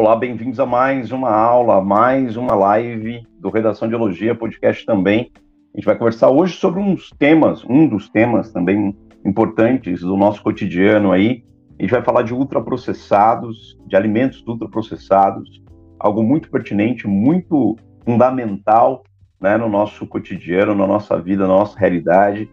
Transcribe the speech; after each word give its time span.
Olá, 0.00 0.14
bem-vindos 0.14 0.60
a 0.60 0.64
mais 0.64 1.10
uma 1.10 1.28
aula, 1.28 1.82
mais 1.82 2.36
uma 2.36 2.54
live 2.54 3.26
do 3.40 3.50
Redação 3.50 3.88
de 3.88 3.94
Elogia, 3.94 4.32
podcast 4.32 4.86
também. 4.86 5.32
A 5.74 5.76
gente 5.76 5.86
vai 5.86 5.98
conversar 5.98 6.30
hoje 6.30 6.54
sobre 6.54 6.78
uns 6.78 7.10
temas, 7.18 7.64
um 7.64 7.88
dos 7.88 8.08
temas 8.08 8.52
também 8.52 8.96
importantes 9.26 10.02
do 10.02 10.16
nosso 10.16 10.40
cotidiano 10.40 11.10
aí. 11.10 11.42
A 11.76 11.82
gente 11.82 11.90
vai 11.90 12.00
falar 12.00 12.22
de 12.22 12.32
ultraprocessados, 12.32 13.76
de 13.88 13.96
alimentos 13.96 14.40
ultraprocessados, 14.46 15.60
algo 15.98 16.22
muito 16.22 16.48
pertinente, 16.48 17.08
muito 17.08 17.74
fundamental 18.04 19.02
né, 19.40 19.56
no 19.56 19.68
nosso 19.68 20.06
cotidiano, 20.06 20.76
na 20.76 20.86
nossa 20.86 21.20
vida, 21.20 21.42
na 21.42 21.54
nossa 21.54 21.76
realidade. 21.76 22.48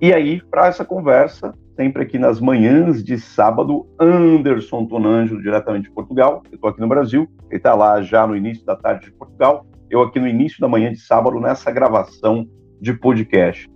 E 0.00 0.14
aí, 0.14 0.40
para 0.40 0.68
essa 0.68 0.84
conversa, 0.84 1.52
sempre 1.80 2.02
aqui 2.02 2.18
nas 2.18 2.38
manhãs 2.38 3.02
de 3.02 3.18
sábado, 3.18 3.86
Anderson 3.98 4.84
Tonangelo, 4.84 5.40
diretamente 5.40 5.88
de 5.88 5.94
Portugal. 5.94 6.42
Eu 6.52 6.56
estou 6.56 6.68
aqui 6.68 6.78
no 6.78 6.86
Brasil, 6.86 7.26
ele 7.48 7.56
está 7.56 7.74
lá 7.74 8.02
já 8.02 8.26
no 8.26 8.36
início 8.36 8.66
da 8.66 8.76
tarde 8.76 9.06
de 9.06 9.12
Portugal, 9.12 9.64
eu 9.88 10.02
aqui 10.02 10.20
no 10.20 10.28
início 10.28 10.60
da 10.60 10.68
manhã 10.68 10.92
de 10.92 11.00
sábado, 11.00 11.40
nessa 11.40 11.70
gravação 11.70 12.46
de 12.82 12.92
podcast. 12.92 13.66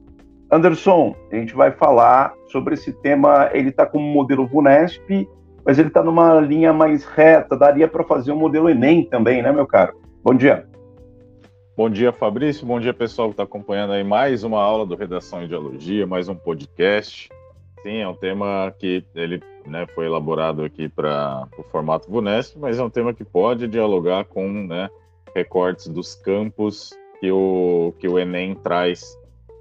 Anderson, 0.52 1.16
a 1.32 1.36
gente 1.36 1.54
vai 1.54 1.70
falar 1.70 2.34
sobre 2.48 2.74
esse 2.74 2.92
tema, 3.00 3.48
ele 3.54 3.70
está 3.70 3.86
como 3.86 4.04
modelo 4.04 4.46
VUNESP, 4.46 5.26
mas 5.64 5.78
ele 5.78 5.88
está 5.88 6.02
numa 6.02 6.38
linha 6.40 6.74
mais 6.74 7.06
reta, 7.06 7.56
daria 7.56 7.88
para 7.88 8.04
fazer 8.04 8.32
um 8.32 8.38
modelo 8.38 8.68
Enem 8.68 9.09
também, 9.09 9.40
né, 9.40 9.50
meu 9.50 9.66
caro? 9.66 9.98
Bom 10.23 10.34
dia. 10.34 10.68
Bom 11.74 11.88
dia, 11.88 12.12
Fabrício. 12.12 12.66
Bom 12.66 12.78
dia, 12.78 12.92
pessoal 12.92 13.28
que 13.28 13.32
está 13.32 13.45
acompanhando 13.45 13.95
aí 13.95 14.04
mais 14.04 14.45
uma 14.45 14.60
aula 14.60 14.84
do 14.84 14.95
Redação 14.95 15.42
Ideologia, 15.42 16.06
mais 16.06 16.28
um 16.28 16.34
podcast. 16.34 17.30
Sim, 17.84 17.98
é 17.98 18.09
um 18.09 18.15
tema 18.15 18.74
que 18.79 19.05
ele 19.15 19.43
né, 19.66 19.87
foi 19.95 20.06
elaborado 20.06 20.65
aqui 20.65 20.88
para 20.88 21.46
o 21.59 21.63
formato 21.65 22.10
VUNESP, 22.10 22.59
mas 22.59 22.79
é 22.79 22.82
um 22.82 22.88
tema 22.88 23.13
que 23.13 23.23
pode 23.23 23.68
dialogar 23.68 24.24
com 24.24 24.51
né, 24.51 24.88
recortes 25.37 25.87
dos 25.88 26.15
campos 26.15 26.95
que 27.21 27.30
o, 27.30 27.93
que 27.99 28.09
o 28.09 28.18
Enem 28.18 28.54
traz 28.54 29.15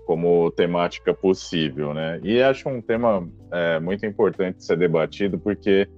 como 0.06 0.50
temática 0.52 1.14
possível, 1.14 1.94
né? 1.94 2.22
E 2.24 2.42
acho 2.42 2.70
um 2.70 2.82
tema 2.82 3.28
é, 3.52 3.78
muito 3.82 4.06
importante 4.06 4.64
ser 4.64 4.78
debatido 4.78 5.38
porque 5.38 5.90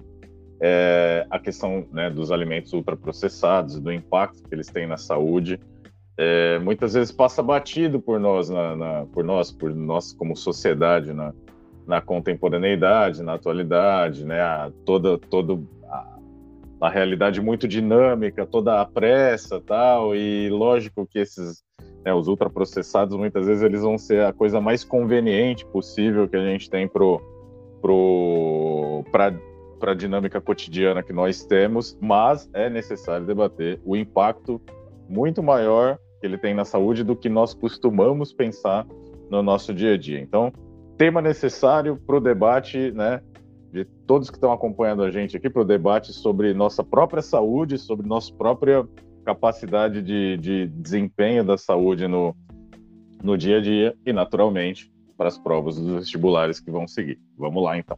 é, 0.59 1.27
a 1.29 1.37
questão 1.37 1.87
né, 1.91 2.09
dos 2.09 2.31
alimentos 2.31 2.73
ultraprocessados, 2.73 3.79
do 3.79 3.93
impacto 3.93 4.41
que 4.41 4.55
eles 4.55 4.67
têm 4.67 4.87
na 4.87 4.97
saúde, 4.97 5.59
é, 6.17 6.57
muitas 6.57 6.95
vezes 6.95 7.11
passa 7.11 7.43
batido 7.43 7.99
por 7.99 8.19
nós, 8.19 8.49
na, 8.49 8.75
na, 8.75 9.05
por 9.13 9.23
nós, 9.23 9.51
por 9.51 9.75
nós 9.75 10.11
como 10.11 10.35
sociedade, 10.35 11.13
na, 11.13 11.31
na 11.87 12.01
contemporaneidade, 12.01 13.23
na 13.23 13.35
atualidade, 13.35 14.25
né? 14.25 14.41
A, 14.41 14.71
toda 14.85 15.17
toda 15.17 15.59
a, 15.87 16.17
a, 16.81 16.89
realidade 16.89 17.41
muito 17.41 17.67
dinâmica, 17.67 18.45
toda 18.45 18.81
a 18.81 18.85
pressa, 18.85 19.61
tal. 19.61 20.15
E 20.15 20.49
lógico 20.49 21.05
que 21.05 21.19
esses 21.19 21.63
né, 22.03 22.13
os 22.13 22.27
ultraprocessados 22.27 23.17
muitas 23.17 23.45
vezes 23.47 23.63
eles 23.63 23.81
vão 23.81 23.97
ser 23.97 24.23
a 24.23 24.33
coisa 24.33 24.61
mais 24.61 24.83
conveniente 24.83 25.65
possível 25.65 26.27
que 26.27 26.35
a 26.35 26.45
gente 26.45 26.69
tem 26.69 26.87
pro 26.87 27.21
pro 27.81 29.03
para 29.11 29.91
a 29.91 29.95
dinâmica 29.95 30.41
cotidiana 30.41 31.03
que 31.03 31.13
nós 31.13 31.45
temos, 31.45 31.97
mas 32.01 32.49
é 32.53 32.69
necessário 32.69 33.25
debater 33.25 33.79
o 33.85 33.95
impacto 33.95 34.59
muito 35.07 35.43
maior 35.43 35.99
que 36.19 36.25
ele 36.25 36.37
tem 36.37 36.53
na 36.53 36.65
saúde 36.65 37.03
do 37.03 37.15
que 37.15 37.29
nós 37.29 37.53
costumamos 37.53 38.33
pensar 38.33 38.87
no 39.29 39.43
nosso 39.43 39.73
dia 39.73 39.93
a 39.93 39.97
dia. 39.97 40.19
Então, 40.19 40.51
tema 40.97 41.21
necessário 41.21 41.97
para 41.97 42.17
o 42.17 42.19
debate, 42.19 42.91
né, 42.91 43.21
de 43.71 43.85
todos 44.07 44.29
que 44.29 44.37
estão 44.37 44.51
acompanhando 44.51 45.03
a 45.03 45.11
gente 45.11 45.35
aqui, 45.35 45.49
para 45.49 45.61
o 45.61 45.65
debate 45.65 46.13
sobre 46.13 46.53
nossa 46.53 46.83
própria 46.83 47.21
saúde, 47.21 47.77
sobre 47.77 48.07
nossa 48.07 48.33
própria 48.33 48.87
capacidade 49.25 50.01
de, 50.01 50.37
de 50.37 50.67
desempenho 50.67 51.43
da 51.43 51.57
saúde 51.57 52.07
no, 52.07 52.35
no 53.21 53.37
dia 53.37 53.57
a 53.57 53.61
dia 53.61 53.95
e, 54.05 54.13
naturalmente, 54.13 54.91
para 55.17 55.27
as 55.27 55.37
provas 55.37 55.77
dos 55.77 55.95
vestibulares 55.95 56.59
que 56.59 56.71
vão 56.71 56.87
seguir. 56.87 57.19
Vamos 57.37 57.63
lá, 57.63 57.77
então. 57.77 57.97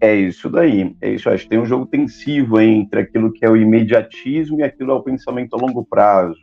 É 0.00 0.14
isso 0.14 0.48
daí. 0.48 0.94
É 1.00 1.10
isso. 1.10 1.28
Acho 1.30 1.44
que 1.44 1.50
tem 1.50 1.58
um 1.58 1.66
jogo 1.66 1.86
tensivo 1.86 2.60
entre 2.60 3.00
aquilo 3.00 3.32
que 3.32 3.44
é 3.44 3.50
o 3.50 3.56
imediatismo 3.56 4.60
e 4.60 4.62
aquilo 4.62 4.92
é 4.92 4.94
o 4.94 5.02
pensamento 5.02 5.54
a 5.54 5.58
longo 5.58 5.84
prazo. 5.84 6.38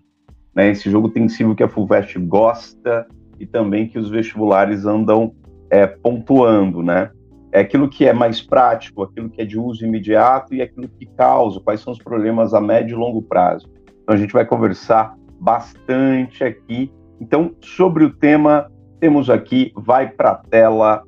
Né? 0.53 0.71
Esse 0.71 0.89
jogo 0.89 1.09
tensivo 1.09 1.55
que 1.55 1.63
a 1.63 1.69
Fulvestre 1.69 2.19
gosta 2.19 3.07
e 3.39 3.45
também 3.45 3.87
que 3.87 3.99
os 3.99 4.09
vestibulares 4.09 4.85
andam 4.85 5.33
é, 5.69 5.85
pontuando, 5.87 6.83
né? 6.83 7.11
É 7.51 7.61
aquilo 7.61 7.87
que 7.87 8.05
é 8.05 8.11
mais 8.11 8.41
prático, 8.41 9.03
aquilo 9.03 9.29
que 9.29 9.41
é 9.41 9.45
de 9.45 9.57
uso 9.57 9.85
imediato 9.85 10.53
e 10.53 10.61
aquilo 10.61 10.89
que 10.89 11.05
causa, 11.05 11.59
quais 11.61 11.79
são 11.79 11.93
os 11.93 11.99
problemas 11.99 12.53
a 12.53 12.59
médio 12.59 12.95
e 12.95 12.99
longo 12.99 13.21
prazo. 13.21 13.69
Então 14.03 14.13
a 14.13 14.17
gente 14.17 14.33
vai 14.33 14.45
conversar 14.45 15.15
bastante 15.39 16.43
aqui. 16.43 16.91
Então, 17.19 17.55
sobre 17.61 18.03
o 18.03 18.13
tema, 18.13 18.69
temos 18.99 19.29
aqui, 19.29 19.71
vai 19.75 20.09
para 20.09 20.31
a 20.31 20.35
tela, 20.35 21.03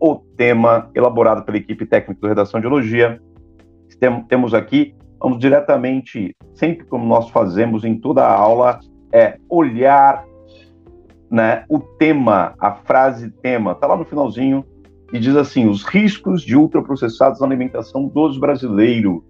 o 0.00 0.16
tema 0.36 0.90
elaborado 0.94 1.44
pela 1.44 1.56
equipe 1.56 1.86
técnica 1.86 2.20
do 2.20 2.28
Redação 2.28 2.60
de 2.60 2.66
Elogia. 2.66 3.20
Temos 4.28 4.52
aqui, 4.52 4.94
vamos 5.20 5.38
diretamente, 5.38 6.34
sempre 6.54 6.84
como 6.84 7.06
nós 7.06 7.30
fazemos 7.30 7.84
em 7.84 7.96
toda 7.96 8.24
a 8.24 8.34
aula, 8.34 8.80
é 9.12 9.38
olhar 9.48 10.24
né, 11.32 11.64
o 11.66 11.78
tema, 11.78 12.54
a 12.58 12.72
frase 12.72 13.30
tema, 13.30 13.72
está 13.72 13.86
lá 13.86 13.96
no 13.96 14.04
finalzinho, 14.04 14.62
e 15.10 15.18
diz 15.18 15.34
assim: 15.34 15.66
os 15.66 15.82
riscos 15.82 16.42
de 16.42 16.54
ultraprocessados 16.54 17.40
na 17.40 17.46
alimentação 17.46 18.06
dos 18.06 18.36
brasileiros. 18.36 19.22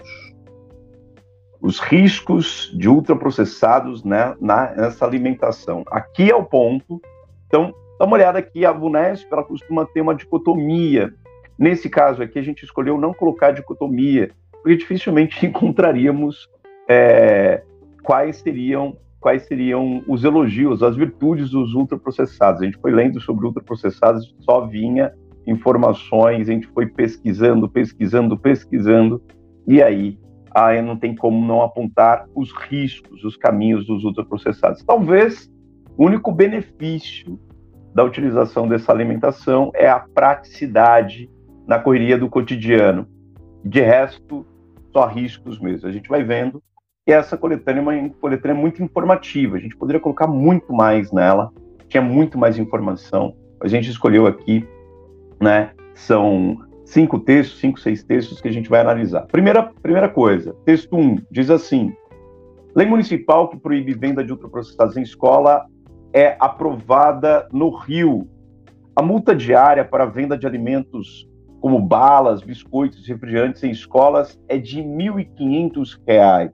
Os 1.61 1.79
riscos 1.79 2.73
de 2.77 2.89
ultraprocessados 2.89 4.03
né, 4.03 4.35
na, 4.41 4.73
nessa 4.75 5.07
alimentação. 5.07 5.85
Aqui 5.93 6.29
é 6.29 6.35
o 6.35 6.45
ponto. 6.45 7.01
Então, 7.47 7.73
dá 8.01 8.05
uma 8.05 8.17
olhada 8.17 8.41
aqui, 8.41 8.67
a 8.67 8.73
VUNESP 8.73 9.33
ela 9.33 9.45
costuma 9.45 9.87
ter 9.87 10.01
uma 10.01 10.15
dicotomia. 10.15 11.15
Nesse 11.57 11.89
caso 11.89 12.21
aqui, 12.21 12.37
a 12.37 12.43
gente 12.43 12.65
escolheu 12.65 12.99
não 12.99 13.15
colocar 13.15 13.53
dicotomia, 13.53 14.33
porque 14.51 14.75
dificilmente 14.75 15.47
encontraríamos 15.47 16.51
é, 16.89 17.63
quais 18.03 18.39
seriam 18.39 18.97
quais 19.23 19.47
seriam 19.47 20.03
os 20.09 20.25
elogios, 20.25 20.83
as 20.83 20.97
virtudes 20.97 21.51
dos 21.51 21.73
ultraprocessados. 21.75 22.61
A 22.61 22.65
gente 22.65 22.79
foi 22.79 22.91
lendo 22.91 23.21
sobre 23.21 23.47
ultraprocessados, 23.47 24.35
só 24.41 24.67
vinha 24.67 25.13
informações, 25.47 26.49
a 26.49 26.53
gente 26.53 26.67
foi 26.67 26.87
pesquisando, 26.87 27.69
pesquisando, 27.69 28.37
pesquisando, 28.37 29.23
e 29.67 29.83
aí 29.83 30.19
aí 30.55 30.83
não 30.83 30.97
tem 30.99 31.15
como 31.15 31.47
não 31.47 31.63
apontar 31.63 32.27
os 32.35 32.53
riscos, 32.53 33.25
os 33.25 33.37
caminhos 33.37 33.87
dos 33.87 34.05
ultraprocessados. 34.05 34.83
Talvez 34.85 35.51
o 35.97 36.05
único 36.05 36.31
benefício 36.31 37.41
da 37.95 38.05
utilização 38.05 38.69
dessa 38.69 38.93
alimentação 38.93 39.71
é 39.75 39.89
a 39.89 40.01
praticidade 40.01 41.31
na 41.67 41.79
correria 41.79 42.19
do 42.19 42.29
cotidiano. 42.29 43.07
De 43.65 43.81
resto, 43.81 44.47
só 44.93 45.07
riscos 45.07 45.59
mesmo. 45.59 45.89
A 45.89 45.93
gente 45.93 46.09
vai 46.09 46.23
vendo 46.23 46.63
e 47.07 47.13
essa 47.13 47.37
coletânea 47.37 47.81
é 47.81 47.83
uma 47.83 48.11
coletânea 48.11 48.57
muito 48.57 48.83
informativa. 48.83 49.57
A 49.57 49.61
gente 49.61 49.77
poderia 49.77 50.01
colocar 50.01 50.27
muito 50.27 50.73
mais 50.73 51.11
nela, 51.11 51.51
tinha 51.89 52.03
muito 52.03 52.39
mais 52.39 52.59
informação. 52.59 53.35
A 53.61 53.67
gente 53.67 53.91
escolheu 53.91 54.27
aqui, 54.27 54.67
né? 55.41 55.73
São 55.95 56.59
cinco 56.85 57.19
textos, 57.19 57.59
cinco, 57.59 57.81
seis 57.81 58.05
textos 58.05 58.41
que 58.41 58.49
a 58.49 58.53
gente 58.53 58.69
vai 58.69 58.81
analisar. 58.81 59.23
Primeira, 59.23 59.65
primeira 59.83 60.09
coisa, 60.09 60.55
texto 60.65 60.97
1 60.97 61.01
um, 61.01 61.19
diz 61.31 61.51
assim: 61.51 61.93
Lei 62.75 62.87
municipal 62.87 63.49
que 63.49 63.57
proíbe 63.57 63.95
venda 63.95 64.25
de 64.25 64.33
ultraprocessados 64.33 64.97
em 64.97 65.03
escola 65.03 65.67
é 66.13 66.37
aprovada 66.39 67.49
no 67.53 67.71
Rio. 67.71 68.29
A 68.95 69.03
multa 69.03 69.35
diária 69.35 69.85
para 69.85 70.05
venda 70.05 70.37
de 70.37 70.47
alimentos 70.47 71.29
como 71.61 71.81
balas, 71.81 72.43
biscoitos 72.43 73.07
refrigerantes 73.07 73.63
em 73.65 73.71
escolas 73.71 74.39
é 74.49 74.59
de 74.59 74.81
R$ 74.81 74.87
1.500 74.87 76.53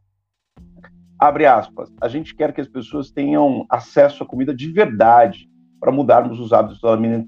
abre 1.18 1.46
aspas, 1.46 1.92
a 2.00 2.08
gente 2.08 2.34
quer 2.34 2.52
que 2.52 2.60
as 2.60 2.68
pessoas 2.68 3.10
tenham 3.10 3.66
acesso 3.68 4.22
à 4.22 4.26
comida 4.26 4.54
de 4.54 4.70
verdade 4.70 5.48
para 5.80 5.90
mudarmos 5.90 6.38
os 6.38 6.52
hábitos 6.52 6.80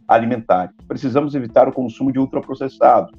alimentares. 0.07 0.75
Precisamos 0.87 1.35
evitar 1.35 1.69
o 1.69 1.73
consumo 1.73 2.13
de 2.13 2.19
ultraprocessados, 2.19 3.13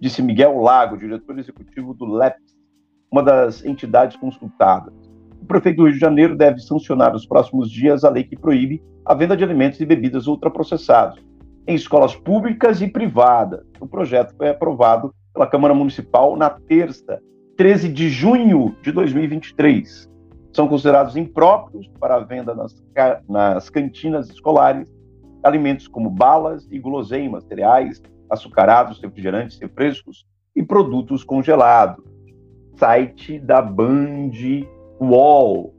disse 0.00 0.22
Miguel 0.22 0.58
Lago, 0.58 0.96
diretor 0.96 1.38
executivo 1.38 1.94
do 1.94 2.06
LEPS, 2.06 2.56
uma 3.10 3.22
das 3.22 3.64
entidades 3.64 4.16
consultadas. 4.16 4.94
O 5.40 5.46
prefeito 5.46 5.78
do 5.78 5.84
Rio 5.84 5.94
de 5.94 5.98
Janeiro 6.00 6.36
deve 6.36 6.60
sancionar 6.60 7.12
nos 7.12 7.26
próximos 7.26 7.70
dias 7.70 8.04
a 8.04 8.10
lei 8.10 8.24
que 8.24 8.38
proíbe 8.38 8.82
a 9.04 9.14
venda 9.14 9.36
de 9.36 9.42
alimentos 9.42 9.80
e 9.80 9.86
bebidas 9.86 10.26
ultraprocessados 10.26 11.20
em 11.66 11.74
escolas 11.74 12.14
públicas 12.14 12.80
e 12.80 12.88
privadas. 12.88 13.64
O 13.80 13.86
projeto 13.86 14.34
foi 14.36 14.48
aprovado 14.48 15.12
pela 15.34 15.46
Câmara 15.46 15.74
Municipal 15.74 16.36
na 16.36 16.50
terça, 16.50 17.20
13 17.56 17.88
de 17.88 18.08
junho 18.08 18.74
de 18.82 18.92
2023 18.92 20.11
são 20.52 20.68
considerados 20.68 21.16
impróprios 21.16 21.88
para 21.98 22.16
a 22.16 22.20
venda 22.20 22.54
nas, 22.54 22.74
nas 23.28 23.70
cantinas 23.70 24.28
escolares 24.28 24.92
alimentos 25.42 25.88
como 25.88 26.08
balas 26.08 26.68
e 26.70 26.78
guloseimas, 26.78 27.44
cereais, 27.44 28.00
açucarados, 28.30 29.00
refrigerantes, 29.00 29.58
refrescos 29.58 30.24
e 30.54 30.62
produtos 30.62 31.24
congelados. 31.24 32.04
site 32.76 33.38
da 33.38 33.60
Band 33.60 34.30
UOL. 35.00 35.74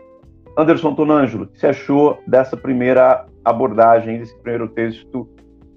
Anderson 0.58 0.94
Tonângelo, 0.94 1.46
o 1.46 1.48
que 1.48 1.60
você 1.60 1.68
achou 1.68 2.20
dessa 2.28 2.56
primeira 2.56 3.26
abordagem, 3.44 4.20
desse 4.20 4.38
primeiro 4.40 4.68
texto? 4.70 5.28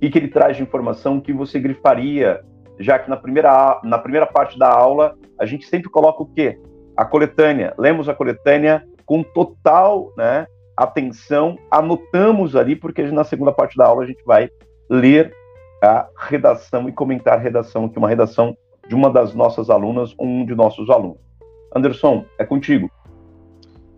E 0.01 0.11
que 0.11 0.19
ele 0.19 0.29
traz 0.29 0.57
de 0.57 0.63
informação 0.63 1.21
que 1.21 1.33
você 1.33 1.59
grifaria, 1.59 2.45
já 2.79 2.99
que 2.99 3.09
na 3.09 3.17
primeira, 3.17 3.81
na 3.83 3.99
primeira 3.99 4.27
parte 4.27 4.59
da 4.59 4.69
aula 4.69 5.17
a 5.39 5.47
gente 5.47 5.67
sempre 5.67 5.89
coloca 5.89 6.23
o 6.23 6.27
quê? 6.27 6.61
A 6.97 7.05
coletânea. 7.05 7.75
Lemos 7.79 8.09
a 8.09 8.15
coletânea 8.15 8.87
com 9.05 9.23
total 9.23 10.13
né, 10.17 10.47
atenção, 10.77 11.59
anotamos 11.71 12.57
ali, 12.57 12.75
porque 12.75 13.03
na 13.05 13.25
segunda 13.25 13.53
parte 13.53 13.77
da 13.77 13.87
aula 13.87 14.03
a 14.03 14.07
gente 14.07 14.23
vai 14.25 14.51
ler 14.91 15.33
a 15.83 16.09
redação 16.17 16.89
e 16.89 16.93
comentar 16.93 17.35
a 17.35 17.41
redação, 17.41 17.89
que 17.89 17.97
é 17.97 18.01
uma 18.01 18.09
redação 18.09 18.57
de 18.89 18.95
uma 18.95 19.11
das 19.11 19.35
nossas 19.35 19.71
alunas 19.71 20.15
ou 20.19 20.27
um 20.27 20.45
de 20.45 20.55
nossos 20.55 20.91
alunos. 20.91 21.19
Anderson, 21.75 22.25
é 22.39 22.45
contigo. 22.45 22.91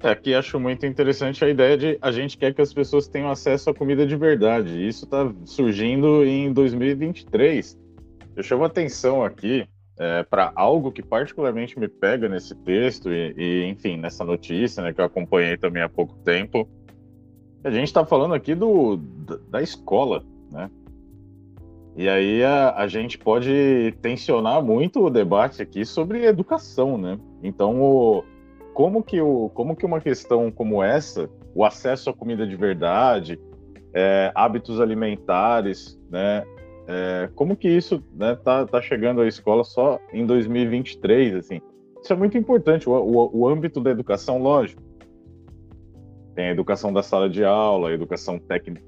É, 0.02 0.10
aqui 0.10 0.34
acho 0.34 0.60
muito 0.60 0.86
interessante 0.86 1.44
a 1.44 1.48
ideia 1.48 1.76
de 1.76 1.98
a 2.00 2.12
gente 2.12 2.38
quer 2.38 2.54
que 2.54 2.62
as 2.62 2.72
pessoas 2.72 3.08
tenham 3.08 3.30
acesso 3.30 3.70
à 3.70 3.74
comida 3.74 4.06
de 4.06 4.16
verdade. 4.16 4.86
Isso 4.86 5.04
está 5.04 5.30
surgindo 5.44 6.24
em 6.24 6.52
2023. 6.52 7.76
Eu 8.36 8.42
chamo 8.42 8.64
atenção 8.64 9.24
aqui 9.24 9.66
é, 9.98 10.22
para 10.22 10.52
algo 10.54 10.92
que 10.92 11.02
particularmente 11.02 11.78
me 11.78 11.88
pega 11.88 12.28
nesse 12.28 12.54
texto 12.54 13.10
e, 13.12 13.34
e, 13.36 13.64
enfim, 13.66 13.96
nessa 13.96 14.24
notícia, 14.24 14.82
né, 14.82 14.92
que 14.92 15.00
eu 15.00 15.04
acompanhei 15.04 15.56
também 15.56 15.82
há 15.82 15.88
pouco 15.88 16.14
tempo. 16.24 16.68
A 17.64 17.70
gente 17.70 17.88
está 17.88 18.04
falando 18.04 18.34
aqui 18.34 18.54
do, 18.54 18.96
da 19.50 19.60
escola, 19.60 20.24
né? 20.50 20.70
E 21.96 22.08
aí 22.08 22.44
a, 22.44 22.76
a, 22.76 22.86
gente 22.86 23.18
pode 23.18 23.92
tensionar 24.00 24.62
muito 24.62 25.04
o 25.04 25.10
debate 25.10 25.60
aqui 25.60 25.84
sobre 25.84 26.24
educação, 26.24 26.96
né? 26.96 27.18
Então, 27.42 27.82
o, 27.82 28.22
como, 28.72 29.02
que 29.02 29.20
o, 29.20 29.50
como 29.52 29.74
que 29.74 29.84
uma 29.84 30.00
questão 30.00 30.48
como 30.48 30.80
essa, 30.80 31.28
o 31.52 31.64
acesso 31.64 32.08
à 32.08 32.14
comida 32.14 32.46
de 32.46 32.54
verdade, 32.54 33.40
é, 33.92 34.30
hábitos 34.32 34.80
alimentares, 34.80 36.00
né? 36.08 36.44
É, 36.90 37.28
como 37.34 37.54
que 37.54 37.68
isso 37.68 38.02
né, 38.14 38.34
tá, 38.34 38.66
tá 38.66 38.80
chegando 38.80 39.20
à 39.20 39.28
escola 39.28 39.62
só 39.62 40.00
em 40.10 40.24
2023, 40.24 41.34
assim? 41.34 41.60
Isso 42.02 42.12
é 42.12 42.16
muito 42.16 42.38
importante, 42.38 42.88
o, 42.88 42.92
o, 42.92 43.40
o 43.40 43.48
âmbito 43.48 43.78
da 43.78 43.90
educação, 43.90 44.42
lógico. 44.42 44.82
Tem 46.34 46.46
a 46.46 46.52
educação 46.52 46.90
da 46.90 47.02
sala 47.02 47.28
de 47.28 47.44
aula, 47.44 47.90
a 47.90 47.92
educação 47.92 48.40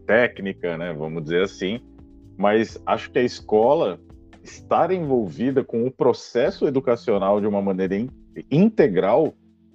técnica, 0.06 0.79
né, 0.79 0.94
vamos 0.94 1.25
dizer 1.25 1.43
assim, 1.43 1.81
mas 2.38 2.81
acho 2.87 3.11
que 3.11 3.19
a 3.19 3.23
escola 3.23 4.00
estar 4.43 4.91
envolvida 4.91 5.62
com 5.62 5.87
o 5.87 5.91
processo 5.91 6.67
educacional 6.67 7.38
de 7.38 7.46
uma 7.46 7.61
maneira 7.61 7.96
in, 7.96 8.08
integral, 8.50 9.35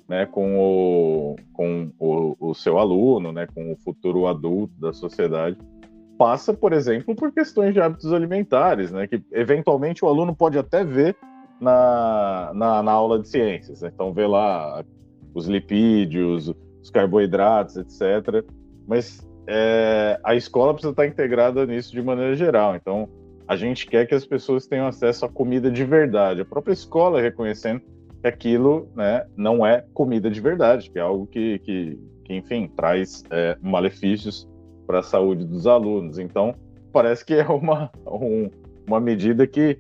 né, 0.10 0.26
com, 0.26 0.58
o, 0.58 1.36
com 1.54 1.92
o, 2.00 2.36
o, 2.40 2.54
seu 2.56 2.80
aluno, 2.80 3.32
né, 3.32 3.46
com 3.54 3.72
o 3.72 3.78
futuro 3.78 4.26
adulto 4.26 4.74
da 4.80 4.94
sociedade, 4.94 5.58
passa, 6.18 6.54
por 6.54 6.74
exemplo, 6.74 7.16
por 7.16 7.32
questões 7.32 7.74
de 7.74 7.80
hábitos 7.80 8.12
alimentares, 8.12 8.92
né, 8.92 9.08
que 9.08 9.22
eventualmente 9.32 10.04
o 10.04 10.08
aluno 10.08 10.36
pode 10.36 10.58
até 10.58 10.84
ver 10.84 11.16
na, 11.60 12.52
na, 12.54 12.84
na 12.84 12.92
aula 12.92 13.20
de 13.20 13.28
ciências. 13.28 13.82
Né? 13.82 13.92
Então, 13.94 14.14
vê 14.14 14.28
lá 14.28 14.84
os 15.34 15.48
lipídios, 15.48 16.54
os 16.82 16.90
carboidratos, 16.90 17.78
etc. 17.78 18.46
Mas 18.88 19.28
é, 19.48 20.20
a 20.24 20.36
escola 20.36 20.74
precisa 20.74 20.92
estar 20.92 21.06
integrada 21.06 21.66
nisso 21.66 21.92
de 21.92 22.02
maneira 22.02 22.36
geral. 22.36 22.76
Então, 22.76 23.10
a 23.48 23.56
gente 23.56 23.86
quer 23.86 24.08
que 24.08 24.16
as 24.16 24.26
pessoas 24.26 24.66
tenham 24.66 24.88
acesso 24.88 25.26
à 25.26 25.30
comida 25.30 25.70
de 25.70 25.84
verdade. 25.84 26.42
A 26.42 26.46
própria 26.46 26.74
escola 26.74 27.22
reconhecendo 27.22 27.82
que 28.22 28.28
aquilo 28.28 28.90
né, 28.96 29.26
não 29.38 29.66
é 29.66 29.86
comida 29.94 30.32
de 30.32 30.42
verdade, 30.42 30.90
que 30.90 30.98
é 30.98 31.02
algo 31.02 31.28
que, 31.28 31.60
que, 31.60 32.00
que 32.24 32.34
enfim, 32.34 32.68
traz 32.76 33.24
é, 33.30 33.58
malefícios 33.62 34.48
para 34.86 35.00
a 35.00 35.04
saúde 35.04 35.46
dos 35.46 35.68
alunos. 35.68 36.20
Então, 36.20 36.56
parece 36.92 37.26
que 37.26 37.34
é 37.34 37.48
uma, 37.48 37.92
um, 38.08 38.50
uma 38.88 39.00
medida 39.00 39.46
que, 39.46 39.78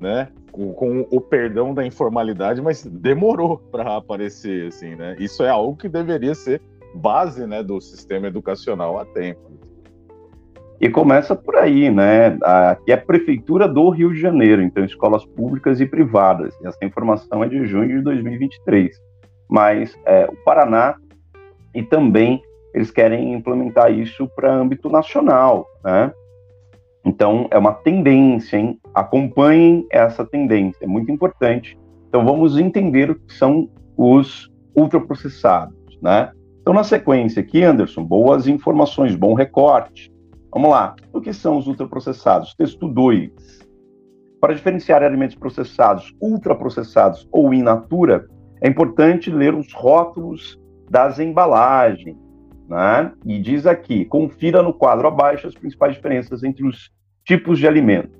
né, 0.00 0.28
com, 0.52 0.72
com, 0.72 1.06
o 1.10 1.20
perdão 1.20 1.72
da 1.72 1.86
informalidade, 1.86 2.60
mas 2.60 2.84
demorou 2.84 3.58
para 3.58 3.96
aparecer, 3.96 4.68
assim, 4.68 4.94
né? 4.94 5.16
Isso 5.18 5.42
é 5.42 5.48
algo 5.48 5.76
que 5.76 5.88
deveria 5.88 6.34
ser 6.34 6.60
base 6.94 7.46
né, 7.46 7.62
do 7.62 7.80
sistema 7.80 8.26
educacional 8.26 8.98
há 8.98 9.04
tempo. 9.04 9.40
E 10.80 10.88
começa 10.88 11.34
por 11.34 11.56
aí, 11.56 11.90
né? 11.90 12.38
Aqui 12.42 12.92
é 12.92 12.94
a 12.94 12.98
Prefeitura 12.98 13.66
do 13.66 13.90
Rio 13.90 14.12
de 14.12 14.20
Janeiro, 14.20 14.62
então 14.62 14.84
escolas 14.84 15.24
públicas 15.24 15.80
e 15.80 15.86
privadas. 15.86 16.56
Essa 16.64 16.84
informação 16.84 17.42
é 17.42 17.48
de 17.48 17.66
junho 17.66 17.98
de 17.98 18.02
2023. 18.02 18.96
Mas 19.50 19.98
é, 20.06 20.26
o 20.26 20.36
Paraná 20.44 20.94
e 21.74 21.82
também 21.82 22.40
eles 22.74 22.90
querem 22.90 23.34
implementar 23.34 23.92
isso 23.92 24.28
para 24.34 24.52
âmbito 24.52 24.88
nacional, 24.88 25.66
né? 25.84 26.12
Então 27.04 27.48
é 27.50 27.58
uma 27.58 27.72
tendência, 27.72 28.56
hein? 28.56 28.78
Acompanhem 28.94 29.86
essa 29.90 30.24
tendência, 30.24 30.84
é 30.84 30.86
muito 30.86 31.10
importante. 31.10 31.78
Então 32.08 32.24
vamos 32.24 32.58
entender 32.58 33.10
o 33.10 33.14
que 33.14 33.32
são 33.32 33.68
os 33.96 34.50
ultraprocessados, 34.74 35.98
né? 36.02 36.30
Então, 36.68 36.74
na 36.74 36.84
sequência 36.84 37.40
aqui, 37.40 37.64
Anderson, 37.64 38.04
boas 38.04 38.46
informações, 38.46 39.16
bom 39.16 39.32
recorte. 39.32 40.12
Vamos 40.52 40.68
lá. 40.68 40.94
O 41.14 41.18
que 41.18 41.32
são 41.32 41.56
os 41.56 41.66
ultraprocessados? 41.66 42.54
Texto 42.56 42.86
2. 42.86 43.30
Para 44.38 44.52
diferenciar 44.52 45.02
alimentos 45.02 45.34
processados, 45.34 46.14
ultraprocessados 46.20 47.26
ou 47.32 47.54
in 47.54 47.62
natura, 47.62 48.26
é 48.60 48.68
importante 48.68 49.30
ler 49.30 49.54
os 49.54 49.72
rótulos 49.72 50.60
das 50.90 51.18
embalagens. 51.18 52.18
Né? 52.68 53.12
E 53.24 53.38
diz 53.38 53.66
aqui: 53.66 54.04
confira 54.04 54.62
no 54.62 54.72
quadro 54.72 55.08
abaixo 55.08 55.46
as 55.46 55.54
principais 55.54 55.94
diferenças 55.94 56.42
entre 56.42 56.66
os 56.66 56.90
tipos 57.24 57.58
de 57.58 57.66
alimento. 57.66 58.18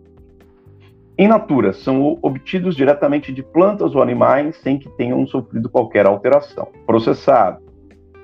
In 1.19 1.29
natura 1.29 1.73
são 1.73 2.19
obtidos 2.23 2.77
diretamente 2.77 3.33
de 3.33 3.43
plantas 3.43 3.95
ou 3.95 4.03
animais 4.03 4.56
sem 4.56 4.79
que 4.79 4.89
tenham 4.91 5.27
sofrido 5.27 5.69
qualquer 5.69 6.06
alteração. 6.06 6.69
Processado 6.87 7.69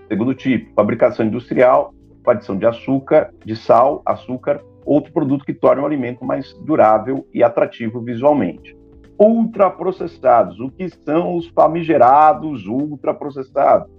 Segundo 0.08 0.34
tipo, 0.34 0.72
fabricação 0.74 1.24
industrial, 1.24 1.94
adição 2.26 2.56
de 2.56 2.66
açúcar, 2.66 3.32
de 3.44 3.56
sal, 3.56 4.02
açúcar, 4.04 4.62
outro 4.84 5.12
produto 5.12 5.44
que 5.44 5.54
torna 5.54 5.82
o 5.82 5.86
alimento 5.86 6.24
mais 6.24 6.52
durável 6.60 7.26
e 7.32 7.42
atrativo 7.42 8.00
visualmente. 8.00 8.76
Ultraprocessados. 9.18 10.60
O 10.60 10.70
que 10.70 10.88
são 10.88 11.36
os 11.36 11.48
famigerados 11.48 12.66
ultraprocessados? 12.66 13.90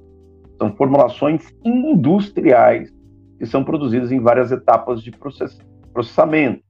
São 0.57 0.75
formulações 0.75 1.47
industriais 1.63 2.93
que 3.37 3.45
são 3.45 3.63
produzidas 3.63 4.11
em 4.11 4.19
várias 4.19 4.51
etapas 4.51 5.01
de 5.01 5.11
processamento. 5.91 6.63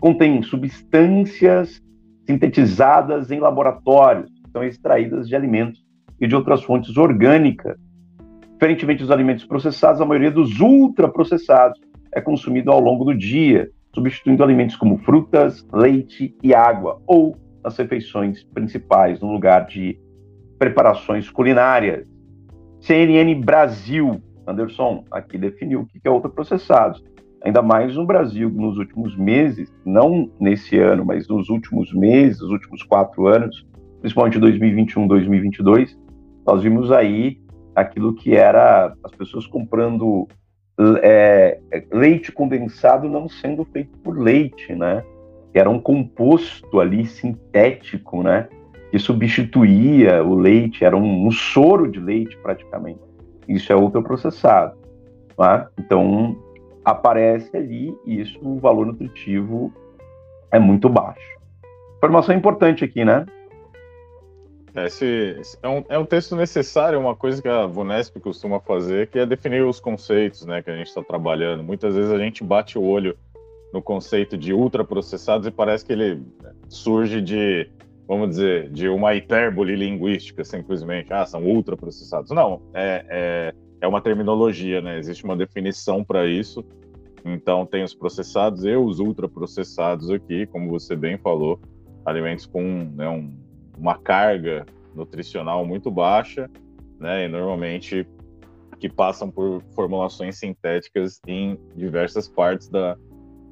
Contêm 0.00 0.42
substâncias 0.42 1.80
sintetizadas 2.26 3.30
em 3.30 3.38
laboratórios, 3.38 4.30
que 4.30 4.50
são 4.50 4.64
extraídas 4.64 5.28
de 5.28 5.36
alimentos 5.36 5.84
e 6.20 6.26
de 6.26 6.34
outras 6.34 6.62
fontes 6.62 6.96
orgânicas 6.96 7.78
Diferentemente 8.60 9.00
dos 9.00 9.10
alimentos 9.10 9.46
processados, 9.46 10.02
a 10.02 10.04
maioria 10.04 10.30
dos 10.30 10.60
ultraprocessados 10.60 11.80
é 12.12 12.20
consumido 12.20 12.70
ao 12.70 12.78
longo 12.78 13.06
do 13.06 13.16
dia, 13.16 13.70
substituindo 13.94 14.44
alimentos 14.44 14.76
como 14.76 14.98
frutas, 14.98 15.66
leite 15.72 16.36
e 16.42 16.52
água, 16.52 17.00
ou 17.06 17.38
nas 17.64 17.74
refeições 17.78 18.44
principais, 18.44 19.18
no 19.20 19.32
lugar 19.32 19.64
de 19.64 19.98
preparações 20.58 21.30
culinárias. 21.30 22.06
CNN 22.80 23.34
Brasil, 23.40 24.20
Anderson, 24.46 25.04
aqui 25.10 25.38
definiu 25.38 25.80
o 25.80 25.86
que 25.86 26.00
é 26.04 26.10
ultraprocessados. 26.10 27.02
Ainda 27.42 27.62
mais 27.62 27.94
no 27.94 28.06
Brasil, 28.06 28.50
nos 28.50 28.76
últimos 28.76 29.16
meses, 29.16 29.72
não 29.84 30.30
nesse 30.38 30.78
ano, 30.78 31.04
mas 31.04 31.28
nos 31.28 31.48
últimos 31.48 31.92
meses, 31.92 32.40
os 32.42 32.50
últimos 32.50 32.82
quatro 32.82 33.26
anos, 33.26 33.66
principalmente 34.00 34.38
2021, 34.38 35.06
2022, 35.06 35.98
nós 36.46 36.62
vimos 36.62 36.90
aí 36.90 37.38
aquilo 37.74 38.14
que 38.14 38.34
era 38.34 38.94
as 39.04 39.12
pessoas 39.12 39.46
comprando 39.46 40.26
é, 41.02 41.60
leite 41.92 42.32
condensado 42.32 43.08
não 43.08 43.28
sendo 43.28 43.64
feito 43.66 43.96
por 43.98 44.18
leite, 44.18 44.74
né? 44.74 45.04
Era 45.52 45.68
um 45.68 45.80
composto 45.80 46.80
ali 46.80 47.06
sintético, 47.06 48.22
né? 48.22 48.48
Que 48.90 48.98
substituía 48.98 50.22
o 50.22 50.34
leite, 50.34 50.84
era 50.84 50.96
um, 50.96 51.26
um 51.26 51.30
soro 51.30 51.90
de 51.90 52.00
leite 52.00 52.36
praticamente. 52.38 53.00
Isso 53.48 53.72
é 53.72 53.76
ultraprocessado. 53.76 54.76
Tá? 55.36 55.68
Então, 55.78 56.36
aparece 56.84 57.56
ali 57.56 57.96
e 58.04 58.20
isso, 58.20 58.38
o 58.42 58.58
valor 58.58 58.86
nutritivo 58.86 59.72
é 60.50 60.58
muito 60.58 60.88
baixo. 60.88 61.38
Informação 61.96 62.34
importante 62.34 62.84
aqui, 62.84 63.04
né? 63.04 63.26
Esse, 64.74 65.36
esse 65.40 65.58
é, 65.62 65.68
um, 65.68 65.84
é 65.88 65.98
um 65.98 66.04
texto 66.04 66.36
necessário, 66.36 66.98
uma 66.98 67.16
coisa 67.16 67.42
que 67.42 67.48
a 67.48 67.66
Vunesp 67.66 68.18
costuma 68.20 68.60
fazer, 68.60 69.08
que 69.08 69.18
é 69.18 69.26
definir 69.26 69.64
os 69.64 69.80
conceitos 69.80 70.46
né, 70.46 70.62
que 70.62 70.70
a 70.70 70.76
gente 70.76 70.86
está 70.86 71.02
trabalhando. 71.02 71.62
Muitas 71.62 71.96
vezes 71.96 72.12
a 72.12 72.18
gente 72.18 72.44
bate 72.44 72.78
o 72.78 72.82
olho 72.82 73.16
no 73.72 73.82
conceito 73.82 74.36
de 74.36 74.52
ultraprocessados 74.52 75.46
e 75.46 75.50
parece 75.50 75.84
que 75.84 75.92
ele 75.92 76.22
surge 76.68 77.20
de 77.20 77.68
vamos 78.10 78.30
dizer, 78.30 78.68
de 78.70 78.88
uma 78.88 79.14
hipérbole 79.14 79.76
linguística, 79.76 80.42
simplesmente, 80.42 81.12
ah, 81.12 81.24
são 81.24 81.44
ultraprocessados. 81.44 82.32
Não, 82.32 82.60
é, 82.74 83.06
é, 83.08 83.54
é 83.82 83.86
uma 83.86 84.00
terminologia, 84.00 84.80
né? 84.80 84.98
Existe 84.98 85.22
uma 85.22 85.36
definição 85.36 86.02
para 86.02 86.26
isso. 86.26 86.64
Então, 87.24 87.64
tem 87.64 87.84
os 87.84 87.94
processados 87.94 88.64
e 88.64 88.74
os 88.74 88.98
ultraprocessados 88.98 90.10
aqui, 90.10 90.44
como 90.44 90.68
você 90.70 90.96
bem 90.96 91.18
falou, 91.18 91.60
alimentos 92.04 92.46
com 92.46 92.90
né, 92.96 93.08
um, 93.08 93.32
uma 93.78 93.96
carga 93.96 94.66
nutricional 94.92 95.64
muito 95.64 95.88
baixa, 95.88 96.50
né? 96.98 97.26
E 97.26 97.28
normalmente 97.28 98.04
que 98.80 98.88
passam 98.88 99.30
por 99.30 99.62
formulações 99.72 100.36
sintéticas 100.36 101.20
em 101.28 101.56
diversas 101.76 102.26
partes 102.26 102.68
da, 102.68 102.96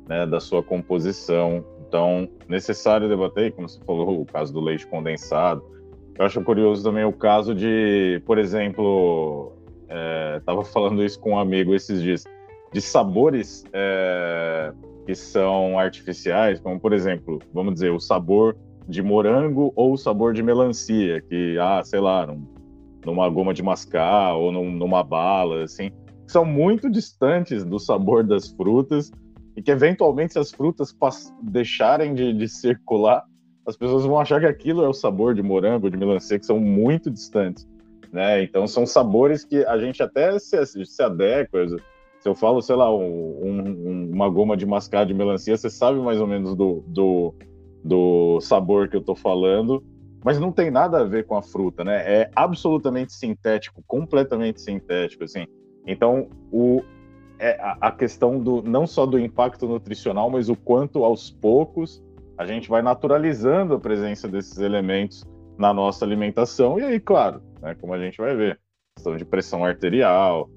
né, 0.09 0.27
da 0.27 0.41
sua 0.41 0.65
composição. 0.65 1.65
Então, 1.89 2.29
necessário 2.47 3.09
debater, 3.09 3.53
como 3.53 3.67
você 3.67 3.81
falou, 3.85 4.21
o 4.21 4.27
caso 4.27 4.53
do 4.53 4.61
leite 4.61 4.87
condensado. 4.87 5.63
Eu 6.19 6.27
acho 6.27 6.43
curioso 6.43 6.83
também 6.83 7.05
o 7.05 7.13
caso 7.13 7.55
de, 7.55 8.23
por 8.27 8.39
exemplo, 8.39 9.53
estava 10.37 10.61
é, 10.61 10.65
falando 10.65 11.03
isso 11.03 11.19
com 11.19 11.33
um 11.33 11.39
amigo 11.39 11.75
esses 11.75 12.03
dias, 12.03 12.25
de 12.73 12.81
sabores 12.81 13.65
é, 13.73 14.73
que 15.07 15.15
são 15.15 15.79
artificiais, 15.79 16.61
como 16.61 16.79
por 16.79 16.93
exemplo, 16.93 17.39
vamos 17.55 17.75
dizer, 17.75 17.91
o 17.91 18.01
sabor 18.01 18.55
de 18.87 19.03
morango 19.03 19.73
ou 19.75 19.93
o 19.95 19.97
sabor 19.97 20.35
de 20.35 20.43
melancia, 20.43 21.23
que, 21.23 21.57
ah, 21.59 21.83
sei 21.83 22.01
lá, 22.01 22.27
num, 22.27 22.47
numa 23.07 23.29
goma 23.31 23.55
de 23.55 23.63
mascar 23.63 24.35
ou 24.35 24.53
num, 24.53 24.71
numa 24.71 25.03
bala, 25.03 25.65
assim, 25.65 25.91
são 26.27 26.45
muito 26.45 26.91
distantes 26.91 27.65
do 27.65 27.79
sabor 27.79 28.23
das 28.23 28.49
frutas 28.49 29.11
e 29.59 29.63
que 29.63 29.73
eventualmente 29.73 30.35
se 30.35 30.39
as 30.39 30.53
frutas 30.53 30.97
deixarem 31.43 32.15
de, 32.15 32.33
de, 32.33 32.49
circular, 32.49 33.25
as 33.67 33.77
pessoas 33.77 34.05
vão 34.05 34.21
achar 34.21 34.39
que 34.39 34.47
aquilo 34.47 34.85
é 34.85 34.89
o 34.89 34.93
sabor 34.93 35.35
de 35.35 35.43
morango, 35.43 35.91
de 35.91 35.97
melancia, 35.97 36.39
que 36.39 36.47
são 36.47 36.61
muito 36.61 37.11
distantes, 37.11 37.69
né? 38.13 38.41
Então 38.41 38.69
são 38.69 38.87
sabores 38.87 39.45
que 39.45 39.65
a 39.65 39.77
gente 39.77 40.01
até 40.01 40.39
se, 40.39 40.65
se 40.65 41.03
adequa. 41.03 41.67
Se 42.21 42.29
eu 42.29 42.37
falo, 42.37 42.63
sei 42.63 42.77
lá, 42.77 42.89
um, 42.95 43.03
um, 43.03 44.11
uma 44.13 44.29
goma 44.29 44.57
de 44.57 44.65
mascar 44.65 45.05
de 45.05 45.13
melancia, 45.13 45.57
você 45.57 45.69
sabe 45.69 45.99
mais 45.99 46.21
ou 46.21 46.27
menos 46.29 46.55
do, 46.55 46.85
do, 46.87 47.35
do 47.83 48.41
sabor 48.41 48.89
que 48.89 48.97
eu 48.97 49.03
tô 49.03 49.17
falando, 49.17 49.83
mas 50.25 50.39
não 50.39 50.53
tem 50.53 50.71
nada 50.71 51.01
a 51.01 51.05
ver 51.05 51.27
com 51.27 51.37
a 51.37 51.43
fruta, 51.43 51.83
né? 51.83 51.97
É 52.07 52.31
absolutamente 52.37 53.13
sintético, 53.13 53.83
completamente 53.89 54.61
sintético, 54.61 55.25
assim. 55.25 55.49
Então, 55.85 56.29
o, 56.53 56.81
é 57.39 57.59
a, 57.61 57.91
questão 57.93 58.39
do 58.39 58.63
não 58.63 58.87
só 58.87 59.07
do 59.07 59.19
impacto 59.19 59.67
nutricional, 59.67 60.29
mas 60.29 60.49
o 60.49 60.57
quanto 60.57 61.05
aos 61.05 61.31
poucos 61.31 62.03
a 62.37 62.45
gente 62.45 62.69
vai 62.69 62.83
naturalizando 62.83 63.75
a 63.75 63.81
presença 63.81 64.29
desses 64.29 64.59
elementos 64.59 65.25
na 65.57 65.73
nossa 65.75 66.05
alimentação. 66.05 66.79
E 66.79 66.85
aí, 66.85 67.01
claro, 67.01 67.43
né, 67.61 67.77
como 67.81 67.93
a 67.93 67.99
gente 67.99 68.19
vai 68.19 68.35
ver, 68.35 68.61
questão 68.97 69.17
de 69.17 69.25
pressão 69.25 69.65
arterial, 69.65 70.49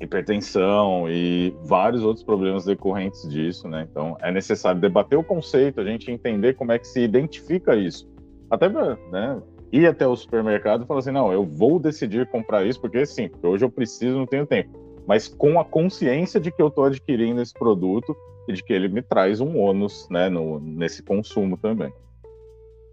hipertensão 0.00 1.08
e 1.08 1.54
vários 1.64 2.02
outros 2.02 2.24
problemas 2.24 2.64
decorrentes 2.64 3.28
disso, 3.28 3.68
né? 3.68 3.86
Então 3.90 4.16
é 4.20 4.30
necessário 4.32 4.80
debater 4.80 5.18
o 5.18 5.24
conceito, 5.24 5.80
a 5.80 5.84
gente 5.84 6.10
entender 6.10 6.54
como 6.54 6.72
é 6.72 6.78
que 6.78 6.86
se 6.86 7.00
identifica 7.00 7.76
isso. 7.76 8.08
Até 8.50 8.68
né, 8.68 9.40
ir 9.72 9.86
até 9.86 10.06
o 10.06 10.16
supermercado 10.16 10.84
e 10.84 10.86
falar 10.86 11.00
assim, 11.00 11.10
não, 11.10 11.32
eu 11.32 11.44
vou 11.44 11.78
decidir 11.78 12.26
comprar 12.28 12.64
isso 12.64 12.80
porque 12.80 13.04
sim, 13.06 13.28
porque 13.28 13.46
hoje 13.46 13.64
eu 13.64 13.70
preciso, 13.70 14.16
não 14.16 14.26
tenho 14.26 14.46
tempo. 14.46 14.84
Mas 15.06 15.28
com 15.28 15.60
a 15.60 15.64
consciência 15.64 16.40
de 16.40 16.50
que 16.50 16.60
eu 16.62 16.68
estou 16.68 16.84
adquirindo 16.84 17.40
esse 17.40 17.52
produto 17.52 18.16
e 18.48 18.52
de 18.52 18.62
que 18.62 18.72
ele 18.72 18.88
me 18.88 19.02
traz 19.02 19.40
um 19.40 19.58
ônus 19.58 20.08
né, 20.10 20.28
no, 20.28 20.60
nesse 20.60 21.02
consumo 21.02 21.56
também. 21.56 21.92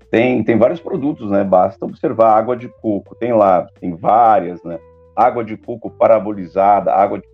Tem, 0.09 0.43
tem 0.43 0.57
vários 0.57 0.81
produtos, 0.81 1.31
né? 1.31 1.43
Basta 1.43 1.85
observar 1.85 2.37
água 2.37 2.55
de 2.57 2.67
coco, 2.81 3.15
tem 3.15 3.31
lá, 3.31 3.65
tem 3.79 3.95
várias, 3.95 4.61
né? 4.63 4.77
água 5.15 5.43
de 5.43 5.57
coco 5.57 5.89
parabolizada, 5.89 6.93
água 6.93 7.19
de 7.19 7.27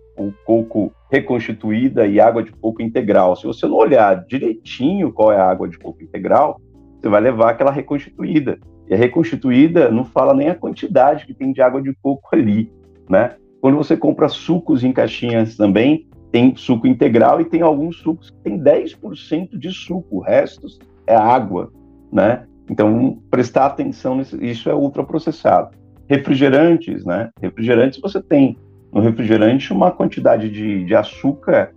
coco 0.44 0.92
reconstituída 1.10 2.06
e 2.06 2.20
água 2.20 2.42
de 2.42 2.52
coco 2.52 2.82
integral. 2.82 3.36
Se 3.36 3.46
você 3.46 3.66
não 3.66 3.76
olhar 3.76 4.24
direitinho 4.26 5.12
qual 5.12 5.32
é 5.32 5.36
a 5.36 5.48
água 5.48 5.68
de 5.68 5.78
coco 5.78 6.02
integral, 6.02 6.60
você 7.00 7.08
vai 7.08 7.20
levar 7.20 7.50
aquela 7.50 7.70
reconstituída. 7.70 8.58
E 8.88 8.94
a 8.94 8.96
reconstituída 8.96 9.90
não 9.90 10.04
fala 10.04 10.34
nem 10.34 10.48
a 10.48 10.54
quantidade 10.54 11.26
que 11.26 11.34
tem 11.34 11.52
de 11.52 11.62
água 11.62 11.80
de 11.80 11.94
coco 12.02 12.28
ali, 12.32 12.72
né? 13.08 13.36
Quando 13.60 13.76
você 13.76 13.96
compra 13.96 14.28
sucos 14.28 14.84
em 14.84 14.92
caixinhas 14.92 15.56
também, 15.56 16.06
tem 16.30 16.54
suco 16.56 16.86
integral 16.86 17.40
e 17.40 17.44
tem 17.44 17.62
alguns 17.62 17.96
sucos 17.98 18.30
que 18.30 18.36
tem 18.38 18.58
10% 18.58 19.58
de 19.58 19.72
suco, 19.72 20.18
o 20.18 20.20
resto 20.20 20.66
é 21.06 21.14
água, 21.16 21.72
né? 22.12 22.44
Então, 22.70 23.18
prestar 23.30 23.66
atenção 23.66 24.16
nisso, 24.16 24.42
isso 24.42 24.68
é 24.68 24.74
ultraprocessado 24.74 25.70
refrigerantes, 26.08 27.04
né? 27.04 27.28
Refrigerantes 27.40 28.00
você 28.00 28.20
tem 28.20 28.56
no 28.92 29.00
refrigerante 29.00 29.72
uma 29.72 29.90
quantidade 29.90 30.48
de, 30.48 30.84
de 30.84 30.94
açúcar 30.94 31.74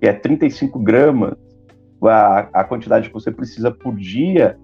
que 0.00 0.08
é 0.08 0.12
35 0.12 0.78
gramas, 0.78 1.34
a, 2.02 2.48
a 2.52 2.64
quantidade 2.64 3.08
que 3.08 3.14
você 3.14 3.30
precisa 3.30 3.70
por 3.70 3.94
dia, 3.94 4.58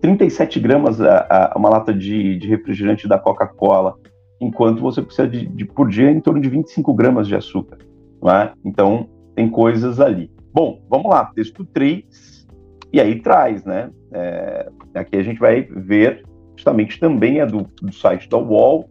37 0.00 0.60
gramas 0.60 1.00
a, 1.00 1.52
a 1.52 1.58
uma 1.58 1.68
lata 1.68 1.92
de, 1.92 2.38
de 2.38 2.48
refrigerante 2.48 3.08
da 3.08 3.18
Coca-Cola, 3.18 3.96
enquanto 4.40 4.80
você 4.80 5.02
precisa 5.02 5.28
de, 5.28 5.46
de, 5.46 5.64
por 5.64 5.88
dia 5.88 6.10
em 6.10 6.20
torno 6.20 6.40
de 6.40 6.48
25 6.48 6.94
gramas 6.94 7.28
de 7.28 7.34
açúcar. 7.34 7.78
É? 8.24 8.52
Então, 8.64 9.08
tem 9.34 9.48
coisas 9.48 10.00
ali. 10.00 10.30
Bom, 10.52 10.82
vamos 10.88 11.10
lá, 11.10 11.26
texto 11.26 11.64
3, 11.64 12.46
e 12.92 13.00
aí 13.00 13.20
traz, 13.20 13.64
né? 13.64 13.90
É, 14.12 14.68
aqui 14.94 15.16
a 15.16 15.22
gente 15.22 15.38
vai 15.38 15.62
ver 15.62 16.24
justamente 16.56 17.00
também 17.00 17.40
é 17.40 17.46
do, 17.46 17.66
do 17.80 17.92
site 17.92 18.28
da 18.28 18.36
UOL, 18.36 18.90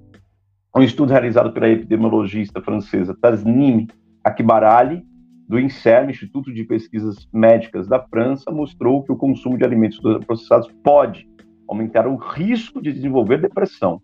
um 0.75 0.81
estudo 0.81 1.11
realizado 1.11 1.51
pela 1.51 1.69
epidemiologista 1.69 2.61
francesa 2.61 3.15
Tasnim 3.21 3.87
Akbarali, 4.23 5.03
do 5.47 5.59
INSERM, 5.59 6.09
Instituto 6.09 6.53
de 6.53 6.63
Pesquisas 6.63 7.27
Médicas 7.33 7.87
da 7.87 7.99
França, 7.99 8.51
mostrou 8.51 9.03
que 9.03 9.11
o 9.11 9.15
consumo 9.15 9.57
de 9.57 9.63
alimentos 9.63 9.99
processados 10.25 10.71
pode 10.83 11.27
aumentar 11.67 12.07
o 12.07 12.15
risco 12.15 12.81
de 12.81 12.91
desenvolver 12.91 13.41
depressão. 13.41 14.01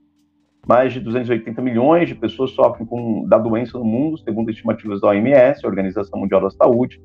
Mais 0.68 0.94
de 0.94 1.00
280 1.00 1.62
milhões 1.62 2.10
de 2.10 2.16
pessoas 2.16 2.52
sofrem 2.52 2.86
com, 2.86 3.28
da 3.28 3.38
doença 3.38 3.78
no 3.78 3.86
mundo, 3.86 4.18
segundo 4.18 4.50
estimativas 4.50 5.02
da 5.02 5.10
OMS, 5.10 5.64
a 5.64 5.68
Organização 5.68 6.20
Mundial 6.20 6.42
da 6.42 6.50
Saúde. 6.50 7.00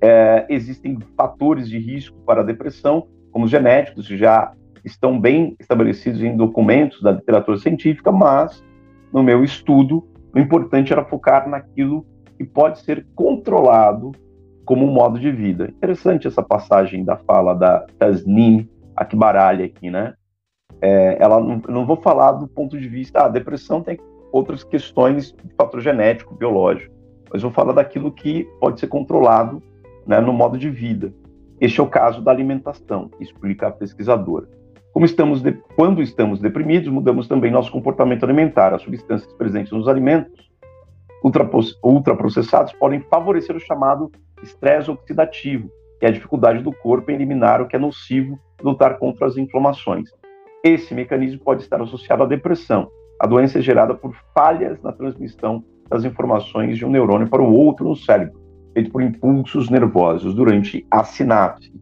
É, 0.00 0.46
existem 0.48 0.98
fatores 1.16 1.68
de 1.68 1.78
risco 1.78 2.18
para 2.26 2.40
a 2.40 2.44
depressão, 2.44 3.06
como 3.30 3.44
os 3.44 3.50
genéticos, 3.50 4.06
já 4.06 4.52
estão 4.84 5.18
bem 5.18 5.56
estabelecidos 5.58 6.22
em 6.22 6.36
documentos 6.36 7.02
da 7.02 7.12
literatura 7.12 7.58
científica, 7.58 8.12
mas 8.12 8.64
no 9.12 9.22
meu 9.22 9.42
estudo, 9.42 10.06
o 10.34 10.38
importante 10.38 10.92
era 10.92 11.04
focar 11.04 11.48
naquilo 11.48 12.06
que 12.36 12.44
pode 12.44 12.80
ser 12.80 13.06
controlado 13.14 14.12
como 14.64 14.84
um 14.84 14.92
modo 14.92 15.18
de 15.18 15.30
vida. 15.30 15.68
Interessante 15.68 16.26
essa 16.26 16.42
passagem 16.42 17.04
da 17.04 17.16
fala 17.16 17.54
da 17.54 17.86
Tasnim 17.98 18.68
Akbarali 18.94 19.64
aqui, 19.64 19.90
né? 19.90 20.14
É, 20.80 21.16
ela 21.20 21.40
não, 21.40 21.60
não 21.68 21.86
vou 21.86 21.96
falar 21.96 22.32
do 22.32 22.46
ponto 22.46 22.78
de 22.78 22.88
vista, 22.88 23.20
ah, 23.20 23.26
a 23.26 23.28
depressão 23.28 23.82
tem 23.82 23.98
outras 24.30 24.62
questões 24.62 25.32
de 25.32 25.54
fator 25.54 25.80
genético, 25.80 26.34
biológico, 26.34 26.94
mas 27.32 27.42
vou 27.42 27.50
falar 27.50 27.72
daquilo 27.72 28.12
que 28.12 28.44
pode 28.60 28.78
ser 28.80 28.86
controlado 28.86 29.62
né, 30.06 30.20
no 30.20 30.32
modo 30.32 30.58
de 30.58 30.70
vida. 30.70 31.12
Este 31.60 31.80
é 31.80 31.82
o 31.82 31.88
caso 31.88 32.20
da 32.20 32.30
alimentação, 32.30 33.10
explica 33.18 33.68
a 33.68 33.70
pesquisadora. 33.70 34.46
Como 34.92 35.04
estamos 35.04 35.42
de... 35.42 35.52
Quando 35.74 36.02
estamos 36.02 36.40
deprimidos, 36.40 36.88
mudamos 36.88 37.28
também 37.28 37.50
nosso 37.50 37.70
comportamento 37.70 38.24
alimentar. 38.24 38.72
As 38.72 38.80
substâncias 38.80 39.30
presentes 39.34 39.70
nos 39.70 39.88
alimentos 39.88 40.50
ultraprocessados 41.82 42.72
podem 42.74 43.00
favorecer 43.00 43.54
o 43.56 43.60
chamado 43.60 44.10
estresse 44.42 44.90
oxidativo, 44.90 45.68
que 45.98 46.06
é 46.06 46.08
a 46.08 46.12
dificuldade 46.12 46.62
do 46.62 46.72
corpo 46.72 47.10
em 47.10 47.14
eliminar 47.14 47.60
o 47.60 47.66
que 47.66 47.76
é 47.76 47.78
nocivo 47.78 48.38
e 48.58 48.64
lutar 48.64 48.98
contra 48.98 49.26
as 49.26 49.36
inflamações. 49.36 50.08
Esse 50.66 50.92
mecanismo 50.92 51.38
pode 51.44 51.62
estar 51.62 51.80
associado 51.80 52.24
à 52.24 52.26
depressão. 52.26 52.88
A 53.20 53.26
doença 53.28 53.62
gerada 53.62 53.94
por 53.94 54.16
falhas 54.34 54.82
na 54.82 54.90
transmissão 54.90 55.62
das 55.88 56.04
informações 56.04 56.76
de 56.76 56.84
um 56.84 56.90
neurônio 56.90 57.28
para 57.28 57.40
o 57.40 57.54
outro 57.54 57.88
no 57.88 57.94
cérebro, 57.94 58.36
feito 58.74 58.90
por 58.90 59.00
impulsos 59.00 59.70
nervosos 59.70 60.34
durante 60.34 60.84
a 60.90 61.04
sinapse, 61.04 61.72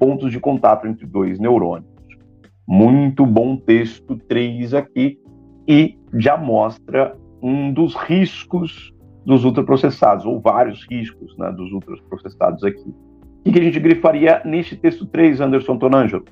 pontos 0.00 0.32
de 0.32 0.40
contato 0.40 0.88
entre 0.88 1.06
dois 1.06 1.38
neurônios. 1.38 1.88
Muito 2.66 3.24
bom 3.24 3.56
texto 3.56 4.16
3 4.28 4.74
aqui 4.74 5.16
e 5.68 5.96
já 6.14 6.36
mostra 6.36 7.16
um 7.40 7.72
dos 7.72 7.94
riscos 7.94 8.92
dos 9.24 9.44
ultraprocessados, 9.44 10.26
ou 10.26 10.40
vários 10.40 10.84
riscos 10.90 11.38
né, 11.38 11.52
dos 11.52 11.70
ultraprocessados 11.70 12.64
aqui. 12.64 12.92
O 13.46 13.52
que 13.52 13.60
a 13.60 13.62
gente 13.62 13.78
grifaria 13.78 14.42
neste 14.44 14.74
texto 14.74 15.06
3, 15.06 15.40
Anderson 15.40 15.78
Tonangelo? 15.78 16.24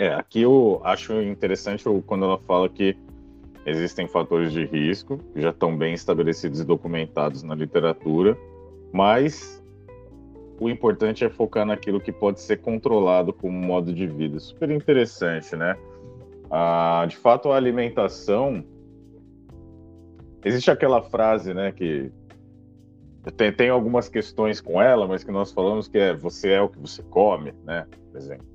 É, 0.00 0.14
aqui 0.14 0.40
eu 0.40 0.80
acho 0.82 1.20
interessante 1.20 1.84
quando 2.06 2.24
ela 2.24 2.38
fala 2.38 2.70
que 2.70 2.96
existem 3.66 4.08
fatores 4.08 4.50
de 4.50 4.64
risco 4.64 5.18
que 5.34 5.42
já 5.42 5.50
estão 5.50 5.76
bem 5.76 5.92
estabelecidos 5.92 6.58
e 6.58 6.64
documentados 6.64 7.42
na 7.42 7.54
literatura, 7.54 8.34
mas 8.90 9.62
o 10.58 10.70
importante 10.70 11.22
é 11.22 11.28
focar 11.28 11.66
naquilo 11.66 12.00
que 12.00 12.10
pode 12.10 12.40
ser 12.40 12.62
controlado 12.62 13.30
como 13.30 13.52
modo 13.52 13.92
de 13.92 14.06
vida. 14.06 14.40
Super 14.40 14.70
interessante, 14.70 15.54
né? 15.54 15.76
Ah, 16.50 17.04
de 17.06 17.18
fato, 17.18 17.52
a 17.52 17.56
alimentação. 17.56 18.64
Existe 20.42 20.70
aquela 20.70 21.02
frase, 21.02 21.52
né, 21.52 21.72
que 21.72 22.10
tem, 23.36 23.52
tem 23.52 23.68
algumas 23.68 24.08
questões 24.08 24.62
com 24.62 24.80
ela, 24.80 25.06
mas 25.06 25.22
que 25.22 25.30
nós 25.30 25.52
falamos 25.52 25.88
que 25.88 25.98
é 25.98 26.14
você 26.14 26.52
é 26.52 26.62
o 26.62 26.70
que 26.70 26.78
você 26.78 27.02
come, 27.02 27.52
né? 27.66 27.86
Por 28.10 28.16
exemplo. 28.16 28.49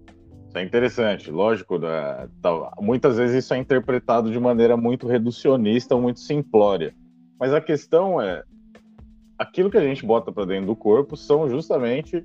É 0.56 0.64
interessante, 0.64 1.30
lógico. 1.30 1.78
Da, 1.78 2.28
da, 2.42 2.72
muitas 2.80 3.18
vezes 3.18 3.44
isso 3.44 3.54
é 3.54 3.58
interpretado 3.58 4.32
de 4.32 4.40
maneira 4.40 4.78
muito 4.78 5.08
reducionista 5.08 5.96
muito 5.98 6.20
simplória. 6.20 6.96
Mas 7.40 7.54
a 7.54 7.60
questão 7.60 8.22
é, 8.22 8.44
aquilo 9.38 9.70
que 9.70 9.78
a 9.78 9.82
gente 9.82 10.06
bota 10.06 10.32
para 10.32 10.46
dentro 10.46 10.68
do 10.68 10.76
corpo 10.76 11.18
são 11.18 11.50
justamente 11.50 12.24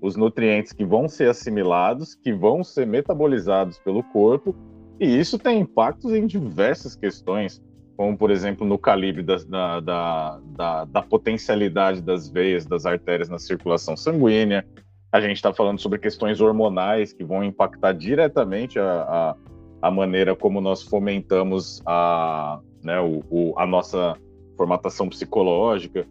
os 0.00 0.16
nutrientes 0.16 0.72
que 0.72 0.84
vão 0.84 1.08
ser 1.08 1.28
assimilados, 1.28 2.14
que 2.14 2.32
vão 2.32 2.64
ser 2.64 2.86
metabolizados 2.86 3.78
pelo 3.78 4.02
corpo, 4.02 4.54
e 4.98 5.06
isso 5.06 5.38
tem 5.38 5.60
impactos 5.60 6.12
em 6.12 6.26
diversas 6.26 6.96
questões, 6.96 7.62
como 7.96 8.16
por 8.16 8.30
exemplo 8.30 8.66
no 8.66 8.78
calibre 8.78 9.22
da, 9.22 9.80
da, 9.80 10.40
da, 10.44 10.84
da 10.84 11.02
potencialidade 11.02 12.00
das 12.00 12.28
veias, 12.28 12.66
das 12.66 12.84
artérias 12.84 13.28
na 13.28 13.38
circulação 13.38 13.96
sanguínea. 13.96 14.66
A 15.12 15.20
gente 15.20 15.36
está 15.36 15.52
falando 15.52 15.78
sobre 15.78 15.98
questões 15.98 16.40
hormonais 16.40 17.12
que 17.12 17.22
vão 17.22 17.44
impactar 17.44 17.92
diretamente 17.92 18.78
a, 18.78 19.02
a, 19.02 19.36
a 19.82 19.90
maneira 19.90 20.34
como 20.34 20.58
nós 20.58 20.82
fomentamos 20.82 21.82
a, 21.84 22.58
né, 22.82 22.98
o, 22.98 23.22
o, 23.30 23.58
a 23.58 23.66
nossa 23.66 24.16
formatação 24.56 25.10
psicológica. 25.10 26.06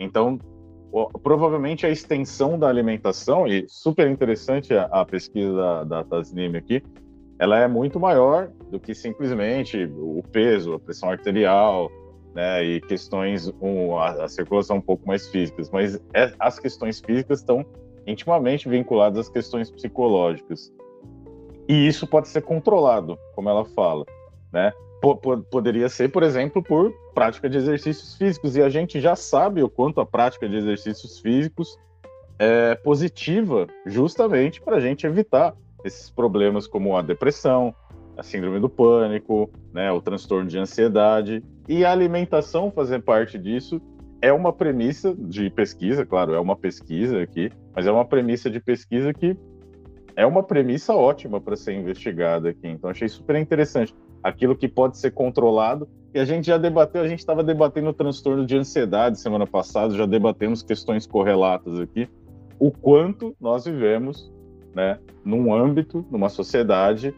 Então, 0.00 0.38
provavelmente 1.22 1.84
a 1.84 1.90
extensão 1.90 2.58
da 2.58 2.66
alimentação, 2.68 3.46
e 3.46 3.66
super 3.68 4.08
interessante 4.10 4.72
a, 4.72 4.84
a 4.84 5.04
pesquisa 5.04 5.52
da, 5.54 5.84
da 5.84 6.04
Tasnim 6.04 6.56
aqui, 6.56 6.82
ela 7.38 7.58
é 7.58 7.68
muito 7.68 8.00
maior 8.00 8.48
do 8.70 8.80
que 8.80 8.94
simplesmente 8.94 9.84
o 9.84 10.22
peso, 10.32 10.72
a 10.72 10.80
pressão 10.80 11.10
arterial, 11.10 11.90
né, 12.34 12.64
e 12.64 12.80
questões, 12.80 13.52
um, 13.60 13.98
a, 13.98 14.24
a, 14.24 14.28
circulação 14.28 14.78
um 14.78 14.80
pouco 14.80 15.06
mais 15.06 15.28
físicas, 15.28 15.70
mas 15.70 16.00
é, 16.14 16.32
as 16.38 16.58
questões 16.58 17.00
físicas 17.00 17.40
estão 17.40 17.64
intimamente 18.06 18.68
vinculadas 18.68 19.26
às 19.26 19.28
questões 19.28 19.70
psicológicas. 19.70 20.72
E 21.68 21.86
isso 21.86 22.06
pode 22.06 22.28
ser 22.28 22.42
controlado, 22.42 23.18
como 23.34 23.48
ela 23.48 23.64
fala, 23.64 24.04
né? 24.52 24.72
poderia 25.50 25.88
ser, 25.88 26.08
por 26.08 26.22
exemplo, 26.22 26.62
por 26.62 26.92
prática 27.14 27.48
de 27.48 27.56
exercícios 27.56 28.16
físicos. 28.16 28.56
E 28.56 28.62
a 28.62 28.68
gente 28.68 29.00
já 29.00 29.14
sabe 29.14 29.62
o 29.62 29.68
quanto 29.68 30.00
a 30.00 30.06
prática 30.06 30.48
de 30.48 30.56
exercícios 30.56 31.18
físicos 31.20 31.78
é 32.38 32.74
positiva, 32.74 33.66
justamente 33.84 34.60
para 34.60 34.76
a 34.76 34.80
gente 34.80 35.06
evitar 35.06 35.54
esses 35.84 36.10
problemas 36.10 36.66
como 36.66 36.96
a 36.96 37.02
depressão, 37.02 37.74
a 38.16 38.22
síndrome 38.22 38.58
do 38.58 38.68
pânico, 38.68 39.50
né, 39.72 39.92
o 39.92 40.00
transtorno 40.00 40.48
de 40.48 40.58
ansiedade. 40.58 41.42
E 41.68 41.84
a 41.84 41.92
alimentação 41.92 42.70
fazer 42.70 43.02
parte 43.02 43.38
disso 43.38 43.80
é 44.20 44.32
uma 44.32 44.52
premissa 44.52 45.14
de 45.14 45.50
pesquisa, 45.50 46.04
claro, 46.04 46.34
é 46.34 46.40
uma 46.40 46.56
pesquisa 46.56 47.20
aqui, 47.20 47.50
mas 47.76 47.86
é 47.86 47.92
uma 47.92 48.06
premissa 48.06 48.48
de 48.48 48.58
pesquisa 48.58 49.12
que 49.12 49.36
é 50.16 50.24
uma 50.24 50.42
premissa 50.42 50.94
ótima 50.94 51.38
para 51.38 51.54
ser 51.54 51.74
investigada 51.74 52.48
aqui. 52.48 52.66
Então, 52.66 52.88
achei 52.88 53.06
super 53.06 53.36
interessante 53.36 53.94
aquilo 54.22 54.56
que 54.56 54.66
pode 54.66 54.96
ser 54.96 55.10
controlado. 55.10 55.86
E 56.14 56.18
a 56.18 56.24
gente 56.24 56.46
já 56.46 56.56
debateu, 56.56 57.02
a 57.02 57.08
gente 57.08 57.18
estava 57.18 57.44
debatendo 57.44 57.90
o 57.90 57.92
transtorno 57.92 58.46
de 58.46 58.56
ansiedade 58.56 59.20
semana 59.20 59.46
passada, 59.46 59.94
já 59.94 60.06
debatemos 60.06 60.62
questões 60.62 61.06
correlatas 61.06 61.78
aqui, 61.78 62.08
o 62.58 62.70
quanto 62.70 63.36
nós 63.38 63.66
vivemos, 63.66 64.32
né, 64.74 64.98
num 65.22 65.52
âmbito, 65.54 66.06
numa 66.10 66.30
sociedade 66.30 67.14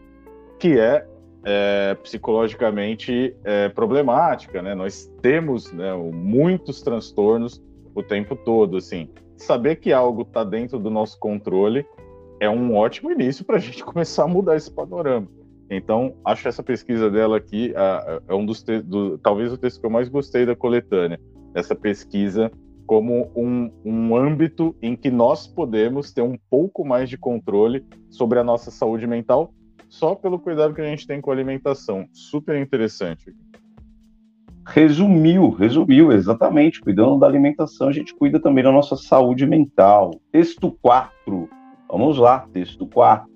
que 0.59 0.77
é, 0.77 1.07
é 1.45 1.95
psicologicamente 2.03 3.33
é, 3.45 3.69
problemática, 3.69 4.61
né? 4.61 4.75
Nós 4.75 5.09
temos 5.21 5.71
né, 5.71 5.93
muitos 5.93 6.81
transtornos 6.81 7.63
o 7.95 8.03
tempo 8.03 8.35
todo, 8.35 8.75
assim. 8.75 9.09
Saber 9.39 9.77
que 9.77 9.93
algo 9.93 10.23
está 10.23 10.43
dentro 10.43 10.77
do 10.77 10.89
nosso 10.89 11.17
controle 11.17 11.85
é 12.41 12.49
um 12.49 12.75
ótimo 12.75 13.11
início 13.11 13.45
para 13.45 13.55
a 13.55 13.59
gente 13.59 13.83
começar 13.85 14.25
a 14.25 14.27
mudar 14.27 14.55
esse 14.55 14.69
panorama. 14.69 15.27
Então, 15.69 16.15
acho 16.25 16.47
essa 16.47 16.63
pesquisa 16.63 17.09
dela 17.09 17.37
aqui 17.37 17.73
é 18.27 18.33
um 18.33 18.45
dos 18.45 18.63
do, 18.63 19.17
talvez 19.19 19.53
o 19.53 19.57
texto 19.57 19.79
que 19.79 19.85
eu 19.85 19.89
mais 19.89 20.09
gostei 20.09 20.45
da 20.45 20.55
coletânea. 20.55 21.19
Essa 21.53 21.75
pesquisa 21.75 22.51
como 22.85 23.31
um, 23.35 23.71
um 23.85 24.15
âmbito 24.15 24.75
em 24.81 24.95
que 24.95 25.11
nós 25.11 25.45
podemos 25.45 26.11
ter 26.11 26.23
um 26.23 26.35
pouco 26.49 26.83
mais 26.83 27.07
de 27.07 27.17
controle 27.17 27.85
sobre 28.09 28.39
a 28.39 28.43
nossa 28.43 28.71
saúde 28.71 29.05
mental 29.05 29.53
só 29.87 30.15
pelo 30.15 30.39
cuidado 30.39 30.73
que 30.73 30.81
a 30.81 30.85
gente 30.85 31.05
tem 31.05 31.21
com 31.21 31.29
a 31.29 31.33
alimentação. 31.33 32.07
Super 32.11 32.59
interessante. 32.59 33.33
Resumiu, 34.71 35.49
resumiu, 35.49 36.11
exatamente. 36.11 36.79
Cuidando 36.79 37.17
da 37.17 37.25
alimentação, 37.25 37.87
a 37.87 37.91
gente 37.91 38.13
cuida 38.13 38.39
também 38.39 38.63
da 38.63 38.71
nossa 38.71 38.95
saúde 38.95 39.47
mental. 39.47 40.11
Texto 40.31 40.77
4. 40.79 41.49
Vamos 41.89 42.19
lá, 42.19 42.47
texto 42.53 42.85
4. 42.85 43.27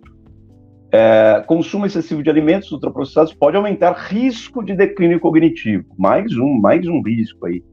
É, 0.91 1.43
consumo 1.47 1.87
excessivo 1.87 2.21
de 2.21 2.29
alimentos 2.29 2.71
ultraprocessados 2.71 3.33
pode 3.33 3.57
aumentar 3.57 3.93
risco 3.93 4.63
de 4.63 4.75
declínio 4.75 5.19
cognitivo. 5.19 5.85
Mais 5.97 6.37
um, 6.37 6.53
mais 6.53 6.87
um 6.87 7.01
risco 7.01 7.47
aí. 7.47 7.63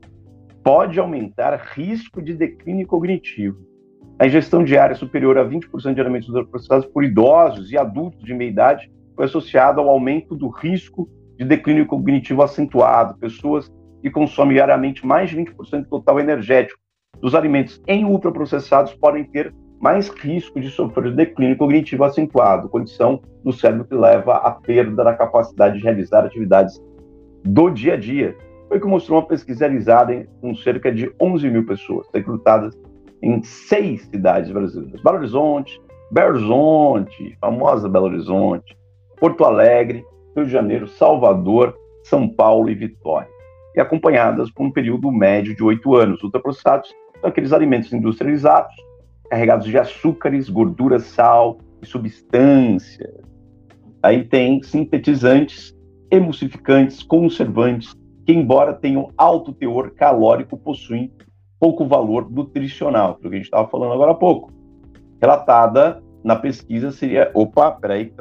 Pode 0.65 0.99
aumentar 0.99 1.55
risco 1.75 2.23
de 2.23 2.33
declínio 2.33 2.87
cognitivo. 2.87 3.59
A 4.19 4.27
ingestão 4.27 4.65
diária 4.65 4.97
superior 4.97 5.37
a 5.37 5.45
20% 5.45 5.93
de 5.93 6.01
alimentos 6.01 6.29
ultraprocessados 6.29 6.87
por 6.87 7.05
idosos 7.05 7.71
e 7.71 7.77
adultos 7.77 8.23
de 8.25 8.33
meia 8.33 8.49
idade 8.49 8.91
foi 9.15 9.27
associada 9.27 9.83
ao 9.83 9.91
aumento 9.91 10.35
do 10.35 10.49
risco 10.49 11.07
de 11.41 11.47
declínio 11.47 11.87
cognitivo 11.87 12.43
acentuado. 12.43 13.19
Pessoas 13.19 13.73
que 14.03 14.11
consomem 14.11 14.55
diariamente 14.55 15.07
mais 15.07 15.31
de 15.31 15.37
20% 15.39 15.85
do 15.85 15.89
total 15.89 16.21
energético 16.21 16.79
dos 17.19 17.35
alimentos 17.35 17.83
em 17.87 18.05
ultraprocessados 18.05 18.95
podem 18.95 19.25
ter 19.25 19.55
mais 19.81 20.11
risco 20.11 20.61
de 20.61 20.71
sofrer 20.71 21.15
declínio 21.15 21.57
cognitivo 21.57 22.05
acentuado, 22.05 22.69
condição 22.69 23.23
do 23.43 23.53
cérebro 23.53 23.87
que 23.87 23.95
leva 23.95 24.35
à 24.35 24.51
perda 24.51 25.03
da 25.03 25.15
capacidade 25.15 25.79
de 25.79 25.83
realizar 25.85 26.27
atividades 26.27 26.79
do 27.43 27.71
dia 27.71 27.95
a 27.95 27.97
dia. 27.97 28.37
Foi 28.69 28.77
o 28.77 28.81
que 28.81 28.87
mostrou 28.87 29.19
uma 29.19 29.27
pesquisa 29.27 29.67
realizada 29.67 30.29
com 30.43 30.55
cerca 30.55 30.93
de 30.93 31.11
11 31.19 31.49
mil 31.49 31.65
pessoas, 31.65 32.07
recrutadas 32.13 32.79
em 33.23 33.43
seis 33.43 34.03
cidades 34.03 34.51
brasileiras: 34.51 35.03
Belo 35.03 35.17
Horizonte, 35.17 35.81
Belo 36.13 36.35
Horizonte, 36.35 37.39
famosa 37.41 37.89
Belo 37.89 38.07
Horizonte, 38.07 38.77
Porto 39.19 39.45
Alegre, 39.45 40.05
Rio 40.37 40.47
de 40.47 40.53
Janeiro, 40.53 40.89
Salvador, 40.89 41.77
São 42.05 42.29
Paulo 42.29 42.71
e 42.71 42.75
Vitória. 42.75 43.29
E 43.77 43.81
acompanhadas 43.81 44.51
por 44.51 44.65
um 44.65 44.71
período 44.71 45.11
médio 45.11 45.55
de 45.55 45.63
oito 45.63 45.95
anos. 45.95 46.23
Ultraprocessados 46.23 46.93
são 47.21 47.31
aqueles 47.31 47.53
alimentos 47.53 47.93
industrializados 47.93 48.75
carregados 49.31 49.67
de 49.67 49.79
açúcares, 49.79 50.51
gordura, 50.51 50.99
sal 50.99 51.59
e 51.81 51.87
substâncias. 51.87 53.15
Aí 54.03 54.25
tem 54.25 54.61
sintetizantes, 54.63 55.73
emulsificantes, 56.11 57.03
conservantes, 57.03 57.95
que, 58.27 58.33
embora 58.33 58.75
tenham 58.75 59.09
alto 59.17 59.53
teor 59.53 59.93
calórico, 59.93 60.59
possuem 60.59 61.13
pouco 61.61 61.87
valor 61.87 62.29
nutricional, 62.31 63.15
que 63.17 63.29
a 63.29 63.31
gente 63.31 63.45
estava 63.45 63.69
falando 63.69 63.93
agora 63.93 64.13
há 64.13 64.15
pouco. 64.15 64.53
Relatada 65.21 66.03
na 66.25 66.35
pesquisa 66.35 66.91
seria. 66.91 67.31
Opa, 67.33 67.71
peraí, 67.71 68.13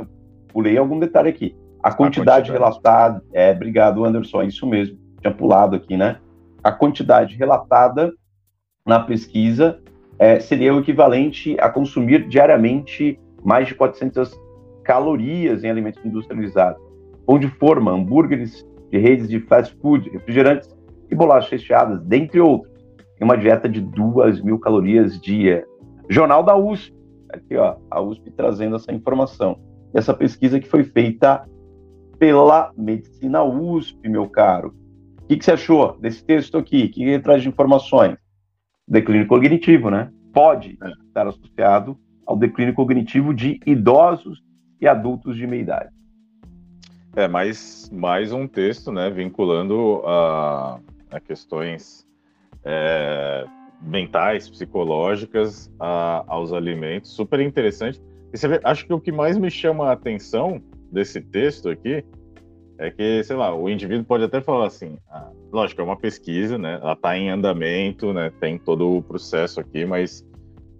pulei 0.49 0.77
algum 0.77 0.99
detalhe 0.99 1.29
aqui. 1.29 1.55
A 1.81 1.91
quantidade, 1.91 2.51
a 2.51 2.51
quantidade. 2.51 2.51
relatada. 2.51 3.23
É, 3.33 3.51
obrigado, 3.51 4.05
Anderson, 4.05 4.41
é 4.41 4.45
isso 4.45 4.65
mesmo. 4.67 4.97
Tinha 5.21 5.33
pulado 5.33 5.75
aqui, 5.75 5.95
né? 5.95 6.17
A 6.63 6.71
quantidade 6.71 7.35
relatada 7.35 8.11
na 8.85 8.99
pesquisa 8.99 9.79
é, 10.17 10.39
seria 10.39 10.73
o 10.73 10.79
equivalente 10.79 11.55
a 11.59 11.69
consumir 11.69 12.27
diariamente 12.27 13.19
mais 13.43 13.67
de 13.67 13.75
400 13.75 14.37
calorias 14.83 15.63
em 15.63 15.69
alimentos 15.69 16.03
industrializados, 16.03 16.81
pão 17.25 17.39
de 17.39 17.47
forma, 17.47 17.91
hambúrgueres 17.91 18.65
de 18.91 18.97
redes 18.97 19.29
de 19.29 19.39
fast 19.39 19.75
food, 19.77 20.09
refrigerantes 20.09 20.75
e 21.09 21.15
bolachas 21.15 21.51
recheadas, 21.51 22.01
dentre 22.01 22.39
outros, 22.39 22.73
em 23.21 23.23
uma 23.23 23.37
dieta 23.37 23.69
de 23.69 23.81
2 23.81 24.41
mil 24.41 24.59
calorias 24.59 25.19
dia. 25.21 25.65
Jornal 26.09 26.43
da 26.43 26.57
USP, 26.57 26.93
aqui 27.29 27.55
ó, 27.55 27.75
a 27.89 28.01
USP 28.01 28.31
trazendo 28.31 28.75
essa 28.75 28.91
informação. 28.91 29.59
Essa 29.93 30.13
pesquisa 30.13 30.59
que 30.59 30.67
foi 30.67 30.83
feita 30.83 31.47
pela 32.19 32.71
Medicina 32.77 33.43
USP, 33.43 34.09
meu 34.09 34.29
caro. 34.29 34.75
O 35.23 35.27
que, 35.27 35.37
que 35.37 35.45
você 35.45 35.53
achou 35.53 35.97
desse 35.99 36.23
texto 36.23 36.57
aqui? 36.57 36.85
O 36.85 36.91
que 36.91 37.03
ele 37.03 37.23
traz 37.23 37.41
de 37.41 37.49
informações? 37.49 38.17
declínio 38.89 39.27
cognitivo, 39.27 39.91
né? 39.91 40.11
Pode 40.33 40.77
é. 40.81 40.89
estar 41.07 41.27
associado 41.27 41.97
ao 42.25 42.35
declínio 42.35 42.73
cognitivo 42.73 43.33
de 43.33 43.59
idosos 43.65 44.41
e 44.81 44.87
adultos 44.87 45.37
de 45.37 45.45
meia 45.45 45.61
idade. 45.61 45.89
É, 47.15 47.27
mais, 47.27 47.89
mais 47.91 48.31
um 48.31 48.47
texto, 48.47 48.91
né, 48.91 49.09
vinculando 49.09 50.01
a, 50.05 50.79
a 51.11 51.19
questões 51.19 52.07
é, 52.63 53.45
mentais, 53.81 54.49
psicológicas 54.49 55.71
a, 55.79 56.23
aos 56.27 56.53
alimentos. 56.53 57.11
Super 57.11 57.39
interessante. 57.39 58.01
E 58.31 58.37
você 58.37 58.47
vê, 58.47 58.61
acho 58.63 58.85
que 58.85 58.93
o 58.93 58.99
que 58.99 59.11
mais 59.11 59.37
me 59.37 59.49
chama 59.49 59.87
a 59.87 59.93
atenção 59.93 60.61
desse 60.91 61.21
texto 61.21 61.69
aqui 61.69 62.03
é 62.79 62.89
que, 62.89 63.21
sei 63.23 63.35
lá, 63.35 63.53
o 63.53 63.69
indivíduo 63.69 64.05
pode 64.05 64.23
até 64.23 64.39
falar 64.39 64.67
assim, 64.67 64.97
ah, 65.09 65.29
lógico, 65.51 65.81
é 65.81 65.83
uma 65.83 65.97
pesquisa, 65.97 66.57
né? 66.57 66.79
Ela 66.81 66.93
está 66.93 67.17
em 67.17 67.29
andamento, 67.29 68.13
né? 68.13 68.31
Tem 68.39 68.57
todo 68.57 68.97
o 68.97 69.03
processo 69.03 69.59
aqui, 69.59 69.85
mas 69.85 70.25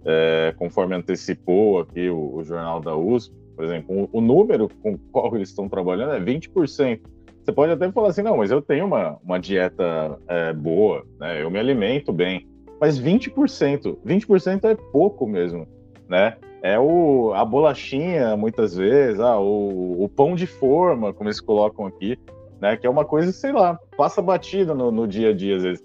é, 0.06 0.54
conforme 0.56 0.94
antecipou 0.94 1.80
aqui 1.80 2.08
o, 2.08 2.36
o, 2.36 2.42
jornal 2.42 2.80
da 2.80 2.96
USP, 2.96 3.34
por 3.54 3.66
exemplo, 3.66 4.08
o, 4.10 4.18
o 4.18 4.20
número 4.22 4.66
com 4.82 4.96
qual 5.12 5.36
eles 5.36 5.50
estão 5.50 5.68
trabalhando 5.68 6.14
é 6.14 6.20
20%. 6.20 7.00
Você 7.44 7.52
pode 7.52 7.72
até 7.72 7.92
falar 7.92 8.08
assim, 8.08 8.22
não, 8.22 8.38
mas 8.38 8.50
eu 8.50 8.62
tenho 8.62 8.86
uma, 8.86 9.18
uma 9.22 9.38
dieta 9.38 10.18
é, 10.26 10.54
boa, 10.54 11.04
né? 11.18 11.42
Eu 11.42 11.50
me 11.50 11.58
alimento 11.58 12.12
bem. 12.14 12.48
Mas 12.80 12.98
20%, 12.98 13.98
20% 14.06 14.64
é 14.64 14.74
pouco 14.90 15.26
mesmo, 15.26 15.68
né? 16.08 16.34
É 16.62 16.78
o, 16.78 17.32
a 17.34 17.44
bolachinha, 17.44 18.36
muitas 18.36 18.74
vezes, 18.74 19.18
ah, 19.18 19.38
o, 19.38 20.02
o 20.04 20.08
pão 20.08 20.34
de 20.34 20.46
forma, 20.46 21.12
como 21.12 21.28
eles 21.28 21.40
colocam 21.40 21.86
aqui, 21.86 22.18
né? 22.60 22.76
Que 22.76 22.86
é 22.86 22.90
uma 22.90 23.04
coisa, 23.04 23.32
sei 23.32 23.52
lá, 23.52 23.78
passa 23.96 24.20
batida 24.20 24.74
no, 24.74 24.90
no 24.90 25.08
dia 25.08 25.30
a 25.30 25.32
dia, 25.32 25.56
às 25.56 25.62
vezes. 25.62 25.84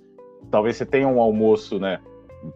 Talvez 0.51 0.75
você 0.75 0.85
tenha 0.85 1.07
um 1.07 1.21
almoço, 1.21 1.79
né? 1.79 1.99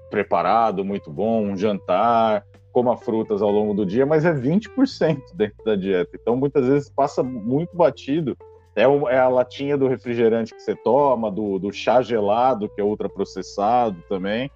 Preparado, 0.10 0.84
muito 0.84 1.10
bom, 1.10 1.44
um 1.44 1.58
jantar, 1.58 2.44
coma 2.74 2.98
frutas 2.98 3.42
ao 3.42 3.50
longo 3.50 3.74
do 3.74 3.86
dia, 3.86 4.06
mas 4.06 4.26
é 4.26 4.34
20% 4.34 5.18
dentro 5.34 5.64
da 5.64 5.76
dieta. 5.76 6.12
Então, 6.14 6.36
muitas 6.36 6.68
vezes 6.68 6.90
passa 6.90 7.24
muito 7.24 7.76
batido. 7.76 8.38
É, 8.76 8.88
o, 8.88 9.08
é 9.10 9.18
a 9.18 9.28
latinha 9.28 9.78
do 9.78 9.88
refrigerante 9.88 10.54
que 10.54 10.62
você 10.62 10.76
toma, 10.76 11.32
do, 11.32 11.58
do 11.58 11.72
chá 11.72 12.02
gelado, 12.02 12.70
que 12.70 12.82
é 12.82 12.84
ultraprocessado 12.84 14.02
também. 14.08 14.52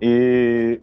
E 0.00 0.80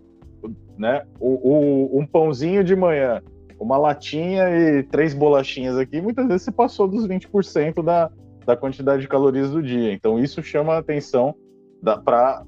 né, 0.78 1.04
o, 1.20 1.96
o, 1.96 2.00
um 2.00 2.06
pãozinho 2.06 2.64
de 2.64 2.76
manhã, 2.76 3.22
uma 3.60 3.78
latinha 3.78 4.50
e 4.50 4.84
três 4.84 5.14
bolachinhas 5.14 5.78
aqui, 5.78 6.00
muitas 6.00 6.28
vezes 6.28 6.44
você 6.44 6.52
passou 6.52 6.88
dos 6.88 7.08
20% 7.08 7.84
da, 7.84 8.12
da 8.46 8.56
quantidade 8.56 9.02
de 9.02 9.08
calorias 9.08 9.52
do 9.52 9.62
dia. 9.62 9.92
Então, 9.92 10.20
isso 10.20 10.44
chama 10.44 10.74
a 10.74 10.78
atenção 10.78 11.36
para 12.04 12.44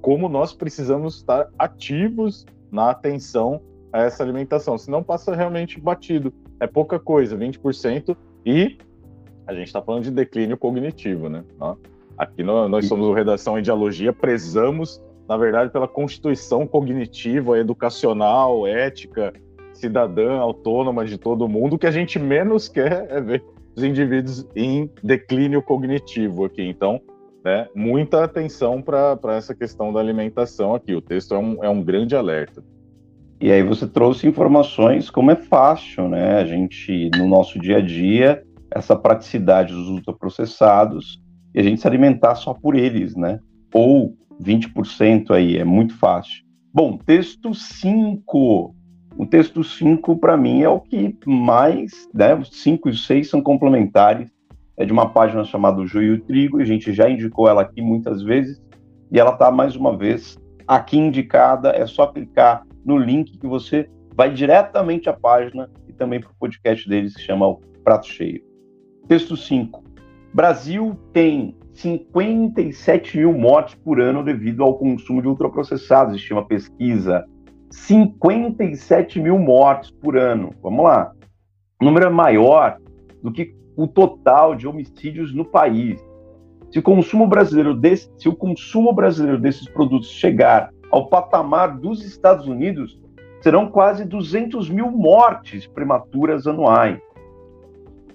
como 0.00 0.28
nós 0.28 0.52
precisamos 0.52 1.16
estar 1.16 1.48
ativos 1.58 2.44
na 2.70 2.90
atenção 2.90 3.60
a 3.92 4.02
essa 4.02 4.22
alimentação, 4.22 4.78
senão 4.78 5.02
passa 5.02 5.34
realmente 5.34 5.80
batido. 5.80 6.32
É 6.58 6.66
pouca 6.66 6.98
coisa, 6.98 7.36
20%, 7.36 8.16
e 8.46 8.78
a 9.46 9.54
gente 9.54 9.66
está 9.66 9.82
falando 9.82 10.04
de 10.04 10.10
declínio 10.10 10.56
cognitivo, 10.56 11.28
né? 11.28 11.44
Aqui 12.16 12.42
nós 12.42 12.86
somos 12.86 13.06
o 13.06 13.12
Redação 13.12 13.58
em 13.58 13.62
Dialogia, 13.62 14.12
prezamos, 14.12 15.02
na 15.28 15.36
verdade, 15.36 15.72
pela 15.72 15.88
constituição 15.88 16.66
cognitiva, 16.66 17.58
educacional, 17.58 18.66
ética, 18.66 19.32
cidadã, 19.72 20.38
autônoma 20.38 21.04
de 21.04 21.18
todo 21.18 21.48
mundo. 21.48 21.74
O 21.76 21.78
que 21.78 21.86
a 21.86 21.90
gente 21.90 22.18
menos 22.18 22.68
quer 22.68 23.06
é 23.10 23.20
ver 23.20 23.44
os 23.74 23.82
indivíduos 23.82 24.46
em 24.54 24.90
declínio 25.02 25.62
cognitivo 25.62 26.44
aqui. 26.44 26.62
Então, 26.62 27.00
né, 27.44 27.68
muita 27.74 28.24
atenção 28.24 28.80
para 28.80 29.18
essa 29.36 29.54
questão 29.54 29.92
da 29.92 30.00
alimentação 30.00 30.74
aqui. 30.74 30.94
O 30.94 31.00
texto 31.00 31.34
é 31.34 31.38
um, 31.38 31.64
é 31.64 31.68
um 31.68 31.82
grande 31.82 32.14
alerta. 32.14 32.62
E 33.40 33.50
aí 33.50 33.62
você 33.62 33.88
trouxe 33.88 34.28
informações 34.28 35.10
como 35.10 35.32
é 35.32 35.36
fácil, 35.36 36.08
né? 36.08 36.36
A 36.36 36.44
gente, 36.44 37.10
no 37.16 37.26
nosso 37.26 37.58
dia 37.58 37.78
a 37.78 37.80
dia, 37.80 38.40
essa 38.70 38.94
praticidade 38.94 39.72
dos 39.72 39.88
ultraprocessados 39.88 41.20
e 41.52 41.58
a 41.58 41.62
gente 41.62 41.80
se 41.80 41.86
alimentar 41.86 42.36
só 42.36 42.54
por 42.54 42.76
eles, 42.76 43.16
né? 43.16 43.40
Ou 43.74 44.14
20% 44.42 45.30
aí, 45.30 45.56
é 45.56 45.64
muito 45.64 45.96
fácil. 45.96 46.44
Bom, 46.72 46.96
texto 46.96 47.54
5. 47.54 48.74
O 49.16 49.26
texto 49.26 49.62
5, 49.62 50.16
para 50.16 50.36
mim, 50.36 50.62
é 50.62 50.68
o 50.68 50.80
que 50.80 51.14
mais, 51.26 52.08
né? 52.14 52.34
Os 52.34 52.48
5 52.62 52.88
e 52.88 52.96
6 52.96 53.28
são 53.28 53.42
complementares. 53.42 54.30
É 54.76 54.84
de 54.84 54.92
uma 54.92 55.10
página 55.10 55.44
chamada 55.44 55.84
Joio 55.84 56.14
e 56.14 56.20
Trigo, 56.20 56.58
e 56.58 56.62
a 56.62 56.66
gente 56.66 56.92
já 56.92 57.08
indicou 57.08 57.46
ela 57.46 57.62
aqui 57.62 57.82
muitas 57.82 58.22
vezes, 58.22 58.60
e 59.10 59.20
ela 59.20 59.32
está 59.32 59.50
mais 59.50 59.76
uma 59.76 59.96
vez 59.96 60.38
aqui 60.66 60.98
indicada. 60.98 61.70
É 61.70 61.86
só 61.86 62.06
clicar 62.06 62.66
no 62.84 62.96
link 62.96 63.38
que 63.38 63.46
você 63.46 63.88
vai 64.14 64.32
diretamente 64.32 65.08
à 65.08 65.12
página 65.12 65.70
e 65.88 65.92
também 65.92 66.20
para 66.20 66.30
o 66.30 66.34
podcast 66.38 66.88
deles 66.88 67.14
que 67.14 67.22
chama 67.22 67.46
o 67.46 67.60
Prato 67.84 68.06
Cheio. 68.06 68.42
Texto 69.08 69.36
5. 69.36 69.84
Brasil 70.32 70.96
tem 71.12 71.54
57 71.74 73.18
mil 73.18 73.32
mortes 73.32 73.74
por 73.74 74.00
ano 74.00 74.22
devido 74.22 74.62
ao 74.62 74.78
consumo 74.78 75.22
de 75.22 75.28
ultraprocessados, 75.28 76.16
estima 76.16 76.44
pesquisa. 76.44 77.24
57 77.70 79.20
mil 79.20 79.38
mortes 79.38 79.90
por 79.90 80.16
ano. 80.16 80.54
Vamos 80.62 80.84
lá. 80.84 81.12
O 81.80 81.84
número 81.84 82.06
é 82.06 82.10
maior 82.10 82.78
do 83.22 83.32
que 83.32 83.54
o 83.76 83.86
total 83.86 84.54
de 84.54 84.68
homicídios 84.68 85.34
no 85.34 85.44
país. 85.44 85.98
Se 86.70 86.78
o 86.78 86.82
consumo 86.82 87.26
brasileiro 87.26 87.74
desse, 87.74 88.10
se 88.18 88.28
o 88.28 88.36
consumo 88.36 88.92
brasileiro 88.92 89.40
desses 89.40 89.68
produtos 89.68 90.10
chegar 90.10 90.70
ao 90.90 91.08
patamar 91.08 91.78
dos 91.78 92.04
Estados 92.04 92.46
Unidos, 92.46 93.00
serão 93.40 93.68
quase 93.68 94.04
200 94.04 94.70
mil 94.70 94.90
mortes 94.90 95.66
prematuras 95.66 96.46
anuais. 96.46 97.00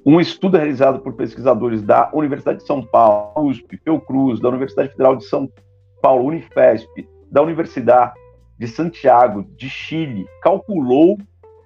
Um 0.09 0.21
estudo 0.21 0.55
realizado 0.55 0.99
por 0.99 1.15
pesquisadores 1.15 1.81
da 1.81 2.09
Universidade 2.13 2.59
de 2.59 2.65
São 2.65 2.81
Paulo, 2.81 3.49
USP, 3.49 3.75
Fiocruz, 3.83 4.39
da 4.39 4.47
Universidade 4.47 4.87
Federal 4.91 5.17
de 5.17 5.25
São 5.25 5.49
Paulo, 6.01 6.27
Unifesp, 6.27 6.87
da 7.29 7.41
Universidade 7.41 8.13
de 8.57 8.69
Santiago, 8.69 9.45
de 9.57 9.69
Chile, 9.69 10.25
calculou 10.41 11.17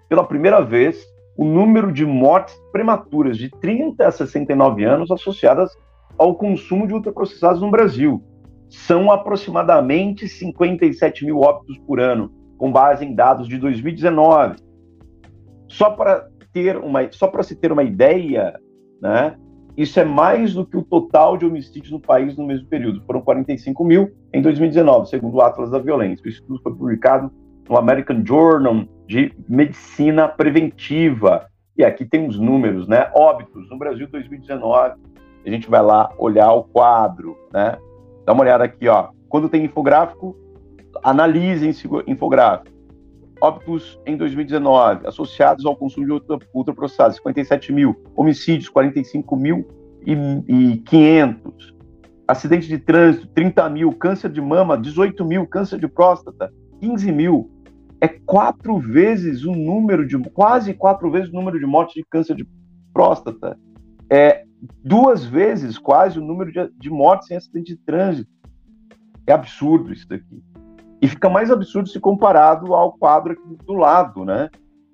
pela 0.09 0.23
primeira 0.23 0.59
vez 0.59 1.05
o 1.37 1.45
número 1.45 1.91
de 1.91 2.03
mortes 2.03 2.59
prematuras 2.71 3.37
de 3.37 3.47
30 3.47 4.07
a 4.07 4.11
69 4.11 4.85
anos 4.85 5.11
associadas 5.11 5.77
ao 6.17 6.33
consumo 6.33 6.87
de 6.87 6.95
ultraprocessados 6.95 7.61
no 7.61 7.69
Brasil 7.69 8.23
são 8.67 9.11
aproximadamente 9.11 10.27
57 10.27 11.25
mil 11.25 11.41
óbitos 11.41 11.77
por 11.85 11.99
ano, 11.99 12.31
com 12.57 12.71
base 12.71 13.05
em 13.05 13.13
dados 13.13 13.47
de 13.47 13.59
2019. 13.59 14.55
Só 15.67 15.91
para 15.91 16.30
ter 16.53 16.77
uma, 16.77 17.09
só 17.11 17.27
para 17.27 17.43
se 17.43 17.55
ter 17.55 17.71
uma 17.71 17.83
ideia, 17.83 18.53
né? 19.01 19.35
Isso 19.77 19.99
é 19.99 20.05
mais 20.05 20.53
do 20.53 20.65
que 20.65 20.75
o 20.75 20.83
total 20.83 21.37
de 21.37 21.45
homicídios 21.45 21.91
no 21.91 21.99
país 21.99 22.35
no 22.35 22.45
mesmo 22.45 22.67
período. 22.67 23.01
Foram 23.05 23.21
45 23.21 23.83
mil 23.85 24.11
em 24.33 24.41
2019, 24.41 25.09
segundo 25.09 25.35
o 25.35 25.41
Atlas 25.41 25.71
da 25.71 25.79
Violência. 25.79 26.25
O 26.25 26.29
estudo 26.29 26.59
foi 26.61 26.73
publicado 26.73 27.31
no 27.69 27.77
American 27.77 28.23
Journal 28.25 28.85
de 29.07 29.33
Medicina 29.47 30.27
Preventiva. 30.27 31.47
E 31.77 31.85
aqui 31.85 32.05
tem 32.05 32.27
os 32.27 32.37
números, 32.37 32.87
né? 32.87 33.09
Óbitos 33.15 33.69
no 33.69 33.77
Brasil 33.77 34.07
2019. 34.11 34.95
A 35.45 35.49
gente 35.49 35.69
vai 35.69 35.81
lá 35.81 36.11
olhar 36.17 36.51
o 36.51 36.65
quadro, 36.65 37.37
né? 37.53 37.77
Dá 38.25 38.33
uma 38.33 38.43
olhada 38.43 38.65
aqui, 38.65 38.87
ó. 38.87 39.09
Quando 39.29 39.47
tem 39.49 39.63
infográfico, 39.63 40.35
analise 41.01 41.69
esse 41.69 41.89
infográfico. 42.07 42.75
Óbitos 43.41 43.99
em 44.05 44.15
2019, 44.15 45.07
associados 45.07 45.65
ao 45.65 45.75
consumo 45.75 46.05
de 46.05 46.11
ultra, 46.11 46.37
ultraprocessados, 46.53 47.17
57 47.17 47.73
mil. 47.73 47.99
Homicídios, 48.15 48.69
45 48.69 49.35
mil 49.35 49.67
e 50.05 50.77
500. 50.85 51.75
Acidente 52.27 52.67
de 52.67 52.77
trânsito, 52.77 53.27
30 53.29 53.67
mil. 53.69 53.91
Câncer 53.93 54.31
de 54.31 54.39
mama, 54.39 54.77
18 54.77 55.25
mil. 55.25 55.47
Câncer 55.47 55.79
de 55.79 55.87
próstata, 55.87 56.53
15 56.79 57.11
mil. 57.11 57.49
É 57.99 58.07
quatro 58.07 58.77
vezes 58.77 59.43
o 59.43 59.53
número 59.53 60.07
de, 60.07 60.19
quase 60.29 60.75
quatro 60.75 61.09
vezes 61.09 61.29
o 61.29 61.35
número 61.35 61.59
de 61.59 61.65
mortes 61.65 61.95
de 61.95 62.05
câncer 62.07 62.35
de 62.35 62.47
próstata. 62.93 63.57
É 64.07 64.43
duas 64.83 65.25
vezes 65.25 65.79
quase 65.79 66.19
o 66.19 66.21
número 66.21 66.51
de, 66.51 66.69
de 66.77 66.89
mortes 66.91 67.31
em 67.31 67.35
acidente 67.35 67.75
de 67.75 67.79
trânsito. 67.79 68.29
É 69.25 69.33
absurdo 69.33 69.91
isso 69.91 70.07
daqui. 70.07 70.43
E 71.01 71.07
fica 71.07 71.27
mais 71.27 71.49
absurdo 71.49 71.89
se 71.89 71.99
comparado 71.99 72.75
ao 72.75 72.93
quadro 72.93 73.35
do 73.65 73.73
lado, 73.73 74.23
né? 74.23 74.49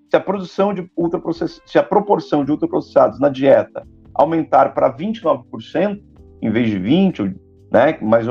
Se 0.09 0.15
a 0.15 0.21
produção 0.21 0.73
de 0.73 0.89
ultraprocessados, 0.95 1.69
se 1.69 1.77
a 1.77 1.83
proporção 1.83 2.45
de 2.45 2.51
ultraprocessados 2.51 3.19
na 3.19 3.27
dieta 3.27 3.85
aumentar 4.13 4.73
para 4.73 4.91
29% 4.95 6.01
em 6.41 6.49
vez 6.49 6.69
de 6.69 6.79
20, 6.79 7.35
né? 7.71 7.97
Mas 8.01 8.25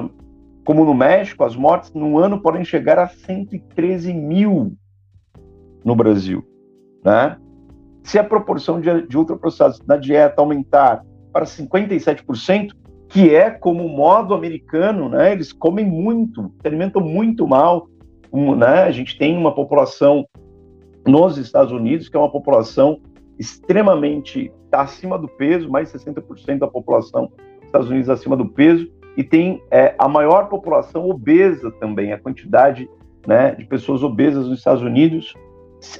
como 0.64 0.84
no 0.84 0.94
México, 0.94 1.44
as 1.44 1.54
mortes 1.54 1.92
no 1.92 2.18
ano 2.18 2.40
podem 2.40 2.64
chegar 2.64 2.98
a 2.98 3.06
113 3.06 4.12
mil 4.14 4.72
no 5.84 5.94
Brasil, 5.94 6.42
né? 7.04 7.36
Se 8.02 8.18
a 8.18 8.24
proporção 8.24 8.80
de, 8.80 9.06
de 9.06 9.18
ultraprocessados 9.18 9.80
na 9.86 9.96
dieta 9.96 10.40
aumentar 10.40 11.04
para 11.30 11.44
57%, 11.44 12.72
que 13.08 13.34
é 13.34 13.50
como 13.50 13.84
o 13.84 13.88
modo 13.88 14.34
americano, 14.34 15.08
né? 15.08 15.32
Eles 15.32 15.52
comem 15.52 15.84
muito, 15.84 16.52
alimentam 16.64 17.02
muito 17.02 17.46
mal. 17.46 17.88
Um, 18.32 18.54
né? 18.54 18.82
A 18.82 18.90
gente 18.90 19.16
tem 19.16 19.36
uma 19.36 19.54
população 19.54 20.26
nos 21.06 21.38
Estados 21.38 21.72
Unidos 21.72 22.08
que 22.08 22.16
é 22.16 22.20
uma 22.20 22.30
população 22.30 23.00
extremamente 23.38 24.52
tá 24.70 24.82
acima 24.82 25.18
do 25.18 25.28
peso, 25.28 25.70
mais 25.70 25.92
de 25.92 25.98
60% 25.98 26.58
da 26.58 26.66
população 26.66 27.26
dos 27.26 27.66
Estados 27.66 27.88
Unidos 27.88 28.10
acima 28.10 28.36
do 28.36 28.48
peso, 28.48 28.90
e 29.16 29.22
tem 29.22 29.62
é, 29.70 29.94
a 29.98 30.08
maior 30.08 30.48
população 30.48 31.08
obesa 31.08 31.70
também, 31.72 32.12
a 32.12 32.18
quantidade 32.18 32.88
né, 33.26 33.54
de 33.54 33.64
pessoas 33.64 34.02
obesas 34.02 34.46
nos 34.46 34.58
Estados 34.58 34.82
Unidos. 34.82 35.34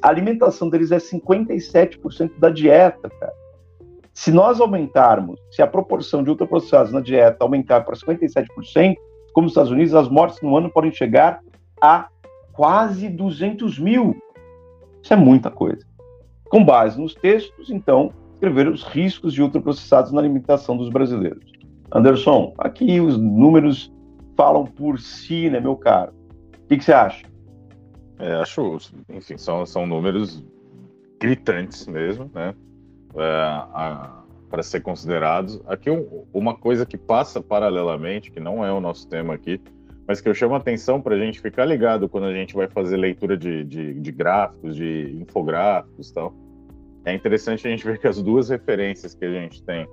A 0.03 0.09
alimentação 0.09 0.69
deles 0.69 0.92
é 0.92 0.99
57% 0.99 2.33
da 2.38 2.51
dieta, 2.51 3.09
cara. 3.09 3.33
Se 4.16 4.33
nós 4.33 4.62
aumentarmos, 4.62 5.38
se 5.50 5.61
a 5.61 5.66
proporção 5.66 6.24
de 6.24 6.31
ultraprocessados 6.31 6.90
na 6.90 7.02
dieta 7.02 7.44
aumentar 7.44 7.83
para 7.83 7.94
57%, 7.94 8.96
como 9.35 9.44
nos 9.44 9.52
Estados 9.52 9.70
Unidos, 9.70 9.94
as 9.94 10.09
mortes 10.09 10.40
no 10.40 10.57
ano 10.57 10.70
podem 10.70 10.90
chegar 10.90 11.40
a 11.83 12.09
quase 12.55 13.11
200 13.11 13.79
mil. 13.79 14.16
Isso 15.02 15.12
é 15.12 15.16
muita 15.16 15.50
coisa. 15.50 15.87
Com 16.48 16.64
base 16.64 16.98
nos 16.98 17.14
textos, 17.14 17.68
então, 17.68 18.11
escrever 18.33 18.68
os 18.68 18.85
riscos 18.85 19.35
de 19.35 19.42
ultraprocessados 19.42 20.11
na 20.12 20.20
alimentação 20.22 20.79
dos 20.79 20.88
brasileiros. 20.88 21.52
Anderson, 21.92 22.55
aqui 22.57 22.98
os 22.98 23.18
números 23.18 23.92
falam 24.35 24.64
por 24.64 24.98
si, 24.98 25.50
né, 25.50 25.61
meu 25.61 25.76
caro? 25.76 26.14
O 26.64 26.68
que, 26.68 26.79
que 26.79 26.85
você 26.85 26.94
acha? 26.94 27.26
É, 28.18 28.33
acho, 28.37 28.79
enfim, 29.11 29.37
são, 29.37 29.66
são 29.66 29.87
números 29.87 30.42
gritantes 31.20 31.87
mesmo, 31.87 32.31
né? 32.35 32.55
É, 33.16 34.26
para 34.48 34.62
ser 34.62 34.81
considerados. 34.81 35.61
Aqui 35.66 35.90
um, 35.90 36.24
uma 36.33 36.55
coisa 36.55 36.87
que 36.87 36.96
passa 36.96 37.40
paralelamente, 37.40 38.31
que 38.31 38.40
não 38.40 38.64
é 38.64 38.72
o 38.72 38.81
nosso 38.81 39.09
tema 39.09 39.35
aqui, 39.35 39.61
mas 40.07 40.20
que 40.20 40.29
eu 40.29 40.35
chamo 40.35 40.55
a 40.55 40.59
atenção 40.59 41.00
para 41.00 41.14
a 41.14 41.18
gente 41.18 41.40
ficar 41.40 41.64
ligado 41.64 42.09
quando 42.09 42.24
a 42.24 42.33
gente 42.33 42.55
vai 42.55 42.68
fazer 42.68 42.96
leitura 42.96 43.37
de, 43.37 43.64
de, 43.64 43.94
de 43.94 44.12
gráficos, 44.12 44.76
de 44.76 45.16
infográficos 45.20 46.11
e 46.11 46.14
tal. 46.14 46.35
É 47.05 47.12
interessante 47.12 47.66
a 47.66 47.70
gente 47.70 47.85
ver 47.85 47.98
que 47.98 48.07
as 48.07 48.22
duas 48.22 48.48
referências 48.48 49.14
que 49.14 49.24
a 49.24 49.31
gente 49.31 49.62
tem 49.62 49.87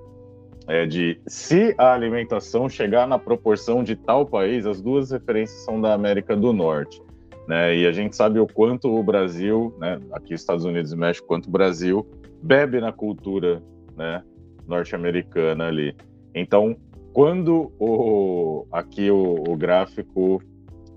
é 0.66 0.86
de 0.86 1.20
se 1.26 1.74
a 1.76 1.92
alimentação 1.92 2.68
chegar 2.68 3.06
na 3.06 3.18
proporção 3.18 3.84
de 3.84 3.96
tal 3.96 4.24
país, 4.24 4.66
as 4.66 4.80
duas 4.80 5.10
referências 5.10 5.64
são 5.64 5.80
da 5.80 5.92
América 5.92 6.36
do 6.36 6.52
Norte. 6.52 7.02
Né? 7.46 7.76
E 7.76 7.86
a 7.86 7.92
gente 7.92 8.16
sabe 8.16 8.38
o 8.38 8.46
quanto 8.46 8.88
o 8.88 9.02
Brasil, 9.02 9.74
né, 9.78 10.00
aqui 10.12 10.32
Estados 10.32 10.64
Unidos 10.64 10.92
e 10.92 10.96
México, 10.96 11.26
quanto 11.26 11.48
o 11.48 11.50
Brasil 11.50 12.06
bebe 12.44 12.80
na 12.80 12.92
cultura 12.92 13.62
né, 13.96 14.22
norte-americana 14.66 15.66
ali. 15.66 15.96
Então, 16.34 16.76
quando 17.12 17.72
o, 17.78 18.66
aqui 18.70 19.10
o, 19.10 19.44
o 19.48 19.56
gráfico 19.56 20.42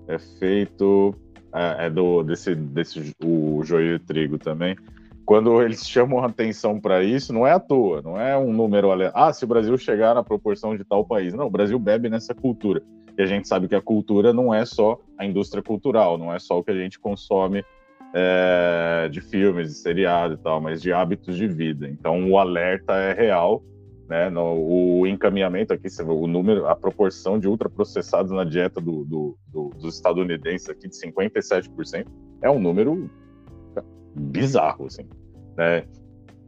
é 0.06 0.18
feito 0.18 1.14
é, 1.54 1.86
é, 1.86 1.90
do 1.90 2.22
desse, 2.22 2.54
desse 2.54 3.12
o 3.24 3.62
joio 3.64 3.96
e 3.96 3.98
trigo 3.98 4.38
também. 4.38 4.76
Quando 5.24 5.62
eles 5.62 5.86
chamam 5.86 6.24
atenção 6.24 6.80
para 6.80 7.02
isso, 7.02 7.32
não 7.34 7.46
é 7.46 7.52
à 7.52 7.60
toa, 7.60 8.00
não 8.00 8.18
é 8.18 8.36
um 8.36 8.52
número 8.52 8.90
ali. 8.90 9.10
Ah, 9.12 9.32
se 9.32 9.44
o 9.44 9.48
Brasil 9.48 9.76
chegar 9.76 10.14
na 10.14 10.24
proporção 10.24 10.76
de 10.76 10.84
tal 10.84 11.04
país. 11.04 11.34
Não, 11.34 11.46
o 11.46 11.50
Brasil 11.50 11.78
bebe 11.78 12.08
nessa 12.08 12.34
cultura. 12.34 12.82
E 13.16 13.22
a 13.22 13.26
gente 13.26 13.46
sabe 13.46 13.68
que 13.68 13.74
a 13.74 13.82
cultura 13.82 14.32
não 14.32 14.54
é 14.54 14.64
só 14.64 14.98
a 15.18 15.26
indústria 15.26 15.62
cultural, 15.62 16.16
não 16.16 16.32
é 16.32 16.38
só 16.38 16.58
o 16.58 16.64
que 16.64 16.70
a 16.70 16.74
gente 16.74 16.98
consome 16.98 17.62
é, 18.14 19.08
de 19.10 19.20
filmes, 19.20 19.68
de 19.68 19.74
seriado 19.74 20.34
e 20.34 20.38
tal, 20.38 20.60
mas 20.60 20.80
de 20.80 20.92
hábitos 20.92 21.36
de 21.36 21.46
vida. 21.46 21.88
Então 21.88 22.30
o 22.30 22.38
alerta 22.38 22.94
é 22.94 23.12
real 23.12 23.62
né? 24.08 24.30
No, 24.30 24.54
o 25.00 25.06
encaminhamento 25.06 25.72
aqui, 25.72 25.86
o 26.02 26.26
número, 26.26 26.66
a 26.66 26.74
proporção 26.74 27.38
de 27.38 27.46
ultraprocessados 27.46 28.32
na 28.32 28.42
dieta 28.42 28.80
do, 28.80 29.04
do, 29.04 29.38
do, 29.46 29.68
dos 29.70 29.96
estadunidenses 29.96 30.68
aqui 30.68 30.88
de 30.88 30.96
57% 30.96 32.06
é 32.42 32.50
um 32.50 32.58
número 32.58 33.10
bizarro, 34.14 34.86
assim, 34.86 35.06
né? 35.56 35.84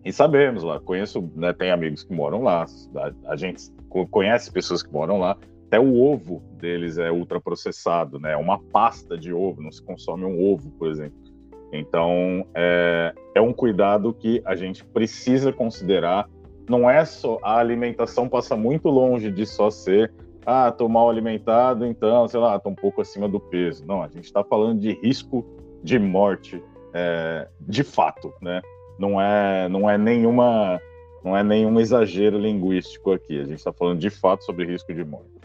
E 0.03 0.11
sabemos 0.11 0.63
lá, 0.63 0.81
conheço, 0.81 1.31
né, 1.37 1.53
tem 1.53 1.71
amigos 1.71 2.03
que 2.03 2.15
moram 2.15 2.43
lá, 2.43 2.65
a, 2.97 3.33
a 3.33 3.37
gente 3.37 3.71
conhece 4.11 4.51
pessoas 4.51 4.83
que 4.83 4.91
moram 4.91 5.19
lá, 5.19 5.37
até 5.67 5.79
o 5.79 6.01
ovo 6.01 6.43
deles 6.55 6.97
é 6.97 7.13
ultraprocessado, 7.13 8.19
né? 8.19 8.35
Uma 8.37 8.59
pasta 8.59 9.19
de 9.19 9.35
ovo, 9.35 9.61
não 9.61 9.71
se 9.71 9.83
consome 9.83 10.25
um 10.25 10.41
ovo, 10.43 10.71
por 10.71 10.89
exemplo. 10.89 11.30
Então, 11.73 12.47
é, 12.55 13.15
é 13.35 13.41
um 13.41 13.53
cuidado 13.53 14.13
que 14.13 14.43
a 14.45 14.55
gente 14.55 14.85
precisa 14.85 15.53
considerar 15.53 16.29
não 16.69 16.89
é 16.89 17.05
só 17.05 17.39
a 17.43 17.59
alimentação 17.59 18.29
passa 18.29 18.57
muito 18.57 18.89
longe 18.89 19.29
de 19.29 19.45
só 19.45 19.71
ser 19.71 20.13
ah, 20.47 20.71
tô 20.71 20.89
mal 20.89 21.11
alimentado, 21.11 21.87
então, 21.87 22.27
sei 22.27 22.41
lá, 22.41 22.59
tô 22.59 22.71
um 22.71 22.75
pouco 22.75 23.01
acima 23.01 23.29
do 23.29 23.39
peso. 23.39 23.85
Não, 23.87 24.03
a 24.03 24.09
gente 24.09 24.25
está 24.25 24.43
falando 24.43 24.81
de 24.81 24.93
risco 25.03 25.45
de 25.83 25.99
morte, 25.99 26.63
é, 26.95 27.47
de 27.61 27.83
fato, 27.85 28.33
né? 28.41 28.63
Não 28.99 29.21
é, 29.21 29.69
não 29.69 29.89
é 29.89 29.99
nenhuma, 29.99 30.81
não 31.25 31.37
é 31.37 31.45
nenhum 31.45 31.79
exagero 31.79 32.39
linguístico 32.39 33.13
aqui. 33.13 33.39
A 33.39 33.45
gente 33.45 33.59
está 33.59 33.73
falando 33.73 33.99
de 33.99 34.11
fato 34.11 34.45
sobre 34.45 34.67
risco 34.67 34.93
de 34.95 35.05
morte. 35.05 35.40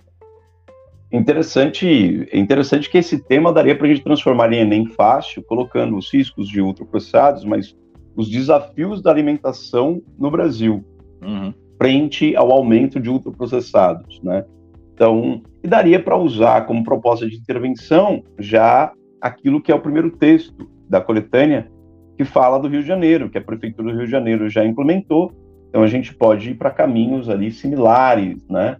Interessante, 1.11 2.27
interessante 2.33 2.89
que 2.89 2.97
esse 2.97 3.23
tema 3.23 3.53
daria 3.53 3.75
para 3.75 3.85
a 3.85 3.89
gente 3.89 4.03
transformar 4.03 4.51
em 4.51 4.61
Enem 4.61 4.87
fácil, 4.87 5.43
colocando 5.43 5.95
os 5.95 6.11
riscos 6.11 6.47
de 6.47 6.61
ultraprocessados, 6.61 7.45
mas 7.45 7.75
os 8.15 8.29
desafios 8.29 9.01
da 9.01 9.11
alimentação 9.11 10.01
no 10.17 10.31
Brasil 10.31 10.83
uhum. 11.21 11.53
frente 11.77 12.35
ao 12.35 12.51
aumento 12.51 12.99
de 12.99 13.09
ultraprocessados, 13.09 14.21
né? 14.23 14.45
Então, 14.93 15.41
e 15.61 15.67
daria 15.67 16.01
para 16.01 16.15
usar 16.15 16.65
como 16.65 16.83
proposta 16.83 17.27
de 17.27 17.35
intervenção 17.35 18.23
já 18.39 18.93
aquilo 19.19 19.61
que 19.61 19.71
é 19.71 19.75
o 19.75 19.81
primeiro 19.81 20.09
texto 20.11 20.69
da 20.89 21.01
coletânea 21.01 21.69
que 22.17 22.23
fala 22.23 22.57
do 22.57 22.69
Rio 22.69 22.81
de 22.81 22.87
Janeiro, 22.87 23.29
que 23.29 23.37
a 23.37 23.41
prefeitura 23.41 23.91
do 23.91 23.97
Rio 23.97 24.05
de 24.05 24.11
Janeiro 24.11 24.49
já 24.49 24.63
implementou. 24.63 25.33
Então 25.69 25.83
a 25.83 25.87
gente 25.87 26.15
pode 26.15 26.51
ir 26.51 26.55
para 26.55 26.71
caminhos 26.71 27.29
ali 27.29 27.51
similares, 27.51 28.37
né? 28.49 28.77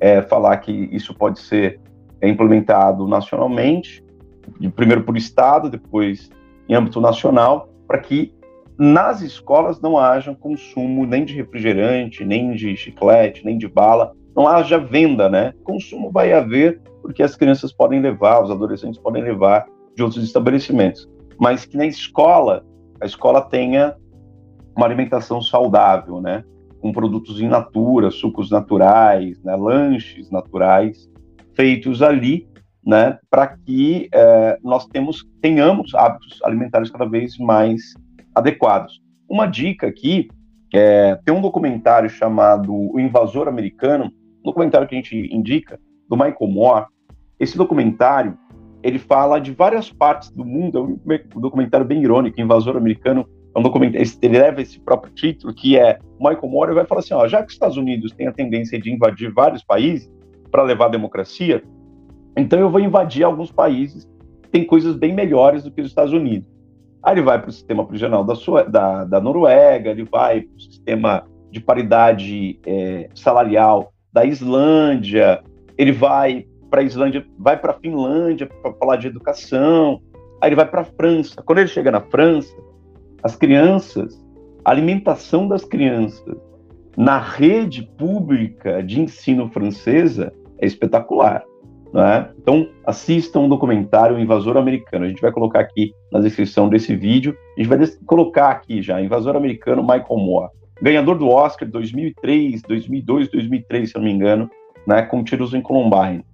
É, 0.00 0.22
falar 0.22 0.56
que 0.58 0.72
isso 0.92 1.14
pode 1.14 1.40
ser 1.40 1.80
implementado 2.22 3.06
nacionalmente, 3.06 4.04
primeiro 4.74 5.02
por 5.02 5.16
estado, 5.16 5.70
depois 5.70 6.30
em 6.68 6.74
âmbito 6.74 7.00
nacional, 7.00 7.68
para 7.86 7.98
que 7.98 8.32
nas 8.78 9.22
escolas 9.22 9.80
não 9.80 9.96
haja 9.96 10.34
consumo 10.34 11.06
nem 11.06 11.24
de 11.24 11.34
refrigerante, 11.34 12.24
nem 12.24 12.54
de 12.54 12.76
chiclete, 12.76 13.44
nem 13.44 13.56
de 13.56 13.68
bala, 13.68 14.12
não 14.34 14.46
haja 14.46 14.78
venda, 14.78 15.30
né? 15.30 15.54
Consumo 15.64 16.10
vai 16.10 16.32
haver 16.32 16.80
porque 17.00 17.22
as 17.22 17.36
crianças 17.36 17.72
podem 17.72 18.00
levar, 18.00 18.42
os 18.42 18.50
adolescentes 18.50 19.00
podem 19.00 19.22
levar 19.22 19.66
de 19.94 20.02
outros 20.02 20.22
estabelecimentos, 20.22 21.08
mas 21.38 21.64
que 21.64 21.76
na 21.76 21.86
escola 21.86 22.64
a 23.00 23.06
escola 23.06 23.40
tenha 23.42 23.94
uma 24.76 24.86
alimentação 24.86 25.40
saudável, 25.40 26.20
né? 26.20 26.44
Com 26.86 26.92
produtos 26.92 27.40
in 27.40 27.48
natura, 27.48 28.12
sucos 28.12 28.48
naturais, 28.48 29.42
né? 29.42 29.56
lanches 29.56 30.30
naturais 30.30 31.10
feitos 31.56 32.00
ali, 32.00 32.46
né? 32.84 33.18
Para 33.28 33.48
que 33.48 34.08
eh, 34.14 34.56
nós 34.62 34.86
temos, 34.86 35.26
tenhamos 35.42 35.96
hábitos 35.96 36.40
alimentares 36.44 36.88
cada 36.88 37.04
vez 37.04 37.36
mais 37.38 37.94
adequados. 38.32 39.00
Uma 39.28 39.46
dica 39.46 39.88
aqui 39.88 40.28
é, 40.72 41.18
tem 41.24 41.34
um 41.34 41.40
documentário 41.40 42.08
chamado 42.08 42.72
O 42.72 43.00
Invasor 43.00 43.48
Americano, 43.48 44.04
um 44.04 44.44
documentário 44.44 44.86
que 44.86 44.94
a 44.94 44.98
gente 44.98 45.28
indica, 45.34 45.80
do 46.08 46.16
Michael 46.16 46.48
Moore. 46.48 46.86
Esse 47.40 47.58
documentário, 47.58 48.38
ele 48.80 49.00
fala 49.00 49.40
de 49.40 49.50
várias 49.50 49.92
partes 49.92 50.30
do 50.30 50.44
mundo, 50.44 51.00
é 51.10 51.36
um 51.36 51.40
documentário 51.40 51.84
bem 51.84 52.00
irônico, 52.00 52.40
Invasor 52.40 52.76
Americano, 52.76 53.28
um 53.56 53.84
ele 54.22 54.38
leva 54.38 54.60
esse 54.60 54.78
próprio 54.78 55.12
título, 55.14 55.54
que 55.54 55.78
é 55.78 55.98
Michael 56.20 56.48
Moore 56.48 56.74
vai 56.74 56.84
falar 56.84 57.00
assim, 57.00 57.14
ó, 57.14 57.26
já 57.26 57.40
que 57.40 57.48
os 57.48 57.54
Estados 57.54 57.76
Unidos 57.76 58.12
têm 58.12 58.26
a 58.26 58.32
tendência 58.32 58.78
de 58.78 58.92
invadir 58.92 59.32
vários 59.32 59.64
países 59.64 60.10
para 60.50 60.62
levar 60.62 60.86
a 60.86 60.90
democracia, 60.90 61.62
então 62.36 62.58
eu 62.58 62.70
vou 62.70 62.80
invadir 62.80 63.24
alguns 63.24 63.50
países 63.50 64.06
que 64.42 64.50
têm 64.50 64.64
coisas 64.64 64.94
bem 64.94 65.14
melhores 65.14 65.64
do 65.64 65.70
que 65.70 65.80
os 65.80 65.86
Estados 65.86 66.12
Unidos. 66.12 66.48
Aí 67.02 67.14
ele 67.14 67.22
vai 67.22 67.40
para 67.40 67.48
o 67.48 67.52
sistema 67.52 67.86
prisional 67.86 68.24
da, 68.24 68.34
da, 68.64 69.04
da, 69.04 69.20
Noruega, 69.20 69.90
ele 69.90 70.04
vai 70.04 70.42
para 70.42 70.56
o 70.56 70.60
sistema 70.60 71.24
de 71.50 71.60
paridade 71.60 72.58
é, 72.66 73.08
salarial 73.14 73.92
da 74.12 74.24
Islândia, 74.24 75.42
ele 75.78 75.92
vai 75.92 76.44
para 76.68 76.80
a 76.80 76.84
Islândia, 76.84 77.24
vai 77.38 77.56
para 77.56 77.72
a 77.72 77.74
Finlândia 77.74 78.46
para 78.46 78.72
falar 78.74 78.96
de 78.96 79.06
educação, 79.06 80.00
aí 80.40 80.48
ele 80.48 80.56
vai 80.56 80.66
para 80.66 80.82
a 80.82 80.84
França. 80.84 81.42
Quando 81.42 81.60
ele 81.60 81.68
chega 81.68 81.90
na 81.90 82.00
França, 82.00 82.54
as 83.26 83.34
crianças, 83.34 84.24
a 84.64 84.70
alimentação 84.70 85.48
das 85.48 85.64
crianças 85.64 86.36
na 86.96 87.18
rede 87.18 87.82
pública 87.98 88.80
de 88.84 89.00
ensino 89.00 89.50
francesa 89.50 90.32
é 90.58 90.64
espetacular. 90.64 91.42
Né? 91.92 92.30
Então, 92.40 92.68
assistam 92.86 93.40
um 93.40 93.48
documentário 93.48 94.16
Invasor 94.16 94.56
Americano. 94.56 95.04
A 95.04 95.08
gente 95.08 95.20
vai 95.20 95.32
colocar 95.32 95.58
aqui 95.58 95.92
na 96.12 96.20
descrição 96.20 96.68
desse 96.68 96.94
vídeo. 96.94 97.36
A 97.58 97.60
gente 97.60 97.68
vai 97.68 97.84
colocar 98.06 98.50
aqui 98.50 98.80
já, 98.80 99.02
Invasor 99.02 99.34
Americano, 99.34 99.82
Michael 99.82 100.06
Moore. 100.18 100.50
Ganhador 100.80 101.18
do 101.18 101.28
Oscar 101.28 101.68
2003, 101.68 102.62
2002, 102.62 103.28
2003, 103.28 103.90
se 103.90 103.96
eu 103.96 104.00
não 104.00 104.06
me 104.06 104.14
engano, 104.14 104.48
né, 104.86 105.02
com 105.02 105.24
Tiros 105.24 105.52
em 105.52 105.60
Columbine. 105.60 106.24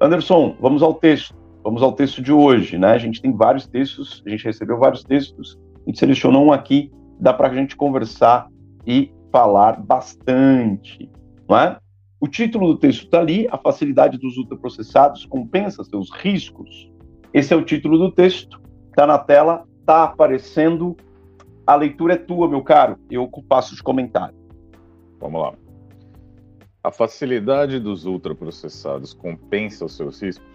Anderson, 0.00 0.54
vamos 0.60 0.84
ao 0.84 0.94
texto. 0.94 1.34
Vamos 1.64 1.82
ao 1.82 1.94
texto 1.94 2.22
de 2.22 2.32
hoje, 2.32 2.78
né? 2.78 2.92
A 2.92 2.98
gente 2.98 3.20
tem 3.20 3.32
vários 3.32 3.66
textos, 3.66 4.22
a 4.24 4.30
gente 4.30 4.44
recebeu 4.44 4.78
vários 4.78 5.02
textos, 5.02 5.58
a 5.86 5.90
gente 5.90 5.98
selecionou 5.98 6.46
um 6.46 6.52
aqui, 6.52 6.90
dá 7.20 7.32
para 7.32 7.48
a 7.48 7.54
gente 7.54 7.76
conversar 7.76 8.48
e 8.84 9.12
falar 9.30 9.80
bastante, 9.80 11.10
não 11.48 11.56
é? 11.56 11.78
O 12.18 12.26
título 12.26 12.68
do 12.68 12.78
texto 12.78 13.04
está 13.04 13.20
ali, 13.20 13.46
a 13.50 13.58
facilidade 13.58 14.18
dos 14.18 14.36
ultraprocessados 14.36 15.24
compensa 15.26 15.84
seus 15.84 16.10
riscos. 16.10 16.90
Esse 17.32 17.52
é 17.52 17.56
o 17.56 17.62
título 17.62 17.98
do 17.98 18.10
texto, 18.10 18.60
está 18.88 19.06
na 19.06 19.18
tela, 19.18 19.64
está 19.80 20.04
aparecendo. 20.04 20.96
A 21.66 21.76
leitura 21.76 22.14
é 22.14 22.16
tua, 22.16 22.48
meu 22.48 22.62
caro. 22.62 22.98
Eu 23.10 23.28
passo 23.48 23.74
os 23.74 23.80
comentários. 23.80 24.40
Vamos 25.20 25.40
lá. 25.40 25.54
A 26.82 26.90
facilidade 26.90 27.78
dos 27.78 28.06
ultraprocessados 28.06 29.12
compensa 29.12 29.84
os 29.84 29.96
seus 29.96 30.22
riscos? 30.22 30.46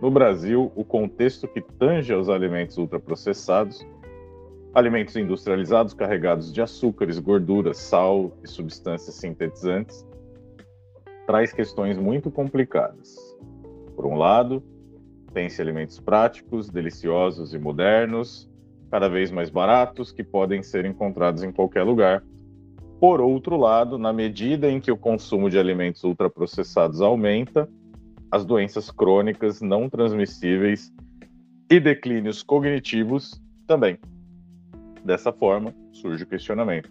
No 0.00 0.10
Brasil, 0.10 0.72
o 0.74 0.84
contexto 0.84 1.46
que 1.46 1.60
tange 1.60 2.12
aos 2.12 2.28
alimentos 2.28 2.76
ultraprocessados, 2.76 3.86
alimentos 4.74 5.14
industrializados 5.14 5.94
carregados 5.94 6.52
de 6.52 6.60
açúcares, 6.60 7.18
gorduras, 7.18 7.76
sal 7.76 8.36
e 8.42 8.48
substâncias 8.48 9.14
sintetizantes, 9.14 10.04
traz 11.26 11.52
questões 11.52 11.96
muito 11.96 12.30
complicadas. 12.30 13.16
Por 13.94 14.04
um 14.04 14.16
lado, 14.16 14.62
tem-se 15.32 15.62
alimentos 15.62 16.00
práticos, 16.00 16.68
deliciosos 16.68 17.54
e 17.54 17.58
modernos, 17.58 18.50
cada 18.90 19.08
vez 19.08 19.30
mais 19.30 19.48
baratos, 19.48 20.10
que 20.10 20.24
podem 20.24 20.62
ser 20.62 20.84
encontrados 20.84 21.42
em 21.42 21.52
qualquer 21.52 21.84
lugar. 21.84 22.24
Por 23.00 23.20
outro 23.20 23.56
lado, 23.56 23.96
na 23.96 24.12
medida 24.12 24.70
em 24.70 24.80
que 24.80 24.90
o 24.90 24.96
consumo 24.96 25.48
de 25.48 25.58
alimentos 25.58 26.02
ultraprocessados 26.02 27.00
aumenta, 27.00 27.68
as 28.30 28.44
doenças 28.44 28.90
crônicas 28.90 29.60
não 29.60 29.88
transmissíveis 29.88 30.92
e 31.70 31.78
declínios 31.78 32.42
cognitivos 32.42 33.40
também. 33.66 33.98
Dessa 35.04 35.32
forma, 35.32 35.74
surge 35.92 36.24
o 36.24 36.26
questionamento: 36.26 36.90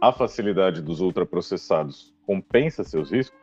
a 0.00 0.12
facilidade 0.12 0.80
dos 0.80 1.00
ultraprocessados 1.00 2.14
compensa 2.24 2.84
seus 2.84 3.10
riscos? 3.10 3.42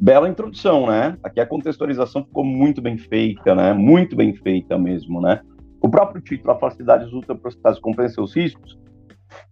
bela 0.00 0.28
introdução, 0.28 0.86
né? 0.86 1.18
Aqui 1.22 1.40
a 1.40 1.46
contextualização 1.46 2.24
ficou 2.24 2.42
muito 2.42 2.80
bem 2.80 2.96
feita, 2.96 3.54
né? 3.54 3.74
Muito 3.74 4.16
bem 4.16 4.34
feita 4.34 4.78
mesmo, 4.78 5.20
né? 5.20 5.40
O 5.80 5.88
próprio 5.90 6.22
título, 6.22 6.52
a 6.52 6.58
facilidade 6.58 7.04
dos 7.04 7.12
ultraprocessados 7.12 7.78
compensa 7.78 8.14
seus 8.14 8.34
riscos, 8.34 8.78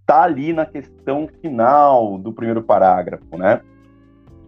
está 0.01 0.23
ali 0.23 0.55
na 0.55 0.65
questão 0.65 1.29
final 1.43 2.19
do 2.19 2.33
primeiro 2.33 2.63
parágrafo, 2.63 3.37
né? 3.37 3.61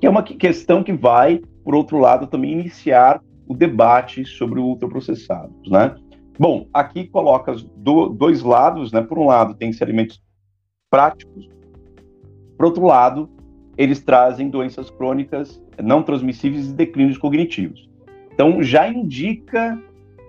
Que 0.00 0.06
é 0.06 0.10
uma 0.10 0.22
questão 0.22 0.82
que 0.82 0.92
vai, 0.92 1.42
por 1.62 1.74
outro 1.74 1.98
lado, 1.98 2.26
também 2.26 2.52
iniciar 2.52 3.20
o 3.46 3.54
debate 3.54 4.24
sobre 4.24 4.58
o 4.58 4.64
ultraprocessados, 4.64 5.70
né? 5.70 5.94
Bom, 6.38 6.66
aqui 6.72 7.06
coloca 7.06 7.54
do, 7.76 8.08
dois 8.08 8.42
lados, 8.42 8.92
né? 8.92 9.02
Por 9.02 9.18
um 9.18 9.26
lado, 9.26 9.54
tem 9.54 9.70
esses 9.70 9.82
alimentos 9.82 10.22
práticos, 10.88 11.48
por 12.60 12.66
outro 12.66 12.84
lado, 12.84 13.30
eles 13.78 14.02
trazem 14.02 14.50
doenças 14.50 14.90
crônicas 14.90 15.62
não 15.82 16.02
transmissíveis 16.02 16.68
e 16.68 16.74
declínios 16.74 17.16
cognitivos. 17.16 17.88
Então, 18.34 18.62
já 18.62 18.86
indica 18.86 19.82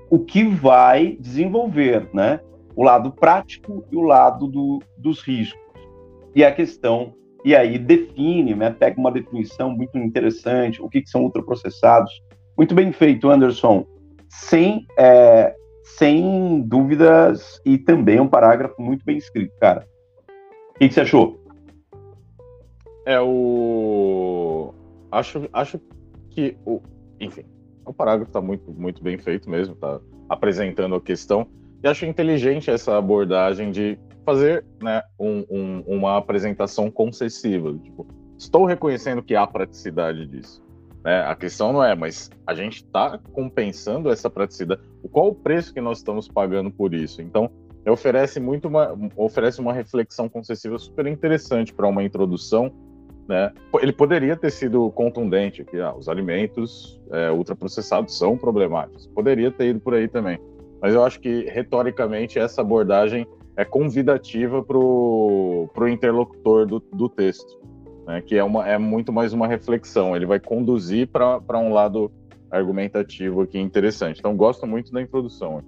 o 0.10 0.18
que 0.18 0.44
vai 0.46 1.18
desenvolver, 1.20 2.10
né? 2.14 2.40
O 2.74 2.84
lado 2.84 3.12
prático 3.12 3.84
e 3.92 3.98
o 3.98 4.02
lado 4.02 4.48
do, 4.48 4.80
dos 4.98 5.22
riscos. 5.22 5.60
E 6.34 6.42
a 6.46 6.54
questão, 6.54 7.14
e 7.44 7.54
aí 7.54 7.78
define, 7.78 8.56
né? 8.56 8.70
Pega 8.70 8.98
uma 8.98 9.12
definição 9.12 9.70
muito 9.70 9.98
interessante, 9.98 10.82
o 10.82 10.88
que, 10.88 11.02
que 11.02 11.10
são 11.10 11.24
ultraprocessados. 11.24 12.12
Muito 12.58 12.74
bem 12.74 12.94
feito, 12.94 13.30
Anderson. 13.30 13.86
Sem, 14.30 14.86
é, 14.98 15.54
sem 15.84 16.62
dúvidas, 16.62 17.62
e 17.66 17.78
também 17.78 18.20
um 18.20 18.28
parágrafo 18.28 18.82
muito 18.82 19.04
bem 19.06 19.18
escrito, 19.18 19.54
cara. 19.60 19.88
O 20.70 20.80
que, 20.80 20.88
que 20.88 20.94
você 20.94 21.02
achou? 21.02 21.40
É 23.06 23.20
o. 23.20 24.74
Acho, 25.12 25.48
acho 25.52 25.80
que 26.30 26.58
o. 26.66 26.82
Enfim, 27.20 27.46
o 27.86 27.94
parágrafo 27.94 28.30
está 28.30 28.42
muito, 28.42 28.72
muito 28.72 29.04
bem 29.04 29.18
feito 29.18 29.50
mesmo, 29.50 29.76
tá 29.76 30.00
apresentando 30.30 30.96
a 30.96 31.02
questão. 31.02 31.48
E 31.84 31.88
acho 31.88 32.06
inteligente 32.06 32.70
essa 32.70 32.98
abordagem 32.98 33.72
de 33.72 33.98
fazer 34.26 34.66
né, 34.82 35.02
um, 35.20 35.44
um, 35.50 35.84
uma 35.88 36.18
apresentação 36.18 36.92
concessiva. 36.92 37.74
Tipo, 37.80 38.08
estou 38.38 38.66
reconhecendo 38.66 39.24
que 39.24 39.36
há 39.36 39.46
praticidade 39.48 40.26
disso. 40.28 40.64
Né? 41.04 41.22
A 41.22 41.36
questão 41.36 41.74
não 41.74 41.84
é, 41.84 41.96
mas 41.96 42.30
a 42.46 42.54
gente 42.54 42.78
está 42.78 43.20
compensando 43.34 44.10
essa 44.10 44.30
praticidade. 44.30 44.82
Qual 45.12 45.30
o 45.30 45.36
preço 45.36 45.74
que 45.74 45.82
nós 45.82 46.00
estamos 46.00 46.28
pagando 46.28 46.72
por 46.72 46.94
isso? 46.94 47.22
Então, 47.22 47.50
oferece 47.88 48.40
muito 48.40 48.68
uma, 48.68 48.96
oferece 49.16 49.60
uma 49.60 49.74
reflexão 49.74 50.30
concessiva 50.30 50.78
super 50.78 51.08
interessante 51.08 51.74
para 51.74 51.88
uma 51.88 52.04
introdução 52.04 52.72
né? 53.32 53.50
Ele 53.82 53.94
poderia 53.94 54.36
ter 54.36 54.52
sido 54.52 54.92
contundente, 54.92 55.64
que 55.64 55.80
ah, 55.80 55.96
os 55.96 56.10
alimentos 56.10 57.00
é, 57.12 57.32
ultraprocessados 57.32 58.18
são 58.18 58.38
problemáticos. 58.38 59.08
Poderia 59.08 59.50
ter 59.50 59.68
ido 59.68 59.80
por 59.80 59.94
aí 59.94 60.08
também. 60.08 60.38
Mas 60.82 60.94
eu 60.94 61.02
acho 61.02 61.18
que, 61.22 61.46
retoricamente, 61.46 62.38
essa 62.38 62.60
abordagem 62.60 63.26
é 63.56 63.64
convidativa 63.64 64.62
para 64.62 64.78
o 64.78 65.88
interlocutor 65.88 66.66
do, 66.66 66.80
do 66.80 67.08
texto, 67.08 67.61
né? 68.06 68.22
que 68.22 68.36
é, 68.36 68.44
uma, 68.44 68.68
é 68.68 68.78
muito 68.78 69.12
mais 69.12 69.34
uma 69.34 69.48
reflexão. 69.48 70.16
Ele 70.16 70.26
vai 70.26 70.40
conduzir 70.40 71.08
para 71.08 71.60
um 71.60 71.74
lado 71.74 72.12
argumentativo 72.50 73.42
aqui 73.42 73.60
interessante. 73.60 74.20
Então, 74.20 74.36
gosto 74.36 74.68
muito 74.68 74.92
da 74.92 75.02
introdução. 75.02 75.64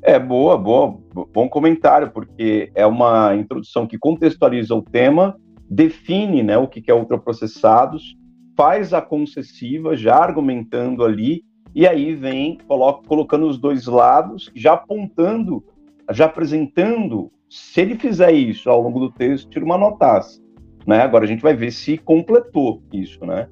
É 0.00 0.18
boa, 0.18 0.58
boa, 0.58 0.98
bom 1.32 1.48
comentário, 1.48 2.10
porque 2.10 2.72
é 2.74 2.84
uma 2.84 3.36
introdução 3.36 3.86
que 3.86 3.98
contextualiza 3.98 4.74
o 4.74 4.82
tema 4.82 5.36
define 5.72 6.42
né, 6.42 6.58
o 6.58 6.68
que 6.68 6.90
é 6.90 6.94
ultraprocessados, 6.94 8.14
faz 8.54 8.92
a 8.92 9.00
concessiva, 9.00 9.96
já 9.96 10.16
argumentando 10.16 11.02
ali, 11.02 11.42
e 11.74 11.86
aí 11.86 12.14
vem 12.14 12.58
coloca, 12.68 13.08
colocando 13.08 13.46
os 13.46 13.58
dois 13.58 13.86
lados, 13.86 14.50
já 14.54 14.74
apontando, 14.74 15.64
já 16.10 16.26
apresentando, 16.26 17.32
se 17.48 17.80
ele 17.80 17.94
fizer 17.94 18.32
isso 18.32 18.68
ao 18.68 18.82
longo 18.82 19.00
do 19.00 19.10
texto, 19.10 19.48
tira 19.48 19.64
uma 19.64 19.78
notaça. 19.78 20.41
Né? 20.86 21.00
Agora 21.00 21.24
a 21.24 21.28
gente 21.28 21.42
vai 21.42 21.54
ver 21.54 21.70
se 21.70 21.98
completou 21.98 22.82
isso. 22.92 23.24
Né? 23.24 23.48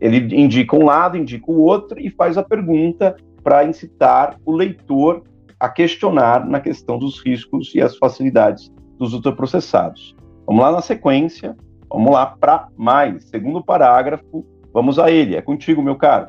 Ele 0.00 0.18
indica 0.34 0.76
um 0.76 0.84
lado, 0.84 1.16
indica 1.16 1.50
o 1.50 1.60
outro 1.60 1.98
e 2.00 2.10
faz 2.10 2.36
a 2.36 2.42
pergunta 2.42 3.16
para 3.42 3.64
incitar 3.64 4.38
o 4.44 4.52
leitor 4.52 5.22
a 5.58 5.68
questionar 5.68 6.46
na 6.46 6.60
questão 6.60 6.98
dos 6.98 7.24
riscos 7.24 7.74
e 7.74 7.80
as 7.80 7.96
facilidades 7.96 8.72
dos 8.98 9.14
ultraprocessados. 9.14 10.14
Vamos 10.46 10.62
lá 10.62 10.72
na 10.72 10.82
sequência, 10.82 11.56
vamos 11.88 12.12
lá 12.12 12.26
para 12.26 12.68
mais. 12.76 13.24
Segundo 13.24 13.64
parágrafo, 13.64 14.44
vamos 14.72 14.98
a 14.98 15.10
ele. 15.10 15.36
É 15.36 15.42
contigo, 15.42 15.82
meu 15.82 15.96
caro. 15.96 16.28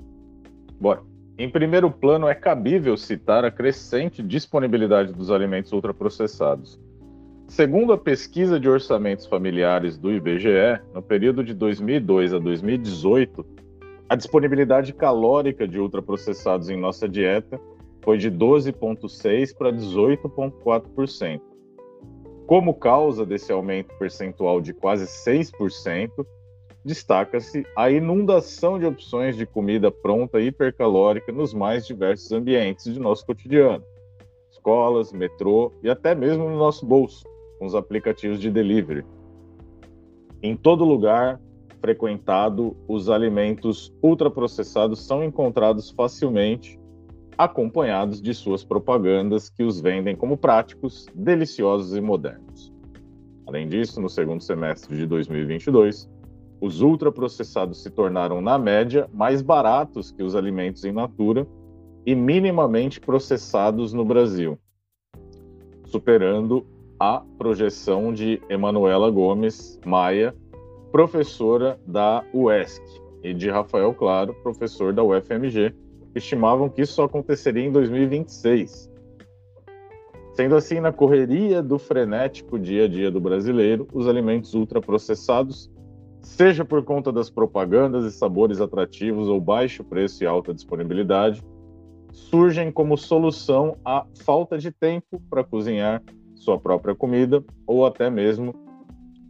Bora. 0.80 1.02
Em 1.38 1.50
primeiro 1.50 1.92
plano, 1.92 2.30
é 2.30 2.34
cabível 2.34 2.96
citar 2.96 3.44
a 3.44 3.52
crescente 3.52 4.24
disponibilidade 4.24 5.12
dos 5.12 5.30
alimentos 5.30 5.74
ultraprocessados. 5.74 6.80
Segundo 7.48 7.94
a 7.94 7.98
pesquisa 7.98 8.60
de 8.60 8.68
orçamentos 8.68 9.28
familiares 9.28 9.98
do 9.98 10.12
IBGE, 10.12 10.82
no 10.94 11.02
período 11.02 11.44
de 11.44 11.54
2002 11.54 12.34
a 12.34 12.40
2018, 12.40 13.46
a 14.10 14.16
disponibilidade 14.16 14.92
calórica 14.92 15.68
de 15.68 15.80
ultraprocessados 15.80 16.70
em 16.70 16.78
nossa 16.78 17.08
dieta 17.08 17.60
foi 18.04 18.18
de 18.18 18.32
12,6% 18.32 19.56
para 19.56 19.72
18,4%. 19.72 21.40
Como 22.48 22.74
causa 22.74 23.26
desse 23.26 23.52
aumento 23.52 23.96
percentual 23.98 24.60
de 24.60 24.74
quase 24.74 25.06
6%, 25.06 26.26
destaca-se 26.84 27.66
a 27.76 27.90
inundação 27.90 28.78
de 28.78 28.86
opções 28.86 29.38
de 29.38 29.46
comida 29.46 29.90
pronta 29.90 30.42
hipercalórica 30.42 31.32
nos 31.32 31.54
mais 31.54 31.86
diversos 31.86 32.32
ambientes 32.32 32.94
de 32.94 33.00
nosso 33.00 33.26
cotidiano. 33.26 33.84
Escolas, 34.52 35.14
metrô 35.14 35.72
e 35.82 35.90
até 35.90 36.14
mesmo 36.14 36.50
no 36.50 36.58
nosso 36.58 36.86
bolso, 36.86 37.24
com 37.58 37.66
os 37.66 37.76
aplicativos 37.76 38.40
de 38.40 38.50
delivery. 38.50 39.06
Em 40.42 40.56
todo 40.56 40.84
lugar 40.84 41.40
frequentado, 41.80 42.76
os 42.88 43.10
alimentos 43.10 43.94
ultraprocessados 44.02 45.06
são 45.06 45.24
encontrados 45.24 45.92
facilmente 45.92 46.80
acompanhados 47.38 48.22
de 48.22 48.34
suas 48.34 48.64
propagandas 48.64 49.50
que 49.50 49.64
os 49.64 49.82
vendem 49.82 50.16
como 50.16 50.38
práticos, 50.38 51.06
deliciosos 51.14 51.96
e 51.96 52.02
modernos. 52.02 52.74
Além 53.46 53.68
disso, 53.68 54.02
no 54.02 54.10
segundo 54.10 54.42
semestre 54.42 54.96
de 54.96 55.06
2022, 55.06 56.10
os 56.62 56.82
ultraprocessados 56.82 57.84
se 57.84 57.90
tornaram, 57.90 58.42
na 58.42 58.58
média, 58.58 59.10
mais 59.14 59.42
baratos 59.42 60.12
que 60.12 60.24
os 60.24 60.36
alimentos 60.36 60.84
em 60.86 60.92
natura 60.92 61.46
e 62.06 62.16
minimamente 62.16 63.00
processados 63.00 63.94
no 63.94 64.06
Brasil, 64.06 64.58
superando 65.86 66.66
a 67.00 67.24
projeção 67.38 68.14
de 68.14 68.42
Emanuela 68.50 69.10
Gomes 69.10 69.80
Maia, 69.86 70.36
professora 70.92 71.80
da 71.86 72.24
UESC, 72.34 72.82
e 73.24 73.34
de 73.34 73.50
Rafael 73.50 73.94
Claro, 73.94 74.34
professor 74.44 74.94
da 74.94 75.04
UFMG, 75.04 75.74
estimavam 76.14 76.70
que 76.70 76.82
isso 76.82 76.94
só 76.94 77.06
aconteceria 77.06 77.66
em 77.66 77.72
2026. 77.72 78.90
Sendo 80.34 80.56
assim, 80.56 80.80
na 80.80 80.92
correria 80.92 81.62
do 81.64 81.80
frenético 81.80 82.60
dia 82.60 82.86
a 82.86 82.88
dia 82.88 83.10
do 83.10 83.20
brasileiro, 83.20 83.88
os 83.94 84.08
alimentos 84.08 84.54
ultraprocessados 84.54 85.72
seja 86.22 86.66
por 86.66 86.84
conta 86.84 87.12
das 87.12 87.30
propagandas 87.30 88.04
e 88.06 88.12
sabores 88.12 88.60
atrativos 88.60 89.28
ou 89.28 89.40
baixo 89.40 89.84
preço 89.84 90.24
e 90.24 90.28
alta 90.28 90.54
disponibilidade, 90.54 91.44
surgem 92.12 92.72
como 92.72 92.98
solução 92.98 93.78
à 93.86 94.06
falta 94.24 94.58
de 94.58 94.72
tempo 94.72 95.22
para 95.30 95.44
cozinhar 95.44 96.02
sua 96.36 96.60
própria 96.60 96.96
comida 96.96 97.44
ou 97.66 97.86
até 97.86 98.10
mesmo 98.10 98.54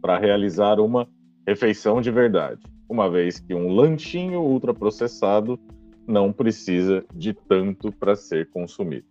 para 0.00 0.18
realizar 0.18 0.78
uma 0.80 1.08
refeição 1.46 2.00
de 2.00 2.10
verdade, 2.10 2.60
uma 2.88 3.10
vez 3.10 3.40
que 3.40 3.54
um 3.54 3.72
lanchinho 3.72 4.40
ultraprocessado 4.40 5.58
não 6.06 6.32
precisa 6.32 7.04
de 7.14 7.32
tanto 7.32 7.90
para 7.92 8.14
ser 8.14 8.48
consumido. 8.50 9.06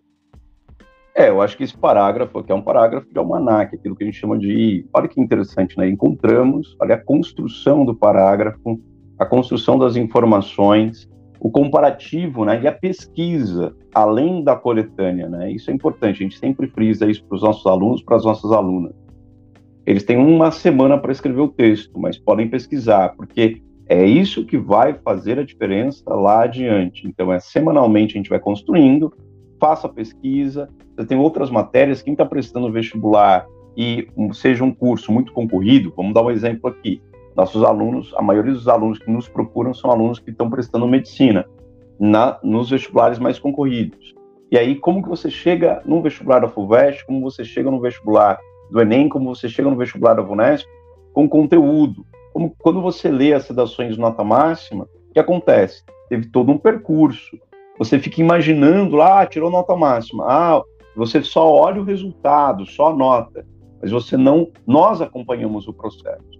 É, 1.17 1.29
eu 1.29 1.41
acho 1.41 1.55
que 1.55 1.63
esse 1.63 1.77
parágrafo 1.77 2.39
aqui 2.39 2.51
é 2.51 2.55
um 2.55 2.61
parágrafo 2.61 3.07
de 3.09 3.17
almanac, 3.17 3.73
aquilo 3.73 3.95
que 3.95 4.03
a 4.03 4.05
gente 4.05 4.19
chama 4.19 4.37
de. 4.37 4.85
Olha 4.93 5.07
que 5.07 5.19
interessante, 5.19 5.77
né? 5.77 5.87
Encontramos, 5.87 6.75
olha 6.81 6.95
a 6.95 7.01
construção 7.01 7.85
do 7.85 7.95
parágrafo, 7.95 8.81
a 9.17 9.25
construção 9.25 9.79
das 9.79 9.95
informações, 9.95 11.09
o 11.39 11.49
comparativo 11.49 12.45
né, 12.45 12.61
e 12.61 12.67
a 12.67 12.71
pesquisa, 12.71 13.75
além 13.93 14.43
da 14.43 14.55
coletânea. 14.55 15.27
Né? 15.27 15.51
Isso 15.51 15.69
é 15.69 15.73
importante, 15.73 16.21
a 16.21 16.23
gente 16.23 16.37
sempre 16.37 16.67
frisa 16.67 17.09
isso 17.09 17.23
para 17.25 17.35
os 17.35 17.41
nossos 17.41 17.65
alunos, 17.65 18.01
para 18.01 18.17
as 18.17 18.25
nossas 18.25 18.51
alunas. 18.51 18.93
Eles 19.85 20.03
têm 20.03 20.17
uma 20.17 20.49
semana 20.49 20.97
para 20.97 21.11
escrever 21.11 21.41
o 21.41 21.47
texto, 21.47 21.99
mas 21.99 22.17
podem 22.17 22.49
pesquisar, 22.49 23.09
porque 23.15 23.61
é 23.87 24.03
isso 24.03 24.45
que 24.45 24.57
vai 24.57 24.95
fazer 25.03 25.37
a 25.37 25.43
diferença 25.43 26.03
lá 26.07 26.43
adiante. 26.43 27.07
Então, 27.07 27.31
é 27.31 27.39
semanalmente 27.39 28.15
a 28.15 28.17
gente 28.17 28.29
vai 28.29 28.39
construindo, 28.39 29.13
faça 29.59 29.85
a 29.85 29.89
pesquisa. 29.89 30.67
Você 30.95 31.05
tem 31.05 31.17
outras 31.17 31.51
matérias, 31.51 32.01
quem 32.01 32.13
está 32.13 32.25
prestando 32.25 32.71
vestibular 32.71 33.45
e 33.77 34.07
seja 34.33 34.63
um 34.63 34.71
curso 34.71 35.11
muito 35.11 35.33
concorrido, 35.33 35.93
vamos 35.95 36.13
dar 36.13 36.23
um 36.23 36.31
exemplo 36.31 36.69
aqui. 36.69 37.01
Nossos 37.35 37.63
alunos, 37.63 38.13
a 38.15 38.21
maioria 38.21 38.53
dos 38.53 38.67
alunos 38.67 38.99
que 38.99 39.11
nos 39.11 39.27
procuram 39.27 39.73
são 39.73 39.91
alunos 39.91 40.19
que 40.19 40.31
estão 40.31 40.49
prestando 40.49 40.87
medicina 40.87 41.45
na, 41.99 42.39
nos 42.43 42.69
vestibulares 42.69 43.19
mais 43.19 43.37
concorridos. 43.37 44.13
E 44.51 44.57
aí, 44.57 44.75
como 44.75 45.03
que 45.03 45.09
você 45.09 45.29
chega 45.29 45.81
num 45.85 46.01
vestibular 46.01 46.39
da 46.39 46.47
FUVEST, 46.47 47.05
como 47.05 47.21
você 47.21 47.43
chega 47.43 47.69
no 47.69 47.81
vestibular 47.81 48.39
do 48.69 48.81
Enem, 48.81 49.09
como 49.09 49.35
você 49.35 49.49
chega 49.49 49.69
no 49.69 49.75
vestibular 49.75 50.13
da 50.13 50.21
VUNESP, 50.21 50.67
com 51.13 51.27
conteúdo. 51.27 52.05
Como, 52.33 52.53
quando 52.59 52.81
você 52.81 53.09
lê 53.09 53.33
as 53.33 53.47
redações 53.47 53.95
de 53.95 53.99
nota 53.99 54.23
máxima, 54.23 54.87
o 55.09 55.13
que 55.13 55.19
acontece? 55.19 55.83
Teve 56.09 56.27
todo 56.29 56.51
um 56.51 56.57
percurso, 56.57 57.37
você 57.77 57.99
fica 57.99 58.21
imaginando 58.21 58.95
lá, 58.95 59.21
ah, 59.21 59.25
tirou 59.25 59.49
nota 59.49 59.75
máxima. 59.75 60.25
Ah, 60.27 60.61
você 60.95 61.21
só 61.21 61.49
olha 61.49 61.81
o 61.81 61.85
resultado, 61.85 62.65
só 62.65 62.95
nota. 62.95 63.45
Mas 63.81 63.91
você 63.91 64.15
não, 64.15 64.49
nós 64.65 65.01
acompanhamos 65.01 65.67
o 65.67 65.73
processo. 65.73 66.34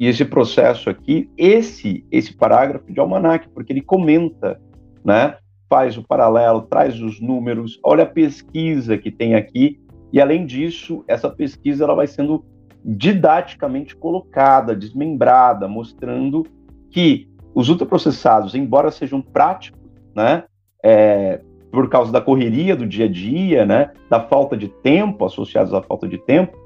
E 0.00 0.06
esse 0.06 0.24
processo 0.24 0.88
aqui, 0.88 1.30
esse 1.36 2.06
esse 2.10 2.32
parágrafo 2.32 2.90
de 2.90 2.98
almanac, 2.98 3.46
porque 3.50 3.70
ele 3.70 3.82
comenta, 3.82 4.58
né? 5.04 5.36
Faz 5.68 5.98
o 5.98 6.02
paralelo, 6.02 6.62
traz 6.62 6.98
os 7.02 7.20
números, 7.20 7.78
olha 7.84 8.04
a 8.04 8.06
pesquisa 8.06 8.96
que 8.96 9.10
tem 9.10 9.34
aqui, 9.34 9.78
e 10.10 10.18
além 10.18 10.46
disso, 10.46 11.04
essa 11.06 11.28
pesquisa 11.28 11.84
ela 11.84 11.94
vai 11.94 12.06
sendo 12.06 12.42
didaticamente 12.82 13.94
colocada, 13.94 14.74
desmembrada, 14.74 15.68
mostrando 15.68 16.46
que 16.90 17.28
os 17.54 17.68
ultraprocessados, 17.68 18.54
embora 18.54 18.90
sejam 18.90 19.20
práticos, 19.20 19.78
né, 20.16 20.44
é, 20.82 21.40
por 21.70 21.88
causa 21.90 22.10
da 22.10 22.22
correria 22.22 22.74
do 22.74 22.86
dia 22.86 23.04
a 23.04 23.08
dia, 23.08 23.66
né, 23.66 23.92
da 24.08 24.18
falta 24.18 24.56
de 24.56 24.68
tempo, 24.68 25.26
associados 25.26 25.74
à 25.74 25.82
falta 25.82 26.08
de 26.08 26.18
tempo, 26.18 26.56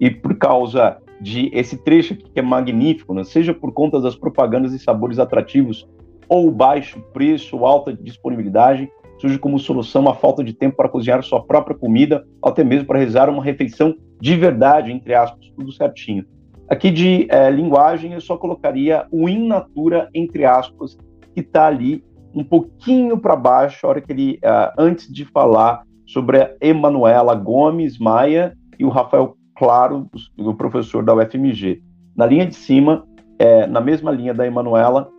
e 0.00 0.10
por 0.10 0.36
causa 0.36 0.98
de 1.20 1.50
esse 1.52 1.76
trecho 1.76 2.16
que 2.16 2.38
é 2.38 2.42
magnífico, 2.42 3.12
né, 3.14 3.24
seja 3.24 3.52
por 3.52 3.72
conta 3.72 4.00
das 4.00 4.16
propagandas 4.16 4.72
e 4.72 4.78
sabores 4.78 5.18
atrativos, 5.18 5.88
ou 6.28 6.50
baixo 6.50 7.00
preço, 7.12 7.56
ou 7.56 7.66
alta 7.66 7.92
disponibilidade, 7.92 8.88
surge 9.20 9.38
como 9.38 9.58
solução 9.58 10.08
a 10.08 10.14
falta 10.14 10.42
de 10.42 10.52
tempo 10.52 10.76
para 10.76 10.88
cozinhar 10.88 11.22
sua 11.22 11.42
própria 11.42 11.76
comida, 11.76 12.24
ou 12.40 12.50
até 12.50 12.64
mesmo 12.64 12.86
para 12.86 12.98
realizar 12.98 13.28
uma 13.28 13.42
refeição 13.42 13.94
de 14.20 14.36
verdade, 14.36 14.92
entre 14.92 15.14
aspas, 15.14 15.46
tudo 15.56 15.72
certinho. 15.72 16.24
Aqui 16.68 16.90
de 16.90 17.26
é, 17.28 17.50
linguagem 17.50 18.12
eu 18.12 18.20
só 18.20 18.36
colocaria 18.36 19.04
o 19.10 19.28
in 19.28 19.48
natura, 19.48 20.08
entre 20.14 20.44
aspas, 20.44 20.96
que 21.34 21.40
está 21.40 21.66
ali 21.66 22.02
um 22.32 22.44
pouquinho 22.44 23.18
para 23.18 23.34
baixo, 23.34 23.84
a 23.84 23.90
hora 23.90 24.00
que 24.00 24.12
ele, 24.12 24.38
uh, 24.44 24.72
antes 24.78 25.12
de 25.12 25.24
falar 25.24 25.82
sobre 26.06 26.40
a 26.40 26.54
Emanuela 26.60 27.34
Gomes 27.34 27.98
Maia 27.98 28.56
e 28.78 28.84
o 28.84 28.88
Rafael 28.88 29.36
Claro, 29.60 30.08
o 30.38 30.54
professor 30.54 31.04
da 31.04 31.14
UFMG. 31.14 31.82
Na 32.16 32.24
linha 32.24 32.46
de 32.46 32.54
cima, 32.54 33.06
é, 33.38 33.66
na 33.66 33.78
mesma 33.78 34.10
linha 34.10 34.32
da 34.32 34.46
Emanuela, 34.46 35.12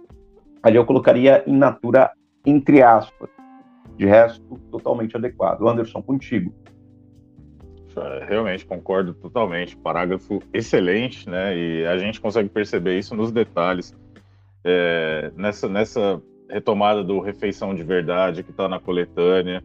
ali 0.64 0.78
eu 0.78 0.84
colocaria 0.84 1.44
em 1.46 1.56
natura 1.56 2.10
entre 2.44 2.82
aspas. 2.82 3.30
De 3.96 4.08
resto, 4.08 4.60
totalmente 4.72 5.16
adequado. 5.16 5.68
Anderson, 5.68 6.02
contigo. 6.02 6.52
Realmente 8.28 8.66
concordo 8.66 9.14
totalmente. 9.14 9.78
Parágrafo 9.78 10.42
excelente, 10.52 11.30
né? 11.30 11.56
E 11.56 11.86
a 11.86 12.00
gente 12.00 12.20
consegue 12.20 12.50
perceber 12.50 12.98
isso 12.98 13.16
nos 13.16 13.32
detalhes. 13.32 13.96
É, 14.64 15.32
nessa, 15.36 15.70
nessa 15.70 16.20
retomada 16.50 17.04
do 17.04 17.20
refeição 17.20 17.76
de 17.76 17.84
verdade 17.84 18.42
que 18.42 18.50
está 18.50 18.68
na 18.68 18.80
coletânea, 18.80 19.64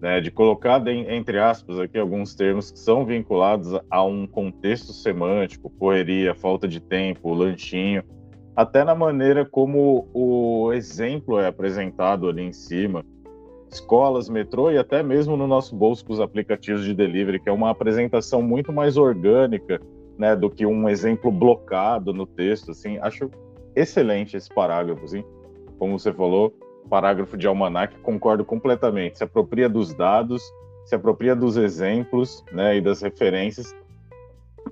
né, 0.00 0.20
de 0.20 0.30
colocar 0.30 0.86
entre 0.86 1.38
aspas 1.38 1.78
aqui 1.78 1.98
alguns 1.98 2.34
termos 2.34 2.70
que 2.70 2.78
são 2.78 3.04
vinculados 3.04 3.78
a 3.90 4.04
um 4.04 4.26
contexto 4.26 4.92
semântico, 4.92 5.70
correria, 5.70 6.34
falta 6.34 6.68
de 6.68 6.80
tempo, 6.80 7.34
lanchinho, 7.34 8.02
até 8.54 8.84
na 8.84 8.94
maneira 8.94 9.44
como 9.44 10.08
o 10.12 10.72
exemplo 10.72 11.38
é 11.38 11.46
apresentado 11.46 12.28
ali 12.28 12.42
em 12.42 12.52
cima, 12.52 13.04
escolas, 13.70 14.28
metrô 14.28 14.70
e 14.70 14.78
até 14.78 15.02
mesmo 15.02 15.36
no 15.36 15.46
nosso 15.46 15.76
bolso 15.76 16.04
com 16.04 16.12
os 16.12 16.20
aplicativos 16.20 16.84
de 16.84 16.94
delivery, 16.94 17.40
que 17.40 17.48
é 17.48 17.52
uma 17.52 17.70
apresentação 17.70 18.40
muito 18.40 18.72
mais 18.72 18.96
orgânica, 18.96 19.80
né, 20.16 20.34
do 20.34 20.50
que 20.50 20.66
um 20.66 20.88
exemplo 20.88 21.30
blocado 21.30 22.12
no 22.12 22.26
texto, 22.26 22.72
assim, 22.72 22.98
acho 22.98 23.30
excelente 23.76 24.36
esse 24.36 24.52
parágrafo, 24.52 25.04
assim 25.04 25.22
como 25.78 25.96
você 25.96 26.12
falou, 26.12 26.52
parágrafo 26.88 27.36
de 27.36 27.46
almanac, 27.46 27.96
concordo 28.00 28.44
completamente. 28.44 29.18
Se 29.18 29.24
apropria 29.24 29.68
dos 29.68 29.94
dados, 29.94 30.42
se 30.84 30.94
apropria 30.94 31.36
dos 31.36 31.56
exemplos 31.56 32.44
né, 32.52 32.76
e 32.76 32.80
das 32.80 33.02
referências 33.02 33.74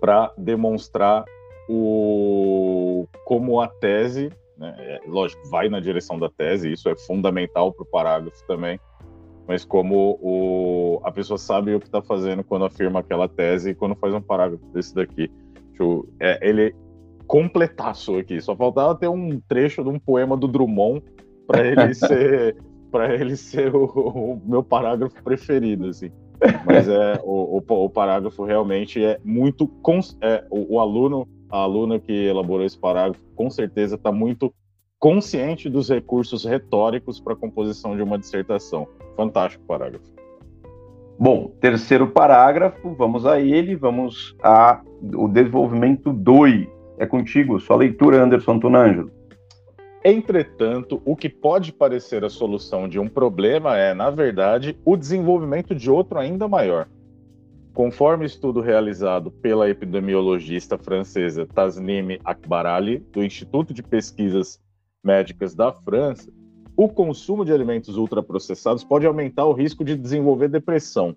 para 0.00 0.32
demonstrar 0.36 1.24
o 1.68 3.06
como 3.24 3.60
a 3.60 3.68
tese, 3.68 4.30
né, 4.56 4.74
é, 4.78 5.00
lógico, 5.06 5.46
vai 5.48 5.68
na 5.68 5.80
direção 5.80 6.18
da 6.18 6.28
tese, 6.28 6.72
isso 6.72 6.88
é 6.88 6.96
fundamental 6.96 7.72
para 7.72 7.82
o 7.82 7.86
parágrafo 7.86 8.44
também, 8.46 8.78
mas 9.46 9.64
como 9.64 10.18
o, 10.20 11.00
a 11.04 11.12
pessoa 11.12 11.38
sabe 11.38 11.74
o 11.74 11.80
que 11.80 11.86
está 11.86 12.02
fazendo 12.02 12.42
quando 12.42 12.64
afirma 12.64 13.00
aquela 13.00 13.28
tese 13.28 13.70
e 13.70 13.74
quando 13.74 13.94
faz 13.94 14.14
um 14.14 14.20
parágrafo 14.20 14.64
desse 14.66 14.94
daqui. 14.94 15.30
É, 16.18 16.48
ele 16.48 16.74
completaço 17.26 18.16
aqui. 18.16 18.40
Só 18.40 18.56
faltava 18.56 18.94
ter 18.94 19.08
um 19.08 19.40
trecho 19.40 19.82
de 19.82 19.90
um 19.90 19.98
poema 19.98 20.36
do 20.36 20.48
Drummond 20.48 21.02
para 21.46 21.66
ele 21.66 21.94
ser 21.94 22.56
para 22.90 23.14
ele 23.14 23.36
ser 23.36 23.74
o, 23.74 23.84
o, 23.84 24.42
meu 24.44 24.62
parágrafo 24.62 25.22
preferido, 25.22 25.88
assim. 25.88 26.10
Mas 26.64 26.88
é 26.88 27.20
o, 27.22 27.58
o, 27.58 27.84
o 27.84 27.90
parágrafo 27.90 28.44
realmente 28.44 29.02
é 29.02 29.18
muito 29.24 29.70
é, 30.20 30.44
o, 30.50 30.78
aluno, 30.80 31.28
a 31.50 31.58
aluna 31.58 31.98
que 31.98 32.12
elaborou 32.12 32.64
esse 32.64 32.78
parágrafo, 32.78 33.20
com 33.34 33.50
certeza 33.50 33.96
está 33.96 34.12
muito 34.12 34.52
consciente 34.98 35.68
dos 35.68 35.88
recursos 35.90 36.44
retóricos 36.44 37.20
para 37.20 37.34
a 37.34 37.36
composição 37.36 37.96
de 37.96 38.02
uma 38.02 38.18
dissertação. 38.18 38.86
Fantástico 39.16 39.64
parágrafo. 39.64 40.06
Bom, 41.18 41.50
terceiro 41.60 42.08
parágrafo, 42.08 42.94
vamos 42.94 43.24
a 43.24 43.40
ele, 43.40 43.74
vamos 43.74 44.36
a 44.42 44.82
o 45.14 45.28
desenvolvimento 45.28 46.12
2. 46.12 46.66
É 46.98 47.06
contigo, 47.06 47.58
sua 47.60 47.76
leitura, 47.76 48.22
Anderson 48.22 48.58
Tunângelo. 48.58 49.10
Entretanto, 50.08 51.02
o 51.04 51.16
que 51.16 51.28
pode 51.28 51.72
parecer 51.72 52.24
a 52.24 52.30
solução 52.30 52.88
de 52.88 52.96
um 52.96 53.08
problema 53.08 53.76
é, 53.76 53.92
na 53.92 54.08
verdade, 54.08 54.78
o 54.84 54.96
desenvolvimento 54.96 55.74
de 55.74 55.90
outro 55.90 56.16
ainda 56.16 56.46
maior. 56.46 56.88
Conforme 57.74 58.24
estudo 58.24 58.60
realizado 58.60 59.32
pela 59.32 59.68
epidemiologista 59.68 60.78
francesa 60.78 61.44
Tasnim 61.44 62.20
Akbarali, 62.24 62.98
do 63.10 63.20
Instituto 63.20 63.74
de 63.74 63.82
Pesquisas 63.82 64.60
Médicas 65.02 65.56
da 65.56 65.72
França, 65.72 66.30
o 66.76 66.88
consumo 66.88 67.44
de 67.44 67.52
alimentos 67.52 67.96
ultraprocessados 67.96 68.84
pode 68.84 69.08
aumentar 69.08 69.46
o 69.46 69.52
risco 69.52 69.84
de 69.84 69.96
desenvolver 69.96 70.46
depressão. 70.46 71.16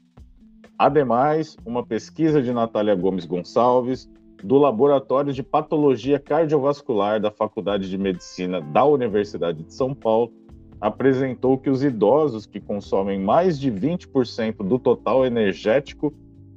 Ademais, 0.79 1.55
uma 1.63 1.85
pesquisa 1.85 2.41
de 2.41 2.51
Natália 2.51 2.95
Gomes 2.95 3.25
Gonçalves 3.25 4.09
do 4.43 4.57
Laboratório 4.57 5.33
de 5.33 5.43
Patologia 5.43 6.19
Cardiovascular 6.19 7.19
da 7.19 7.31
Faculdade 7.31 7.89
de 7.89 7.97
Medicina 7.97 8.61
da 8.61 8.85
Universidade 8.85 9.63
de 9.63 9.73
São 9.73 9.93
Paulo 9.93 10.31
apresentou 10.79 11.57
que 11.57 11.69
os 11.69 11.83
idosos 11.83 12.45
que 12.45 12.59
consomem 12.59 13.19
mais 13.19 13.59
de 13.59 13.71
20% 13.71 14.57
do 14.57 14.79
total 14.79 15.25
energético 15.25 16.13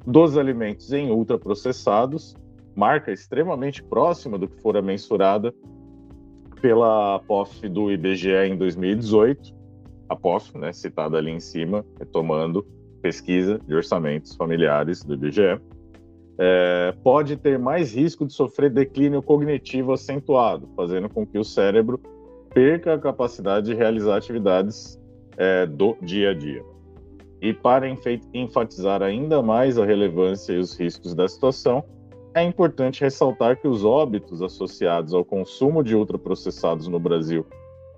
dos 0.07 0.37
alimentos 0.37 0.93
em 0.93 1.11
ultraprocessados, 1.11 2.37
marca 2.75 3.13
extremamente 3.13 3.83
próxima 3.83 4.39
do 4.39 4.49
que 4.49 4.61
fora 4.61 4.81
mensurada, 4.81 5.53
pela 6.61 7.19
POF 7.27 7.69
do 7.69 7.91
IBGE 7.91 8.31
em 8.47 8.57
2018, 8.57 9.53
a 10.09 10.15
POF, 10.15 10.57
né, 10.57 10.73
citada 10.73 11.19
ali 11.19 11.33
em 11.33 11.41
cima, 11.41 11.85
retomando 11.99 12.65
pesquisa 13.01 13.59
de 13.67 13.75
orçamentos 13.75 14.37
familiares 14.37 15.03
do 15.03 15.15
IBGE, 15.15 15.61
é, 16.39 16.95
pode 17.03 17.37
ter 17.37 17.59
mais 17.59 17.95
risco 17.95 18.27
de 18.27 18.33
sofrer 18.33 18.71
declínio 18.71 19.23
cognitivo 19.23 19.93
acentuado, 19.93 20.69
fazendo 20.77 21.09
com 21.09 21.27
que 21.27 21.39
o 21.39 21.45
cérebro 21.45 22.01
perca 22.55 22.95
a 22.95 22.99
capacidade 22.99 23.67
de 23.67 23.75
realizar 23.75 24.17
atividades 24.17 25.01
é, 25.37 25.67
do 25.67 25.97
dia 26.03 26.31
a 26.31 26.35
dia. 26.35 26.63
E 27.41 27.53
para 27.53 27.87
enfatizar 28.33 29.03
ainda 29.03 29.43
mais 29.43 29.79
a 29.79 29.85
relevância 29.85 30.53
e 30.53 30.59
os 30.59 30.79
riscos 30.79 31.15
da 31.15 31.27
situação, 31.27 31.85
é 32.35 32.43
importante 32.43 33.03
ressaltar 33.03 33.61
que 33.61 33.69
os 33.69 33.85
óbitos 33.85 34.41
associados 34.41 35.13
ao 35.13 35.25
consumo 35.25 35.83
de 35.83 35.95
ultraprocessados 35.95 36.89
no 36.89 36.99
Brasil 36.99 37.45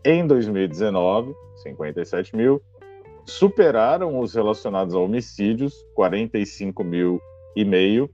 em 0.05 0.27
2019, 0.27 1.35
57 1.57 2.37
mil, 2.37 2.61
superaram 3.25 4.19
os 4.19 4.35
relacionados 4.35 4.95
a 4.95 4.99
homicídios, 4.99 5.75
45 5.95 6.85
mil 6.85 7.21
e 7.57 7.65
meio, 7.65 8.11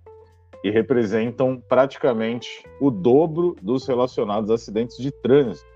e 0.63 0.71
representam 0.71 1.63
praticamente 1.69 2.65
o 2.81 2.91
dobro 2.91 3.57
dos 3.63 3.87
relacionados 3.87 4.51
a 4.51 4.55
acidentes 4.55 4.97
de 4.99 5.11
trânsito. 5.11 5.69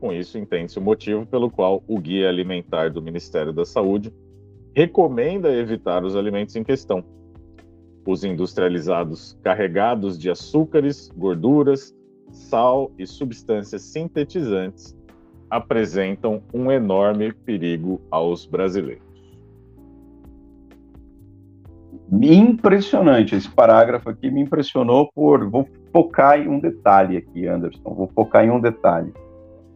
Com 0.00 0.12
isso, 0.12 0.38
entende-se 0.38 0.78
o 0.78 0.82
motivo 0.82 1.26
pelo 1.26 1.50
qual 1.50 1.82
o 1.86 1.98
Guia 1.98 2.28
Alimentar 2.28 2.90
do 2.90 3.02
Ministério 3.02 3.52
da 3.52 3.64
Saúde 3.64 4.12
recomenda 4.74 5.52
evitar 5.52 6.04
os 6.04 6.14
alimentos 6.14 6.54
em 6.54 6.62
questão. 6.62 7.02
Os 8.06 8.22
industrializados 8.22 9.38
carregados 9.42 10.18
de 10.18 10.30
açúcares, 10.30 11.10
gorduras, 11.16 11.94
sal 12.30 12.92
e 12.98 13.06
substâncias 13.06 13.82
sintetizantes 13.82 14.96
apresentam 15.50 16.42
um 16.52 16.70
enorme 16.70 17.32
perigo 17.32 18.00
aos 18.10 18.46
brasileiros. 18.46 19.05
Impressionante 22.12 23.34
esse 23.34 23.50
parágrafo 23.50 24.08
aqui, 24.10 24.30
me 24.30 24.40
impressionou 24.40 25.10
por. 25.12 25.48
Vou 25.48 25.68
focar 25.92 26.38
em 26.38 26.48
um 26.48 26.60
detalhe 26.60 27.16
aqui, 27.16 27.46
Anderson. 27.46 27.94
Vou 27.94 28.08
focar 28.14 28.44
em 28.44 28.50
um 28.50 28.60
detalhe. 28.60 29.12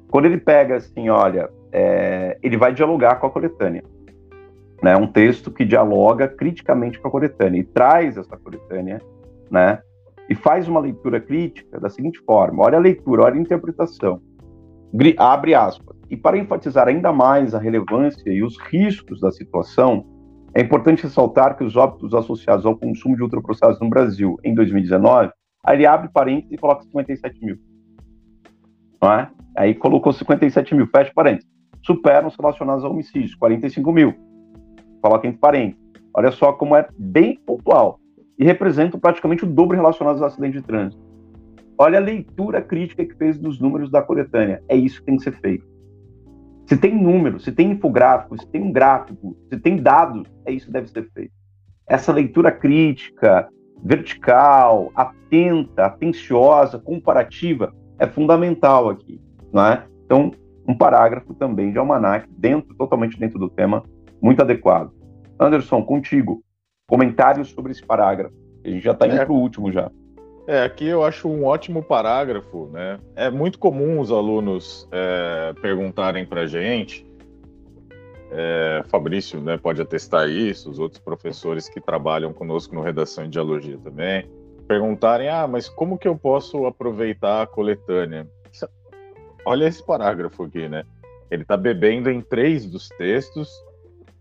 Quando 0.08 0.26
ele 0.26 0.38
pega 0.38 0.76
assim, 0.76 1.08
olha, 1.08 1.50
é, 1.72 2.38
ele 2.42 2.56
vai 2.56 2.72
dialogar 2.72 3.16
com 3.16 3.26
a 3.26 3.30
coletânea. 3.30 3.82
Né, 4.82 4.96
um 4.96 5.06
texto 5.06 5.50
que 5.50 5.62
dialoga 5.62 6.26
criticamente 6.26 6.98
com 6.98 7.06
a 7.06 7.10
coletânea 7.10 7.60
e 7.60 7.64
traz 7.64 8.16
essa 8.16 8.34
coletânea, 8.34 8.98
né, 9.50 9.78
e 10.26 10.34
faz 10.34 10.66
uma 10.68 10.80
leitura 10.80 11.20
crítica 11.20 11.78
da 11.78 11.90
seguinte 11.90 12.18
forma: 12.20 12.64
olha 12.64 12.78
a 12.78 12.80
leitura, 12.80 13.24
olha 13.24 13.34
a 13.34 13.40
interpretação, 13.40 14.22
abre 15.18 15.54
aspas. 15.54 15.96
E 16.08 16.16
para 16.16 16.38
enfatizar 16.38 16.88
ainda 16.88 17.12
mais 17.12 17.54
a 17.54 17.58
relevância 17.58 18.32
e 18.32 18.42
os 18.42 18.58
riscos 18.58 19.20
da 19.20 19.30
situação, 19.30 20.06
é 20.54 20.60
importante 20.60 21.04
ressaltar 21.04 21.56
que 21.56 21.62
os 21.62 21.76
óbitos 21.76 22.12
associados 22.12 22.66
ao 22.66 22.76
consumo 22.76 23.16
de 23.16 23.22
ultraprocessados 23.22 23.78
no 23.80 23.88
Brasil 23.88 24.36
em 24.42 24.54
2019, 24.54 25.30
aí 25.64 25.76
ele 25.76 25.86
abre 25.86 26.08
parênteses 26.08 26.52
e 26.52 26.58
coloca 26.58 26.82
57 26.82 27.44
mil. 27.44 27.56
Não 29.00 29.12
é? 29.12 29.30
Aí 29.56 29.74
colocou 29.74 30.12
57 30.12 30.74
mil, 30.74 30.86
fecha 30.88 31.12
parênteses. 31.14 31.48
Superam 31.82 32.28
os 32.28 32.36
relacionados 32.36 32.84
a 32.84 32.88
homicídios, 32.88 33.34
45 33.36 33.92
mil. 33.92 34.14
Coloca 35.00 35.26
entre 35.26 35.38
parênteses. 35.38 35.80
Olha 36.14 36.32
só 36.32 36.52
como 36.52 36.76
é 36.76 36.86
bem 36.98 37.38
pontual. 37.46 37.98
E 38.38 38.44
representam 38.44 38.98
praticamente 38.98 39.44
o 39.44 39.46
dobro 39.46 39.76
relacionados 39.76 40.20
a 40.22 40.26
acidente 40.26 40.58
de 40.58 40.62
trânsito. 40.62 41.02
Olha 41.78 41.98
a 41.98 42.02
leitura 42.02 42.60
crítica 42.60 43.04
que 43.04 43.14
fez 43.14 43.38
dos 43.38 43.60
números 43.60 43.90
da 43.90 44.02
coletânea. 44.02 44.62
É 44.68 44.76
isso 44.76 45.00
que 45.00 45.06
tem 45.06 45.16
que 45.16 45.22
ser 45.22 45.32
feito. 45.40 45.66
Se 46.70 46.76
tem 46.76 46.94
número, 46.94 47.40
se 47.40 47.50
tem 47.50 47.72
infográfico, 47.72 48.40
se 48.40 48.46
tem 48.46 48.62
um 48.62 48.70
gráfico, 48.70 49.36
se 49.48 49.58
tem 49.58 49.76
dados, 49.76 50.32
é 50.46 50.52
isso 50.52 50.66
que 50.66 50.72
deve 50.72 50.86
ser 50.86 51.10
feito. 51.10 51.32
Essa 51.84 52.12
leitura 52.12 52.52
crítica, 52.52 53.48
vertical, 53.82 54.92
atenta, 54.94 55.86
atenciosa, 55.86 56.78
comparativa, 56.78 57.74
é 57.98 58.06
fundamental 58.06 58.88
aqui. 58.88 59.20
Não 59.52 59.66
é? 59.66 59.84
Então, 60.04 60.30
um 60.64 60.72
parágrafo 60.72 61.34
também 61.34 61.72
de 61.72 61.78
almanac, 61.78 62.28
dentro, 62.38 62.72
totalmente 62.76 63.18
dentro 63.18 63.36
do 63.36 63.50
tema, 63.50 63.82
muito 64.22 64.40
adequado. 64.40 64.92
Anderson, 65.40 65.82
contigo, 65.82 66.40
comentários 66.86 67.50
sobre 67.50 67.72
esse 67.72 67.84
parágrafo. 67.84 68.36
A 68.64 68.68
gente 68.68 68.84
já 68.84 68.92
está 68.92 69.08
indo 69.08 69.16
é. 69.16 69.24
para 69.24 69.34
o 69.34 69.40
último 69.40 69.72
já. 69.72 69.90
É, 70.50 70.64
aqui 70.64 70.84
eu 70.84 71.04
acho 71.04 71.28
um 71.28 71.44
ótimo 71.44 71.80
parágrafo, 71.80 72.68
né? 72.72 72.98
É 73.14 73.30
muito 73.30 73.56
comum 73.56 74.00
os 74.00 74.10
alunos 74.10 74.88
é, 74.90 75.52
perguntarem 75.62 76.26
para 76.26 76.44
gente, 76.44 77.06
é, 78.32 78.82
Fabrício 78.88 79.40
né, 79.40 79.56
pode 79.56 79.80
atestar 79.80 80.28
isso, 80.28 80.68
os 80.68 80.80
outros 80.80 81.00
professores 81.00 81.68
que 81.68 81.80
trabalham 81.80 82.32
conosco 82.32 82.74
no 82.74 82.82
Redação 82.82 83.24
em 83.24 83.30
Dialogia 83.30 83.78
também, 83.78 84.28
perguntarem, 84.66 85.28
ah, 85.28 85.46
mas 85.46 85.68
como 85.68 85.96
que 85.96 86.08
eu 86.08 86.18
posso 86.18 86.66
aproveitar 86.66 87.42
a 87.42 87.46
coletânea? 87.46 88.26
Olha 89.44 89.66
esse 89.68 89.86
parágrafo 89.86 90.42
aqui, 90.42 90.68
né? 90.68 90.82
Ele 91.30 91.42
está 91.42 91.56
bebendo 91.56 92.10
em 92.10 92.20
três 92.20 92.66
dos 92.66 92.88
textos 92.88 93.48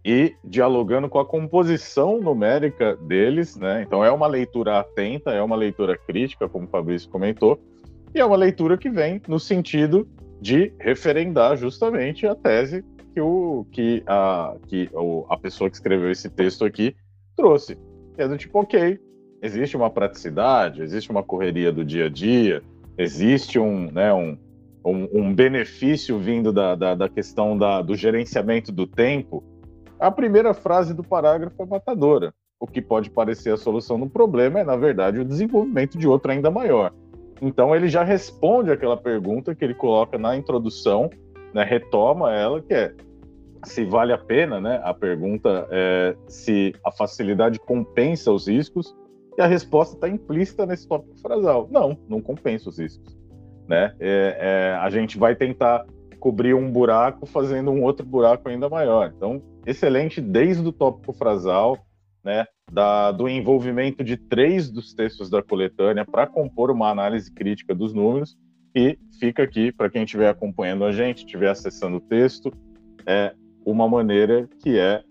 e 0.03 0.33
dialogando 0.43 1.09
com 1.09 1.19
a 1.19 1.25
composição 1.25 2.19
numérica 2.19 2.95
deles, 2.95 3.57
né? 3.57 3.83
Então 3.85 4.03
é 4.03 4.11
uma 4.11 4.27
leitura 4.27 4.79
atenta, 4.79 5.31
é 5.31 5.41
uma 5.41 5.55
leitura 5.55 5.97
crítica, 5.97 6.47
como 6.47 6.65
o 6.65 6.69
Fabrício 6.69 7.09
comentou, 7.09 7.59
e 8.13 8.19
é 8.19 8.25
uma 8.25 8.37
leitura 8.37 8.77
que 8.77 8.89
vem 8.89 9.21
no 9.27 9.39
sentido 9.39 10.07
de 10.41 10.73
referendar 10.79 11.57
justamente 11.57 12.25
a 12.25 12.33
tese 12.33 12.83
que, 13.13 13.21
o, 13.21 13.65
que, 13.71 14.03
a, 14.07 14.55
que 14.67 14.89
o, 14.93 15.25
a 15.29 15.37
pessoa 15.37 15.69
que 15.69 15.75
escreveu 15.75 16.09
esse 16.09 16.29
texto 16.29 16.63
aqui 16.63 16.95
trouxe. 17.35 17.77
É 18.17 18.27
do 18.27 18.37
tipo, 18.37 18.59
ok, 18.59 18.99
existe 19.41 19.75
uma 19.75 19.89
praticidade, 19.89 20.81
existe 20.81 21.11
uma 21.11 21.23
correria 21.23 21.71
do 21.71 21.83
dia 21.83 22.05
a 22.05 22.09
dia, 22.09 22.61
existe 22.97 23.59
um, 23.59 23.91
né, 23.91 24.13
um, 24.13 24.37
um, 24.83 25.07
um 25.13 25.33
benefício 25.33 26.17
vindo 26.17 26.51
da, 26.51 26.75
da, 26.75 26.95
da 26.95 27.09
questão 27.09 27.57
da, 27.57 27.81
do 27.81 27.95
gerenciamento 27.95 28.71
do 28.71 28.87
tempo, 28.87 29.43
a 29.99 30.11
primeira 30.11 30.53
frase 30.53 30.93
do 30.93 31.03
parágrafo 31.03 31.61
é 31.61 31.65
matadora. 31.65 32.33
O 32.59 32.67
que 32.67 32.81
pode 32.81 33.09
parecer 33.09 33.53
a 33.53 33.57
solução 33.57 33.99
do 33.99 34.09
problema 34.09 34.59
é, 34.59 34.63
na 34.63 34.75
verdade, 34.75 35.19
o 35.19 35.25
desenvolvimento 35.25 35.97
de 35.97 36.07
outro 36.07 36.31
ainda 36.31 36.51
maior. 36.51 36.91
Então, 37.41 37.75
ele 37.75 37.87
já 37.87 38.03
responde 38.03 38.71
aquela 38.71 38.97
pergunta 38.97 39.55
que 39.55 39.63
ele 39.63 39.73
coloca 39.73 40.17
na 40.17 40.35
introdução, 40.35 41.09
né, 41.53 41.63
retoma 41.63 42.33
ela, 42.33 42.61
que 42.61 42.73
é 42.73 42.93
se 43.65 43.83
vale 43.85 44.13
a 44.13 44.17
pena, 44.17 44.61
né? 44.61 44.79
A 44.83 44.93
pergunta 44.93 45.67
é 45.69 46.15
se 46.27 46.73
a 46.85 46.91
facilidade 46.91 47.59
compensa 47.59 48.31
os 48.31 48.47
riscos, 48.47 48.95
e 49.37 49.41
a 49.41 49.47
resposta 49.47 49.95
está 49.95 50.09
implícita 50.09 50.65
nesse 50.65 50.87
tópico 50.87 51.17
frasal. 51.21 51.67
Não, 51.71 51.97
não 52.09 52.21
compensa 52.21 52.69
os 52.69 52.77
riscos. 52.77 53.17
Né? 53.67 53.93
É, 53.99 54.37
é, 54.39 54.75
a 54.75 54.89
gente 54.89 55.17
vai 55.17 55.35
tentar 55.35 55.85
cobrir 56.19 56.53
um 56.53 56.71
buraco 56.71 57.25
fazendo 57.25 57.71
um 57.71 57.83
outro 57.83 58.05
buraco 58.05 58.49
ainda 58.49 58.69
maior. 58.69 59.13
Então, 59.15 59.41
excelente 59.65 60.21
desde 60.21 60.67
o 60.67 60.71
tópico 60.71 61.13
frasal, 61.13 61.77
né, 62.23 62.45
da, 62.71 63.11
do 63.11 63.27
envolvimento 63.27 64.03
de 64.03 64.17
três 64.17 64.69
dos 64.69 64.93
textos 64.93 65.29
da 65.29 65.41
coletânea 65.41 66.05
para 66.05 66.27
compor 66.27 66.69
uma 66.69 66.89
análise 66.89 67.31
crítica 67.33 67.73
dos 67.73 67.93
números. 67.93 68.37
E 68.75 68.99
fica 69.19 69.43
aqui, 69.43 69.71
para 69.71 69.89
quem 69.89 70.03
estiver 70.03 70.29
acompanhando 70.29 70.85
a 70.85 70.91
gente, 70.91 71.19
estiver 71.19 71.49
acessando 71.49 71.97
o 71.97 72.01
texto, 72.01 72.51
é 73.05 73.33
uma 73.65 73.87
maneira 73.87 74.47
que 74.61 74.77
é 74.77 75.01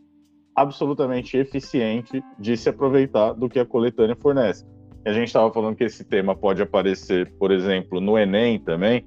absolutamente 0.55 1.37
eficiente 1.37 2.23
de 2.39 2.57
se 2.57 2.69
aproveitar 2.69 3.33
do 3.33 3.49
que 3.49 3.59
a 3.59 3.67
coletânea 3.67 4.17
fornece. 4.17 4.65
A 5.05 5.13
gente 5.13 5.29
estava 5.29 5.53
falando 5.53 5.77
que 5.77 5.85
esse 5.85 6.05
tema 6.05 6.37
pode 6.37 6.61
aparecer, 6.61 7.33
por 7.39 7.51
exemplo, 7.51 8.01
no 8.01 8.19
Enem 8.19 8.59
também, 8.59 9.05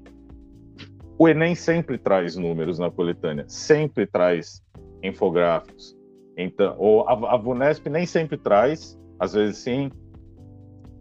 o 1.21 1.29
Enem 1.29 1.53
sempre 1.53 1.99
traz 1.99 2.35
números 2.35 2.79
na 2.79 2.89
coletânea, 2.89 3.45
sempre 3.47 4.07
traz 4.07 4.59
infográficos. 5.03 5.95
Então, 6.35 6.75
ou 6.79 7.07
a, 7.07 7.35
a 7.35 7.37
Vunesp 7.37 7.85
nem 7.85 8.07
sempre 8.07 8.39
traz, 8.39 8.99
às 9.19 9.33
vezes 9.33 9.57
sim. 9.57 9.91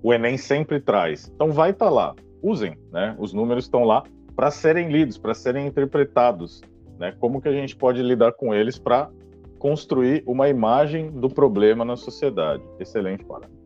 O 0.02 0.12
Enem 0.12 0.36
sempre 0.36 0.78
traz. 0.78 1.32
Então 1.34 1.52
vai 1.52 1.70
estar 1.70 1.86
tá 1.86 1.90
lá. 1.90 2.14
Usem, 2.42 2.76
né? 2.92 3.16
Os 3.18 3.32
números 3.32 3.64
estão 3.64 3.82
lá 3.84 4.02
para 4.36 4.50
serem 4.50 4.90
lidos, 4.90 5.16
para 5.16 5.32
serem 5.32 5.66
interpretados, 5.66 6.60
né? 6.98 7.14
Como 7.18 7.40
que 7.40 7.48
a 7.48 7.52
gente 7.52 7.74
pode 7.74 8.02
lidar 8.02 8.32
com 8.32 8.54
eles 8.54 8.78
para 8.78 9.10
construir 9.58 10.22
uma 10.26 10.50
imagem 10.50 11.10
do 11.10 11.30
problema 11.30 11.82
na 11.82 11.96
sociedade? 11.96 12.62
Excelente 12.78 13.24
palavra 13.24 13.59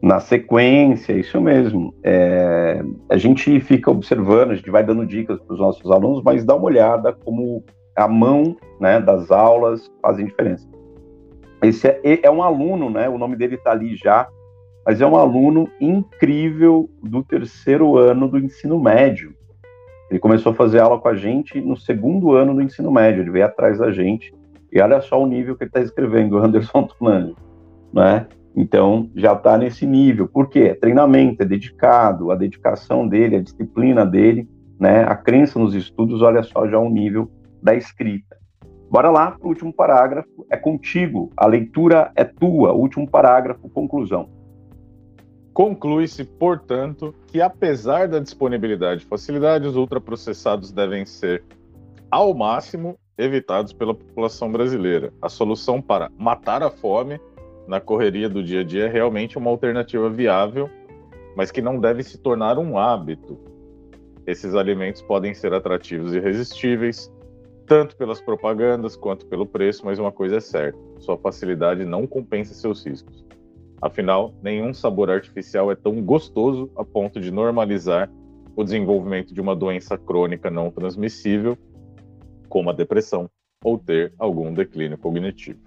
na 0.00 0.20
sequência, 0.20 1.12
isso 1.12 1.40
mesmo. 1.40 1.92
É, 2.02 2.82
a 3.10 3.16
gente 3.16 3.58
fica 3.60 3.90
observando, 3.90 4.52
a 4.52 4.54
gente 4.54 4.70
vai 4.70 4.84
dando 4.84 5.04
dicas 5.06 5.40
para 5.40 5.54
os 5.54 5.60
nossos 5.60 5.90
alunos, 5.90 6.22
mas 6.22 6.44
dá 6.44 6.54
uma 6.54 6.66
olhada 6.66 7.12
como 7.12 7.64
a 7.96 8.06
mão 8.06 8.56
né, 8.80 9.00
das 9.00 9.30
aulas 9.30 9.90
fazem 10.00 10.26
diferença. 10.26 10.68
Esse 11.62 11.88
é, 11.88 12.20
é 12.22 12.30
um 12.30 12.42
aluno, 12.42 12.88
né? 12.88 13.08
O 13.08 13.18
nome 13.18 13.34
dele 13.34 13.56
está 13.56 13.72
ali 13.72 13.96
já, 13.96 14.28
mas 14.86 15.00
é 15.00 15.06
um 15.06 15.16
aluno 15.16 15.68
incrível 15.80 16.88
do 17.02 17.24
terceiro 17.24 17.96
ano 17.96 18.28
do 18.28 18.38
ensino 18.38 18.80
médio. 18.80 19.34
Ele 20.08 20.20
começou 20.20 20.52
a 20.52 20.54
fazer 20.54 20.78
aula 20.78 20.98
com 20.98 21.08
a 21.08 21.16
gente 21.16 21.60
no 21.60 21.76
segundo 21.76 22.32
ano 22.32 22.54
do 22.54 22.62
ensino 22.62 22.90
médio, 22.90 23.22
ele 23.22 23.30
veio 23.30 23.44
atrás 23.44 23.78
da 23.78 23.90
gente, 23.90 24.32
e 24.72 24.80
olha 24.80 25.00
só 25.00 25.20
o 25.20 25.26
nível 25.26 25.56
que 25.56 25.64
ele 25.64 25.70
está 25.70 25.80
escrevendo, 25.80 26.36
o 26.36 26.38
Anderson 26.38 26.84
Tunani, 26.84 27.34
né? 27.92 28.26
Então, 28.60 29.08
já 29.14 29.34
está 29.34 29.56
nesse 29.56 29.86
nível. 29.86 30.26
Por 30.26 30.48
quê? 30.48 30.62
É 30.62 30.74
treinamento, 30.74 31.44
é 31.44 31.46
dedicado, 31.46 32.32
a 32.32 32.34
dedicação 32.34 33.06
dele, 33.06 33.36
a 33.36 33.40
disciplina 33.40 34.04
dele, 34.04 34.48
né? 34.80 35.04
A 35.04 35.14
crença 35.14 35.60
nos 35.60 35.74
estudos, 35.74 36.22
olha 36.22 36.42
só 36.42 36.66
já 36.66 36.76
o 36.76 36.90
nível 36.90 37.30
da 37.62 37.76
escrita. 37.76 38.36
Bora 38.90 39.10
lá 39.10 39.30
para 39.30 39.46
o 39.46 39.50
último 39.50 39.72
parágrafo. 39.72 40.44
É 40.50 40.56
contigo. 40.56 41.30
A 41.36 41.46
leitura 41.46 42.10
é 42.16 42.24
tua. 42.24 42.72
Último 42.72 43.08
parágrafo, 43.08 43.68
conclusão. 43.68 44.28
Conclui-se, 45.54 46.24
portanto, 46.24 47.14
que 47.28 47.40
apesar 47.40 48.08
da 48.08 48.18
disponibilidade 48.18 49.02
de 49.02 49.06
facilidades, 49.06 49.68
os 49.68 49.76
ultraprocessados 49.76 50.72
devem 50.72 51.06
ser, 51.06 51.44
ao 52.10 52.34
máximo, 52.34 52.98
evitados 53.16 53.72
pela 53.72 53.94
população 53.94 54.50
brasileira. 54.50 55.12
A 55.22 55.28
solução 55.28 55.80
para 55.80 56.10
matar 56.18 56.60
a 56.64 56.70
fome 56.70 57.20
na 57.68 57.80
correria 57.80 58.30
do 58.30 58.42
dia 58.42 58.60
a 58.60 58.64
dia 58.64 58.86
é 58.86 58.88
realmente 58.88 59.36
uma 59.36 59.50
alternativa 59.50 60.08
viável, 60.08 60.70
mas 61.36 61.50
que 61.50 61.60
não 61.60 61.78
deve 61.78 62.02
se 62.02 62.16
tornar 62.16 62.58
um 62.58 62.78
hábito. 62.78 63.38
Esses 64.26 64.54
alimentos 64.54 65.02
podem 65.02 65.34
ser 65.34 65.52
atrativos 65.52 66.14
e 66.14 66.16
irresistíveis, 66.16 67.12
tanto 67.66 67.94
pelas 67.94 68.22
propagandas 68.22 68.96
quanto 68.96 69.26
pelo 69.26 69.46
preço, 69.46 69.84
mas 69.84 69.98
uma 69.98 70.10
coisa 70.10 70.36
é 70.36 70.40
certa: 70.40 70.78
sua 70.98 71.18
facilidade 71.18 71.84
não 71.84 72.06
compensa 72.06 72.54
seus 72.54 72.84
riscos. 72.84 73.24
Afinal, 73.82 74.34
nenhum 74.42 74.72
sabor 74.72 75.10
artificial 75.10 75.70
é 75.70 75.76
tão 75.76 76.02
gostoso 76.02 76.70
a 76.74 76.82
ponto 76.82 77.20
de 77.20 77.30
normalizar 77.30 78.10
o 78.56 78.64
desenvolvimento 78.64 79.32
de 79.32 79.40
uma 79.40 79.54
doença 79.54 79.96
crônica 79.96 80.50
não 80.50 80.70
transmissível, 80.70 81.56
como 82.48 82.70
a 82.70 82.72
depressão, 82.72 83.30
ou 83.62 83.78
ter 83.78 84.12
algum 84.18 84.52
declínio 84.52 84.96
cognitivo. 84.98 85.60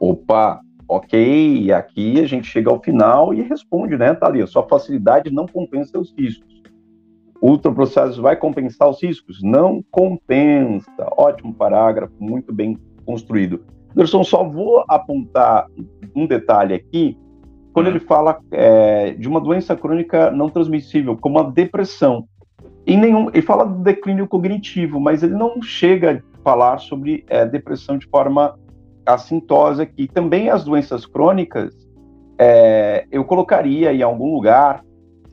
Opa, 0.00 0.60
ok, 0.88 1.70
aqui 1.72 2.18
a 2.18 2.26
gente 2.26 2.48
chega 2.48 2.70
ao 2.70 2.82
final 2.82 3.32
e 3.32 3.42
responde, 3.42 3.96
né, 3.96 4.14
Thalia? 4.14 4.46
Sua 4.46 4.66
facilidade 4.66 5.30
não 5.30 5.46
compensa 5.46 5.98
os 5.98 6.12
riscos 6.18 6.60
ultraprocessados 7.40 8.18
vai 8.18 8.36
compensar 8.36 8.88
os 8.88 9.02
riscos? 9.02 9.42
Não 9.42 9.82
compensa. 9.90 10.90
Ótimo 11.16 11.54
parágrafo, 11.54 12.12
muito 12.18 12.52
bem 12.52 12.78
construído. 13.04 13.64
Anderson, 13.92 14.22
só 14.22 14.44
vou 14.44 14.84
apontar 14.88 15.66
um 16.14 16.26
detalhe 16.26 16.74
aqui. 16.74 17.18
Quando 17.72 17.86
ele 17.86 18.00
fala 18.00 18.38
é, 18.50 19.12
de 19.12 19.28
uma 19.28 19.40
doença 19.40 19.76
crônica 19.76 20.30
não 20.30 20.48
transmissível, 20.48 21.16
como 21.16 21.38
a 21.38 21.44
depressão, 21.44 22.26
em 22.86 22.98
nenhum, 22.98 23.28
ele 23.28 23.42
fala 23.42 23.64
do 23.64 23.82
declínio 23.82 24.26
cognitivo, 24.26 25.00
mas 25.00 25.22
ele 25.22 25.34
não 25.34 25.62
chega 25.62 26.22
a 26.34 26.42
falar 26.42 26.78
sobre 26.78 27.24
é, 27.28 27.46
depressão 27.46 27.96
de 27.96 28.06
forma 28.06 28.58
assintosa 29.14 29.82
aqui. 29.82 30.08
Também 30.08 30.50
as 30.50 30.64
doenças 30.64 31.06
crônicas, 31.06 31.74
é, 32.38 33.06
eu 33.10 33.24
colocaria 33.24 33.92
em 33.92 34.02
algum 34.02 34.34
lugar 34.34 34.82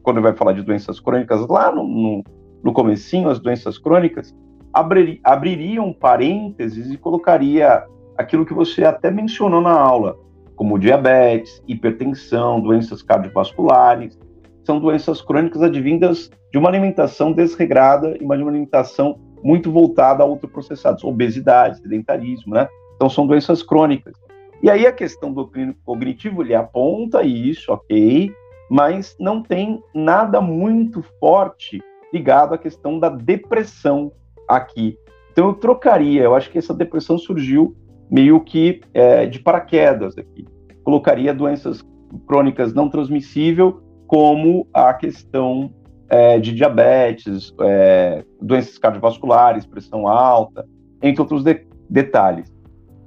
quando 0.04 0.22
vai 0.22 0.34
falar 0.34 0.54
de 0.54 0.62
doenças 0.62 1.02
crônicas, 1.02 1.46
lá 1.48 1.70
no, 1.70 1.84
no, 1.84 2.24
no 2.64 2.72
comecinho, 2.72 3.30
as 3.30 3.40
doenças 3.40 3.78
crônicas, 3.78 4.34
abrir, 4.72 5.20
abriria 5.22 5.82
um 5.82 5.92
parênteses 5.92 6.90
e 6.90 6.98
colocaria 6.98 7.84
aquilo 8.18 8.46
que 8.46 8.54
você 8.54 8.86
até 8.86 9.12
mencionou 9.12 9.60
na 9.60 9.72
aula, 9.72 10.18
como 10.56 10.80
diabetes, 10.80 11.62
hipertensão, 11.68 12.62
doenças 12.62 13.02
cardiovasculares, 13.02 14.18
são 14.64 14.80
doenças 14.80 15.22
crônicas 15.22 15.62
advindas 15.62 16.32
de 16.52 16.58
uma 16.58 16.70
alimentação 16.70 17.32
desregrada 17.32 18.18
e 18.18 18.24
uma 18.24 18.34
alimentação 18.34 19.20
muito 19.44 19.72
voltada 19.72 20.24
a 20.24 20.26
ultraprocessados, 20.26 21.04
obesidade, 21.04 21.80
sedentarismo, 21.80 22.54
né? 22.54 22.68
Então 22.98 23.10
são 23.10 23.26
doenças 23.26 23.64
crônicas. 23.64 24.14
E 24.62 24.70
aí 24.70 24.86
a 24.86 24.92
questão 24.92 25.32
do 25.32 25.48
clínico 25.48 25.80
cognitivo, 25.86 26.42
ele 26.42 26.56
aponta 26.56 27.24
isso, 27.24 27.72
ok, 27.72 28.32
mas 28.70 29.16
não 29.20 29.42
tem 29.42 29.82
nada 29.94 30.42
muito 30.42 31.04
forte 31.20 31.80
ligado 32.12 32.56
à 32.56 32.58
questão 32.58 33.00
da 33.00 33.08
depressão 33.08 34.12
aqui. 34.48 34.98
Então 35.32 35.48
eu 35.48 35.54
trocaria, 35.54 36.24
eu 36.24 36.36
acho 36.36 36.50
que 36.50 36.58
essa 36.58 36.74
depressão 36.74 37.18
surgiu 37.18 37.76
meio 38.10 38.40
que 38.40 38.82
é, 38.94 39.28
de 39.28 39.40
paraquedas 39.40 40.18
aqui. 40.18 40.46
Colocaria 40.84 41.34
doenças 41.34 41.86
crônicas 42.26 42.74
não 42.74 42.90
transmissíveis 42.90 43.74
como 44.08 44.68
a 44.74 44.94
questão 44.94 45.72
é, 46.10 46.40
de 46.40 46.54
diabetes, 46.54 47.54
é, 47.62 48.24
doenças 48.42 48.78
cardiovasculares, 48.78 49.66
pressão 49.66 50.08
alta, 50.08 50.66
entre 51.02 51.22
outros 51.22 51.44
de 51.44 51.68
detalhes. 51.90 52.52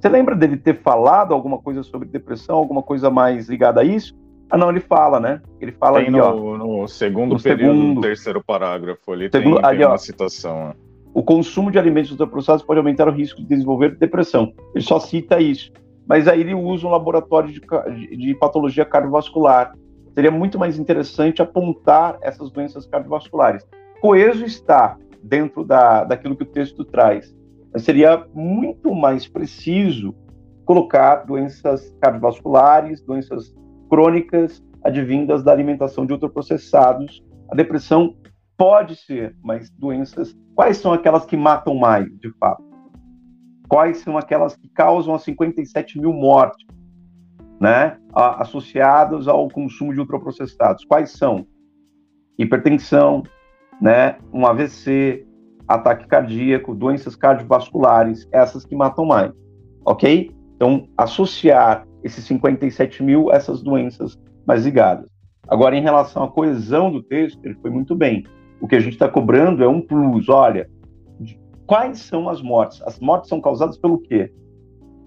Você 0.00 0.08
lembra 0.08 0.34
dele 0.34 0.56
ter 0.56 0.80
falado 0.80 1.34
alguma 1.34 1.58
coisa 1.58 1.82
sobre 1.82 2.08
depressão, 2.08 2.56
alguma 2.56 2.82
coisa 2.82 3.10
mais 3.10 3.48
ligada 3.48 3.82
a 3.82 3.84
isso? 3.84 4.16
Ah, 4.48 4.56
não, 4.56 4.70
ele 4.70 4.80
fala, 4.80 5.20
né? 5.20 5.42
Ele 5.60 5.72
fala 5.72 5.98
tem 5.98 6.08
ali, 6.08 6.16
no, 6.16 6.24
ó, 6.24 6.56
no 6.56 6.88
segundo 6.88 7.34
no 7.34 7.40
período, 7.40 7.78
segundo, 7.78 8.00
terceiro 8.00 8.42
parágrafo 8.42 9.12
ali, 9.12 9.28
segundo, 9.30 9.56
tem, 9.56 9.64
ali, 9.64 9.78
tem 9.78 9.86
uma 9.86 9.94
ó, 9.94 9.98
citação. 9.98 10.74
O 11.12 11.22
consumo 11.22 11.70
de 11.70 11.78
alimentos 11.78 12.10
ultraprocessados 12.10 12.64
pode 12.64 12.78
aumentar 12.78 13.08
o 13.08 13.12
risco 13.12 13.40
de 13.42 13.46
desenvolver 13.46 13.96
depressão. 13.96 14.52
Ele 14.74 14.82
só 14.82 14.98
cita 14.98 15.38
isso. 15.38 15.70
Mas 16.06 16.26
aí 16.26 16.40
ele 16.40 16.54
usa 16.54 16.86
um 16.86 16.90
laboratório 16.90 17.52
de, 17.52 17.60
de, 17.60 18.16
de 18.16 18.34
patologia 18.34 18.84
cardiovascular. 18.84 19.72
Seria 20.14 20.30
muito 20.30 20.58
mais 20.58 20.78
interessante 20.78 21.42
apontar 21.42 22.18
essas 22.22 22.50
doenças 22.50 22.86
cardiovasculares. 22.86 23.64
Coeso 24.00 24.44
está 24.44 24.96
dentro 25.22 25.62
da, 25.64 26.04
daquilo 26.04 26.34
que 26.34 26.42
o 26.42 26.46
texto 26.46 26.84
traz. 26.84 27.32
Seria 27.78 28.26
muito 28.34 28.94
mais 28.94 29.28
preciso 29.28 30.14
colocar 30.64 31.24
doenças 31.24 31.94
cardiovasculares, 32.00 33.00
doenças 33.00 33.54
crônicas 33.88 34.62
advindas 34.82 35.42
da 35.42 35.52
alimentação 35.52 36.06
de 36.06 36.12
ultraprocessados. 36.12 37.22
A 37.50 37.54
depressão 37.54 38.16
pode 38.56 38.96
ser, 38.96 39.36
mas 39.42 39.70
doenças. 39.70 40.36
Quais 40.54 40.76
são 40.76 40.92
aquelas 40.92 41.24
que 41.24 41.36
matam 41.36 41.74
mais, 41.74 42.06
de 42.18 42.30
fato? 42.38 42.62
Quais 43.68 43.98
são 43.98 44.18
aquelas 44.18 44.56
que 44.56 44.68
causam 44.68 45.14
as 45.14 45.22
57 45.22 46.00
mil 46.00 46.12
mortes, 46.12 46.66
né? 47.60 47.98
Associadas 48.12 49.28
ao 49.28 49.48
consumo 49.48 49.94
de 49.94 50.00
ultraprocessados? 50.00 50.84
Quais 50.84 51.12
são? 51.12 51.46
Hipertensão, 52.38 53.22
né? 53.80 54.18
Um 54.32 54.46
AVC, 54.46 55.26
ataque 55.70 56.08
cardíaco, 56.08 56.74
doenças 56.74 57.14
cardiovasculares, 57.14 58.28
essas 58.32 58.64
que 58.64 58.74
matam 58.74 59.04
mais, 59.04 59.32
ok? 59.86 60.34
Então, 60.56 60.88
associar 60.98 61.86
esses 62.02 62.24
57 62.24 63.02
mil, 63.04 63.32
essas 63.32 63.62
doenças 63.62 64.18
mais 64.44 64.64
ligadas. 64.64 65.06
Agora, 65.46 65.76
em 65.76 65.82
relação 65.82 66.24
à 66.24 66.28
coesão 66.28 66.90
do 66.90 67.02
texto, 67.02 67.38
ele 67.44 67.54
foi 67.54 67.70
muito 67.70 67.94
bem. 67.94 68.24
O 68.60 68.66
que 68.66 68.74
a 68.74 68.80
gente 68.80 68.94
está 68.94 69.08
cobrando 69.08 69.62
é 69.62 69.68
um 69.68 69.80
plus. 69.80 70.28
Olha, 70.28 70.68
quais 71.66 72.00
são 72.00 72.28
as 72.28 72.42
mortes? 72.42 72.82
As 72.82 72.98
mortes 72.98 73.28
são 73.28 73.40
causadas 73.40 73.78
pelo 73.78 73.98
quê? 73.98 74.32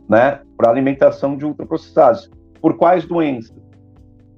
Né? 0.08 0.40
Por 0.58 0.68
alimentação 0.68 1.36
de 1.36 1.46
ultraprocessados. 1.46 2.32
Por 2.62 2.78
quais 2.78 3.06
doenças? 3.06 3.56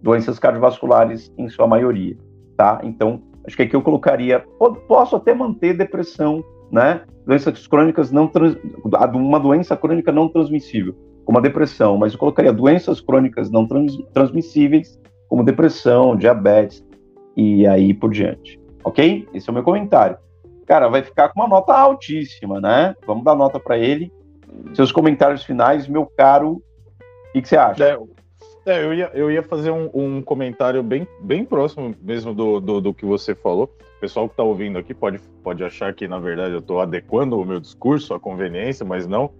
Doenças 0.01 0.39
cardiovasculares, 0.39 1.31
em 1.37 1.47
sua 1.49 1.67
maioria. 1.67 2.17
Tá? 2.57 2.79
Então, 2.83 3.21
acho 3.45 3.55
que 3.55 3.63
aqui 3.63 3.75
eu 3.75 3.81
colocaria. 3.81 4.43
Posso 4.87 5.15
até 5.15 5.33
manter 5.33 5.77
depressão, 5.77 6.43
né? 6.71 7.01
Doenças 7.25 7.67
crônicas 7.67 8.11
não. 8.11 8.27
Trans, 8.27 8.57
uma 9.13 9.39
doença 9.39 9.75
crônica 9.75 10.11
não 10.11 10.27
transmissível 10.27 10.95
como 11.25 11.39
a 11.39 11.41
depressão, 11.41 11.97
mas 11.97 12.13
eu 12.13 12.19
colocaria 12.19 12.53
doenças 12.53 13.01
crônicas 13.01 13.49
não 13.49 13.67
trans, 13.67 13.97
transmissíveis, 14.13 14.99
como 15.27 15.43
depressão, 15.43 16.15
diabetes 16.15 16.85
e 17.35 17.65
aí 17.67 17.93
por 17.93 18.11
diante. 18.11 18.59
Ok? 18.83 19.27
Esse 19.33 19.49
é 19.49 19.51
o 19.51 19.53
meu 19.53 19.63
comentário. 19.63 20.17
Cara, 20.67 20.87
vai 20.87 21.01
ficar 21.01 21.29
com 21.29 21.41
uma 21.41 21.49
nota 21.49 21.73
altíssima, 21.73 22.61
né? 22.61 22.95
Vamos 23.05 23.23
dar 23.23 23.35
nota 23.35 23.59
para 23.59 23.77
ele. 23.77 24.13
Seus 24.73 24.91
comentários 24.91 25.43
finais, 25.43 25.87
meu 25.87 26.05
caro, 26.05 26.61
o 27.29 27.41
que, 27.41 27.47
você 27.47 27.57
acha? 27.57 27.83
É, 27.83 27.97
é, 28.65 28.83
eu, 28.83 28.93
ia, 28.93 29.11
eu 29.13 29.31
ia 29.31 29.43
fazer 29.43 29.71
um, 29.71 29.89
um, 29.93 30.21
comentário 30.21 30.81
bem, 30.81 31.07
bem 31.21 31.45
próximo 31.45 31.95
mesmo 32.01 32.33
do, 32.33 32.59
do, 32.59 32.81
do 32.81 32.93
que 32.93 33.05
você 33.05 33.35
falou. 33.35 33.69
O 33.97 33.99
pessoal 33.99 34.27
que 34.27 34.33
está 34.33 34.43
ouvindo 34.43 34.77
aqui 34.77 34.93
pode, 34.93 35.19
pode 35.43 35.63
achar 35.63 35.93
que, 35.93 36.07
na 36.07 36.19
verdade, 36.19 36.53
eu 36.53 36.59
estou 36.59 36.81
adequando 36.81 37.39
o 37.39 37.45
meu 37.45 37.59
discurso 37.59 38.13
à 38.13 38.19
conveniência, 38.19 38.85
mas 38.85 39.07
não. 39.07 39.31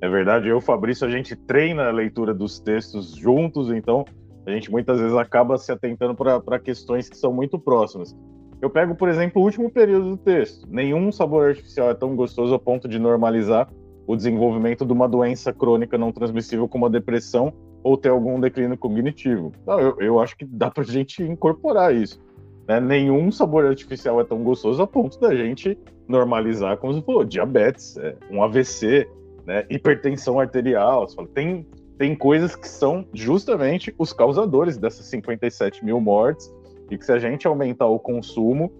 É 0.00 0.08
verdade, 0.08 0.48
eu 0.48 0.56
e 0.56 0.58
o 0.58 0.60
Fabrício, 0.60 1.06
a 1.06 1.10
gente 1.10 1.34
treina 1.34 1.88
a 1.88 1.90
leitura 1.90 2.34
dos 2.34 2.60
textos 2.60 3.14
juntos, 3.14 3.70
então 3.70 4.04
a 4.46 4.50
gente 4.50 4.70
muitas 4.70 5.00
vezes 5.00 5.16
acaba 5.16 5.56
se 5.56 5.72
atentando 5.72 6.14
para 6.14 6.58
questões 6.58 7.08
que 7.08 7.16
são 7.16 7.32
muito 7.32 7.58
próximas. 7.58 8.14
Eu 8.60 8.68
pego, 8.68 8.94
por 8.94 9.08
exemplo, 9.08 9.40
o 9.40 9.44
último 9.44 9.70
período 9.70 10.10
do 10.10 10.16
texto. 10.16 10.66
Nenhum 10.70 11.10
sabor 11.10 11.48
artificial 11.48 11.90
é 11.90 11.94
tão 11.94 12.14
gostoso 12.14 12.54
a 12.54 12.58
ponto 12.58 12.86
de 12.86 12.98
normalizar 12.98 13.68
o 14.06 14.14
desenvolvimento 14.14 14.84
de 14.84 14.92
uma 14.92 15.08
doença 15.08 15.52
crônica 15.52 15.96
não 15.96 16.12
transmissível 16.12 16.68
como 16.68 16.86
a 16.86 16.88
depressão, 16.90 17.52
ou 17.84 17.98
ter 17.98 18.08
algum 18.08 18.40
declínio 18.40 18.78
cognitivo. 18.78 19.52
Não, 19.66 19.78
eu, 19.78 19.96
eu 20.00 20.18
acho 20.18 20.36
que 20.36 20.44
dá 20.44 20.70
para 20.70 20.82
a 20.82 20.86
gente 20.86 21.22
incorporar 21.22 21.94
isso. 21.94 22.18
Né? 22.66 22.80
Nenhum 22.80 23.30
sabor 23.30 23.66
artificial 23.66 24.18
é 24.20 24.24
tão 24.24 24.42
gostoso 24.42 24.82
a 24.82 24.86
ponto 24.86 25.20
da 25.20 25.34
gente 25.36 25.78
normalizar, 26.08 26.78
como 26.78 26.94
você 26.94 27.02
falou, 27.02 27.24
diabetes, 27.24 27.96
é, 27.98 28.16
um 28.30 28.42
AVC, 28.42 29.06
né? 29.46 29.66
hipertensão 29.68 30.40
arterial. 30.40 31.06
Tem, 31.34 31.66
tem 31.98 32.16
coisas 32.16 32.56
que 32.56 32.66
são 32.66 33.06
justamente 33.12 33.94
os 33.98 34.14
causadores 34.14 34.78
dessas 34.78 35.04
57 35.06 35.84
mil 35.84 36.00
mortes 36.00 36.50
e 36.90 36.96
que 36.96 37.04
se 37.04 37.12
a 37.12 37.18
gente 37.18 37.46
aumentar 37.46 37.86
o 37.86 37.98
consumo, 37.98 38.72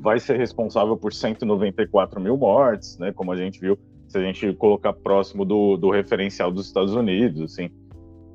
vai 0.00 0.18
ser 0.18 0.38
responsável 0.38 0.96
por 0.96 1.12
194 1.12 2.18
mil 2.18 2.36
mortes, 2.36 2.98
né? 2.98 3.12
Como 3.12 3.30
a 3.30 3.36
gente 3.36 3.60
viu, 3.60 3.78
se 4.08 4.16
a 4.16 4.22
gente 4.22 4.52
colocar 4.54 4.92
próximo 4.92 5.44
do, 5.44 5.76
do 5.76 5.90
referencial 5.90 6.50
dos 6.50 6.66
Estados 6.66 6.94
Unidos, 6.94 7.42
assim. 7.42 7.70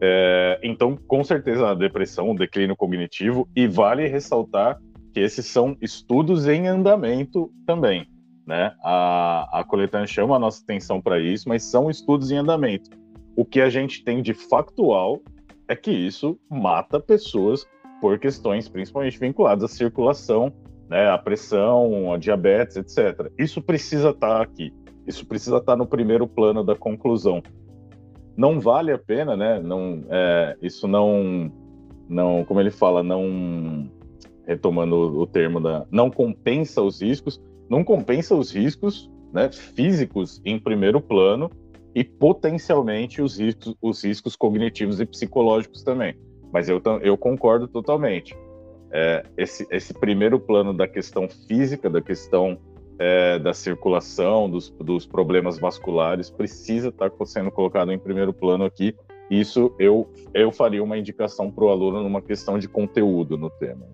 É, 0.02 0.60
então, 0.64 0.96
com 0.96 1.24
certeza, 1.24 1.70
a 1.70 1.74
depressão, 1.74 2.32
o 2.32 2.36
declínio 2.36 2.76
cognitivo, 2.76 3.48
e 3.56 3.68
vale 3.68 4.08
ressaltar 4.08 4.80
que 5.14 5.20
esses 5.20 5.46
são 5.46 5.76
estudos 5.82 6.48
em 6.48 6.68
andamento 6.68 7.52
também. 7.66 8.08
Né? 8.46 8.74
A, 8.84 9.60
a 9.60 9.64
coletânea 9.64 10.08
chama 10.08 10.36
a 10.36 10.40
nossa 10.40 10.64
atenção 10.64 11.02
para 11.02 11.20
isso, 11.20 11.50
mas 11.50 11.64
são 11.64 11.90
estudos 11.90 12.32
em 12.32 12.38
andamento. 12.38 12.90
O 13.36 13.44
que 13.44 13.62
a 13.62 13.70
gente 13.70 14.04
tem 14.04 14.22
de 14.22 14.34
factual 14.34 15.22
é 15.68 15.76
que 15.76 15.92
isso 15.92 16.40
mata 16.50 17.00
pessoas 17.00 17.68
por 18.00 18.18
questões 18.20 18.70
principalmente 18.70 19.20
vinculadas 19.20 19.64
à 19.64 19.68
circulação, 19.68 20.54
né, 20.90 21.10
à 21.10 21.18
pressão, 21.18 22.14
à 22.14 22.18
diabetes, 22.18 22.78
etc. 22.78 23.32
Isso 23.38 23.62
precisa 23.62 24.12
estar 24.12 24.38
tá 24.38 24.42
aqui. 24.42 24.74
Isso 25.06 25.26
precisa 25.26 25.58
estar 25.58 25.74
tá 25.74 25.76
no 25.76 25.86
primeiro 25.86 26.28
plano 26.28 26.64
da 26.64 26.76
conclusão. 26.76 27.42
Não 28.38 28.60
vale 28.60 28.92
a 28.92 28.98
pena, 29.00 29.36
né? 29.36 29.60
Não, 29.60 30.04
é, 30.10 30.56
isso 30.62 30.88
não, 30.88 31.52
não, 32.08 32.46
como 32.46 32.60
ele 32.60 32.70
fala, 32.72 33.02
não 33.02 33.90
retomando 34.46 34.96
o 34.96 35.28
termo 35.28 35.60
da, 35.60 35.86
não 35.92 36.10
compensa 36.10 36.82
os 36.82 37.02
riscos, 37.02 37.42
não 37.70 37.84
compensa 37.84 38.34
os 38.34 38.50
riscos, 38.50 39.12
né, 39.34 39.52
físicos 39.52 40.42
em 40.46 40.58
primeiro 40.58 41.02
plano 41.02 41.52
e 41.94 42.04
potencialmente 42.04 43.22
os 43.22 43.38
riscos, 43.38 43.76
os 43.82 44.04
riscos 44.04 44.36
cognitivos 44.36 45.02
e 45.02 45.06
psicológicos 45.06 45.84
também. 45.84 46.16
Mas 46.54 46.70
eu, 46.70 46.82
eu 47.02 47.18
concordo 47.18 47.68
totalmente. 47.68 48.38
É, 48.90 49.24
esse, 49.36 49.68
esse 49.70 49.94
primeiro 49.94 50.40
plano 50.40 50.74
da 50.74 50.88
questão 50.88 51.28
física, 51.28 51.90
da 51.90 52.02
questão 52.02 52.58
é, 53.00 53.40
da 53.40 53.54
circulação, 53.54 54.50
dos, 54.50 54.70
dos 54.70 55.06
problemas 55.06 55.60
vasculares, 55.60 56.30
precisa 56.30 56.90
estar 56.90 57.12
sendo 57.26 57.52
colocado 57.52 57.92
em 57.92 58.00
primeiro 58.00 58.34
plano 58.34 58.66
aqui. 58.66 58.96
Isso 59.30 59.74
eu, 59.78 60.08
eu 60.34 60.52
faria 60.52 60.84
uma 60.84 60.98
indicação 60.98 61.52
para 61.52 61.66
o 61.66 61.70
aluno 61.70 62.02
numa 62.02 62.22
questão 62.22 62.58
de 62.58 62.68
conteúdo 62.68 63.38
no 63.38 63.50
tema. 63.50 63.86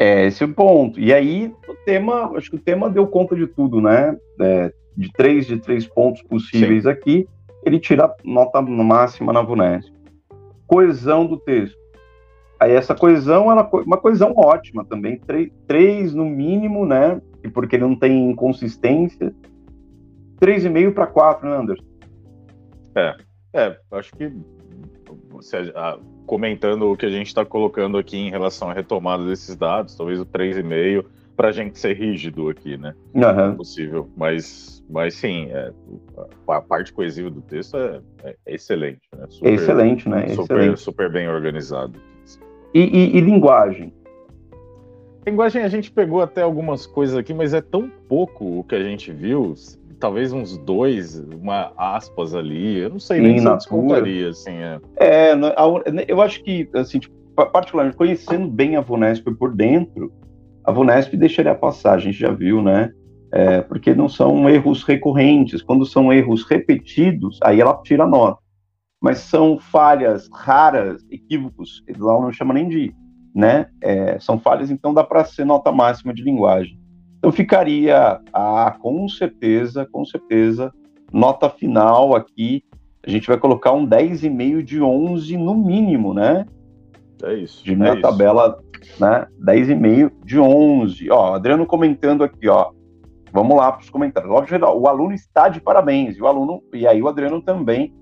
É 0.00 0.26
esse 0.26 0.42
é 0.42 0.46
o 0.46 0.52
ponto. 0.52 0.98
E 0.98 1.12
aí, 1.12 1.54
o 1.68 1.74
tema, 1.84 2.32
acho 2.36 2.50
que 2.50 2.56
o 2.56 2.60
tema 2.60 2.90
deu 2.90 3.06
conta 3.06 3.36
de 3.36 3.46
tudo, 3.46 3.80
né? 3.80 4.16
É, 4.40 4.72
de 4.96 5.12
três 5.12 5.46
de 5.46 5.58
três 5.58 5.86
pontos 5.86 6.22
possíveis 6.22 6.84
Sim. 6.84 6.88
aqui, 6.88 7.28
ele 7.64 7.78
tira 7.78 8.12
nota 8.24 8.60
máxima 8.60 9.32
na 9.32 9.42
VUNESP 9.42 9.94
coesão 10.66 11.26
do 11.26 11.36
texto. 11.36 11.78
Aí 12.58 12.72
essa 12.72 12.94
coesão, 12.94 13.50
ela 13.50 13.68
uma 13.86 13.96
coesão 13.96 14.32
ótima 14.36 14.84
também, 14.84 15.18
três, 15.18 15.50
três 15.66 16.14
no 16.14 16.24
mínimo, 16.24 16.86
né? 16.86 17.20
E 17.44 17.48
porque 17.48 17.76
ele 17.76 17.84
não 17.84 17.94
tem 17.94 18.30
inconsistência. 18.30 19.32
Três 20.40 20.64
e 20.64 20.68
meio 20.68 20.92
para 20.92 21.06
quatro, 21.06 21.48
né, 21.48 21.56
Anderson? 21.56 21.84
É, 22.96 23.16
é, 23.52 23.78
acho 23.92 24.12
que 24.16 24.32
você, 25.30 25.72
ah, 25.76 25.98
comentando 26.26 26.90
o 26.90 26.96
que 26.96 27.06
a 27.06 27.10
gente 27.10 27.26
está 27.26 27.44
colocando 27.44 27.98
aqui 27.98 28.16
em 28.16 28.30
relação 28.30 28.70
à 28.70 28.72
retomada 28.72 29.26
desses 29.26 29.54
dados, 29.56 29.94
talvez 29.94 30.18
o 30.18 30.24
três 30.24 30.56
e 30.56 30.62
meio 30.62 31.04
para 31.36 31.48
a 31.48 31.52
gente 31.52 31.78
ser 31.78 31.96
rígido 31.96 32.48
aqui, 32.48 32.76
né? 32.76 32.94
Uhum. 33.12 33.52
É 33.52 33.52
possível, 33.52 34.08
mas, 34.16 34.84
mas 34.88 35.14
sim, 35.14 35.48
é, 35.50 35.72
a 36.48 36.60
parte 36.60 36.92
coesiva 36.92 37.28
do 37.28 37.42
texto 37.42 37.76
é, 37.76 38.00
é 38.24 38.54
excelente, 38.54 39.02
né? 39.16 39.26
Super, 39.28 39.52
excelente, 39.52 40.08
né? 40.08 40.28
Super, 40.28 40.58
excelente. 40.58 40.80
super 40.80 41.12
bem 41.12 41.28
organizado. 41.28 41.98
E, 42.72 42.80
e, 42.80 43.16
e, 43.16 43.20
linguagem? 43.20 43.92
Linguagem 45.26 45.62
a 45.62 45.68
gente 45.68 45.90
pegou 45.90 46.20
até 46.20 46.42
algumas 46.42 46.86
coisas 46.86 47.16
aqui, 47.16 47.32
mas 47.32 47.54
é 47.54 47.60
tão 47.60 47.90
pouco 48.08 48.60
o 48.60 48.64
que 48.64 48.74
a 48.74 48.82
gente 48.82 49.10
viu, 49.10 49.54
talvez 49.98 50.32
uns 50.32 50.58
dois, 50.58 51.18
uma 51.18 51.72
aspas 51.78 52.34
ali, 52.34 52.78
eu 52.78 52.90
não 52.90 53.00
sei 53.00 53.20
nem 53.20 53.38
se 53.38 53.46
eu 53.46 53.56
descontaria, 53.56 54.28
assim. 54.28 54.52
É. 54.52 54.80
é, 55.00 55.34
eu 56.06 56.20
acho 56.20 56.42
que, 56.42 56.68
assim, 56.74 56.98
tipo, 56.98 57.14
particularmente 57.34 57.96
conhecendo 57.96 58.46
bem 58.48 58.76
a 58.76 58.80
Vunesp 58.80 59.24
por 59.38 59.54
dentro, 59.54 60.12
a 60.62 60.70
Vunesp 60.70 61.16
deixaria 61.16 61.54
passar, 61.54 61.94
a 61.94 61.98
gente 61.98 62.18
já 62.18 62.30
viu, 62.30 62.62
né? 62.62 62.92
É, 63.32 63.62
porque 63.62 63.94
não 63.94 64.08
são 64.08 64.48
erros 64.48 64.84
recorrentes. 64.84 65.60
Quando 65.60 65.84
são 65.84 66.12
erros 66.12 66.44
repetidos, 66.44 67.38
aí 67.42 67.60
ela 67.60 67.80
tira 67.82 68.06
nota. 68.06 68.38
Mas 69.00 69.18
são 69.18 69.58
falhas 69.58 70.28
raras, 70.32 71.04
equívocos, 71.10 71.82
ela 71.88 72.20
não 72.20 72.32
chama 72.32 72.54
nem 72.54 72.68
de, 72.68 72.94
né? 73.34 73.66
É, 73.80 74.18
são 74.20 74.38
falhas, 74.38 74.70
então 74.70 74.94
dá 74.94 75.02
para 75.02 75.24
ser 75.24 75.44
nota 75.44 75.72
máxima 75.72 76.14
de 76.14 76.22
linguagem. 76.22 76.78
Então 77.18 77.32
ficaria, 77.32 78.20
ah, 78.32 78.76
com 78.78 79.08
certeza, 79.08 79.86
com 79.90 80.04
certeza, 80.04 80.72
nota 81.12 81.48
final 81.48 82.14
aqui, 82.14 82.62
a 83.06 83.10
gente 83.10 83.26
vai 83.26 83.38
colocar 83.38 83.72
um 83.72 83.86
10,5 83.86 84.62
de 84.62 84.80
11 84.80 85.36
no 85.36 85.54
mínimo, 85.54 86.14
né? 86.14 86.46
É 87.22 87.34
isso. 87.34 87.64
De 87.64 87.72
é 87.72 87.76
minha 87.76 87.92
isso. 87.92 88.02
tabela, 88.02 88.58
né? 88.98 89.26
10,5 89.40 90.12
de 90.24 90.38
11. 90.38 91.10
Ó, 91.10 91.34
Adriano 91.34 91.66
comentando 91.66 92.24
aqui, 92.24 92.48
ó. 92.48 92.70
Vamos 93.32 93.56
lá 93.56 93.72
para 93.72 93.82
os 93.82 93.90
comentários. 93.90 94.30
Óbvio, 94.30 94.58
o 94.76 94.86
aluno 94.86 95.12
está 95.12 95.48
de 95.48 95.60
parabéns. 95.60 96.16
E 96.16 96.22
o 96.22 96.26
aluno, 96.26 96.62
e 96.72 96.86
aí 96.86 97.02
o 97.02 97.08
Adriano 97.08 97.42
também. 97.42 97.92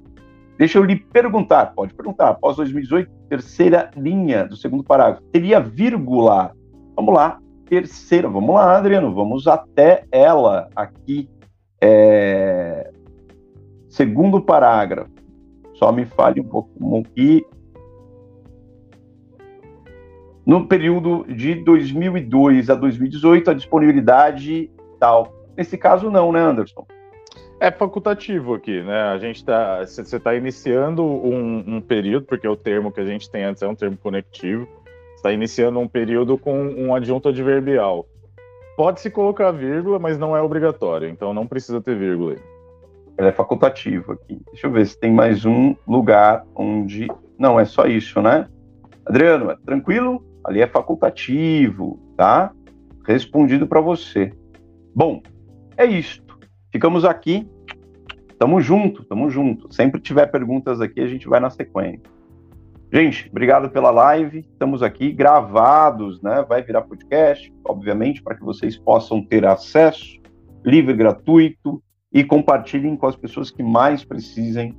Deixa 0.63 0.79
eu 0.79 0.85
lhe 0.85 0.95
perguntar, 0.95 1.75
pode 1.75 1.93
perguntar. 1.93 2.29
Após 2.29 2.55
2018, 2.55 3.11
terceira 3.29 3.91
linha 3.97 4.47
do 4.47 4.57
segundo 4.57 4.85
parágrafo. 4.85 5.21
Teria 5.33 5.59
vírgula. 5.59 6.55
Vamos 6.95 7.13
lá, 7.13 7.41
terceira. 7.69 8.29
Vamos 8.29 8.55
lá, 8.55 8.77
Adriano. 8.77 9.13
Vamos 9.13 9.49
até 9.49 10.05
ela 10.13 10.69
aqui. 10.77 11.29
É... 11.81 12.93
Segundo 13.89 14.41
parágrafo. 14.41 15.11
Só 15.75 15.91
me 15.91 16.07
fale 16.07 16.41
um 16.41 16.45
pouco 16.45 16.71
aqui 17.01 17.45
no 20.47 20.69
período 20.69 21.25
de 21.25 21.57
2002 21.57 22.71
a 22.71 22.77
2018, 22.77 23.51
a 23.51 23.55
disponibilidade 23.55 24.71
tal. 25.01 25.35
Nesse 25.57 25.77
caso, 25.77 26.09
não, 26.09 26.31
né, 26.31 26.39
Anderson? 26.39 26.87
É 27.63 27.71
facultativo 27.71 28.55
aqui, 28.55 28.83
né? 28.83 29.03
A 29.03 29.19
gente 29.19 29.37
está, 29.37 29.87
você 29.87 30.17
está 30.17 30.35
iniciando 30.35 31.05
um, 31.05 31.77
um, 31.77 31.81
período, 31.81 32.27
porque 32.27 32.49
o 32.49 32.57
termo 32.57 32.91
que 32.91 33.01
a 33.01 33.05
gente 33.05 33.31
tem 33.31 33.45
antes 33.45 33.63
é 33.63 33.69
um 33.69 33.75
termo 33.75 33.97
conectivo. 33.97 34.67
Está 35.15 35.33
iniciando 35.33 35.79
um 35.79 35.87
período 35.87 36.37
com 36.37 36.61
um 36.61 36.93
adjunto 36.93 37.29
adverbial. 37.29 38.05
Pode 38.77 39.01
se 39.01 39.11
colocar 39.11 39.53
vírgula, 39.53 40.01
mas 40.01 40.19
não 40.19 40.37
é 40.37 40.43
obrigatório, 40.43 41.09
então 41.09 41.33
não 41.33 41.47
precisa 41.47 41.81
ter 41.81 41.97
vírgula. 41.97 42.35
Ela 43.17 43.29
é 43.29 43.33
facultativo 43.33 44.11
aqui. 44.11 44.41
Deixa 44.51 44.67
eu 44.67 44.73
ver 44.73 44.85
se 44.85 44.99
tem 44.99 45.13
mais 45.13 45.45
um 45.45 45.77
lugar 45.87 46.45
onde. 46.57 47.07
Não, 47.39 47.61
é 47.61 47.65
só 47.65 47.87
isso, 47.87 48.21
né? 48.21 48.49
Adriano, 49.07 49.53
é 49.53 49.57
tranquilo? 49.65 50.21
ali 50.45 50.61
é 50.61 50.67
facultativo, 50.67 52.01
tá? 52.17 52.53
Respondido 53.07 53.67
para 53.67 53.81
você. 53.81 54.33
Bom, 54.95 55.23
é 55.77 55.87
isto. 55.87 56.39
Ficamos 56.71 57.05
aqui. 57.05 57.49
Tamo 58.39 58.61
junto, 58.61 59.05
tamo 59.05 59.31
junto. 59.31 59.73
Sempre 59.73 60.01
tiver 60.01 60.27
perguntas 60.27 60.81
aqui, 60.81 61.01
a 61.01 61.07
gente 61.07 61.29
vai 61.29 61.41
na 61.41 61.51
sequência. 61.51 62.11
Gente, 62.93 63.29
obrigado 63.31 63.71
pela 63.71 63.91
live. 63.91 64.41
Estamos 64.41 64.83
aqui 64.83 65.13
gravados, 65.13 66.21
né? 66.21 66.45
Vai 66.47 66.63
virar 66.63 66.83
podcast, 66.83 67.53
obviamente, 67.65 68.23
para 68.23 68.35
que 68.35 68.45
vocês 68.45 68.77
possam 68.77 69.23
ter 69.23 69.47
acesso 69.47 70.21
livre, 70.65 70.95
gratuito 70.95 71.83
e 72.13 72.23
compartilhem 72.23 72.97
com 72.97 73.07
as 73.07 73.17
pessoas 73.17 73.51
que 73.51 73.63
mais 73.63 74.05
precisem 74.05 74.77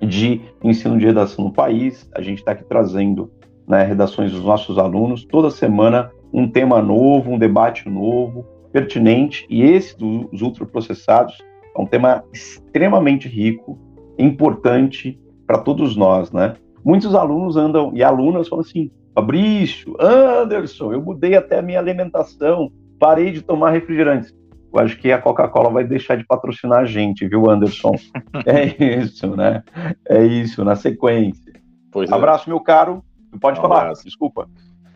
de 0.00 0.40
ensino 0.62 0.98
de 0.98 1.06
redação 1.06 1.46
no 1.46 1.52
país. 1.52 2.08
A 2.14 2.20
gente 2.20 2.38
está 2.38 2.52
aqui 2.52 2.64
trazendo 2.64 3.30
né, 3.66 3.82
redações 3.82 4.32
dos 4.32 4.44
nossos 4.44 4.78
alunos, 4.78 5.24
toda 5.24 5.50
semana 5.50 6.10
um 6.32 6.48
tema 6.48 6.80
novo, 6.80 7.30
um 7.30 7.38
debate 7.38 7.88
novo, 7.88 8.46
pertinente, 8.72 9.46
e 9.50 9.62
esse 9.62 9.96
dos 9.98 10.40
ultraprocessados 10.40 11.36
é 11.76 11.80
um 11.80 11.86
tema 11.86 12.24
extremamente 12.32 13.28
rico, 13.28 13.78
importante 14.18 15.18
para 15.46 15.58
todos 15.58 15.96
nós, 15.96 16.30
né? 16.32 16.54
Muitos 16.84 17.14
alunos 17.14 17.56
andam, 17.56 17.92
e 17.94 18.02
alunas 18.02 18.48
falam 18.48 18.64
assim, 18.64 18.90
Fabrício, 19.14 19.94
Anderson, 20.00 20.92
eu 20.92 21.02
mudei 21.02 21.34
até 21.34 21.58
a 21.58 21.62
minha 21.62 21.78
alimentação, 21.78 22.72
parei 22.98 23.30
de 23.30 23.42
tomar 23.42 23.70
refrigerantes. 23.70 24.34
eu 24.72 24.80
acho 24.80 24.98
que 24.98 25.12
a 25.12 25.20
Coca-Cola 25.20 25.70
vai 25.70 25.84
deixar 25.84 26.16
de 26.16 26.24
patrocinar 26.24 26.80
a 26.80 26.84
gente, 26.84 27.28
viu, 27.28 27.50
Anderson? 27.50 27.94
é 28.46 28.96
isso, 28.98 29.36
né? 29.36 29.62
É 30.08 30.24
isso, 30.24 30.64
na 30.64 30.74
sequência. 30.74 31.52
Pois 31.90 32.10
é. 32.10 32.14
Abraço, 32.14 32.48
é. 32.48 32.50
meu 32.50 32.60
caro. 32.60 33.04
Pode 33.40 33.58
um 33.58 33.62
falar, 33.62 33.82
abraço. 33.82 34.04
desculpa. 34.04 34.48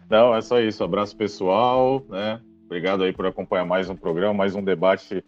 Não, 0.09 0.35
é 0.35 0.41
só 0.41 0.61
isso. 0.61 0.83
Abraço 0.83 1.17
pessoal, 1.17 2.03
né? 2.09 2.41
Obrigado 2.65 3.05
aí 3.05 3.13
por 3.13 3.27
acompanhar 3.27 3.65
mais 3.65 3.89
um 3.91 3.97
programa, 3.97 4.35
mais 4.35 4.55
um 4.55 4.63
debate 4.63 5.23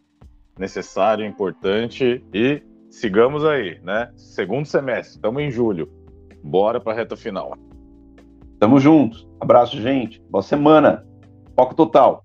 necessário, 0.58 1.24
importante 1.24 2.24
e 2.32 2.62
sigamos 2.90 3.44
aí, 3.44 3.80
né? 3.82 4.10
Segundo 4.16 4.66
semestre, 4.66 5.16
estamos 5.16 5.42
em 5.42 5.50
julho. 5.50 5.90
Bora 6.42 6.80
para 6.80 6.92
a 6.92 6.96
reta 6.96 7.16
final. 7.16 7.54
Tamo 8.58 8.80
juntos. 8.80 9.28
Abraço, 9.40 9.80
gente. 9.80 10.20
Boa 10.30 10.42
semana. 10.42 11.06
Foco 11.54 11.74
total. 11.74 12.24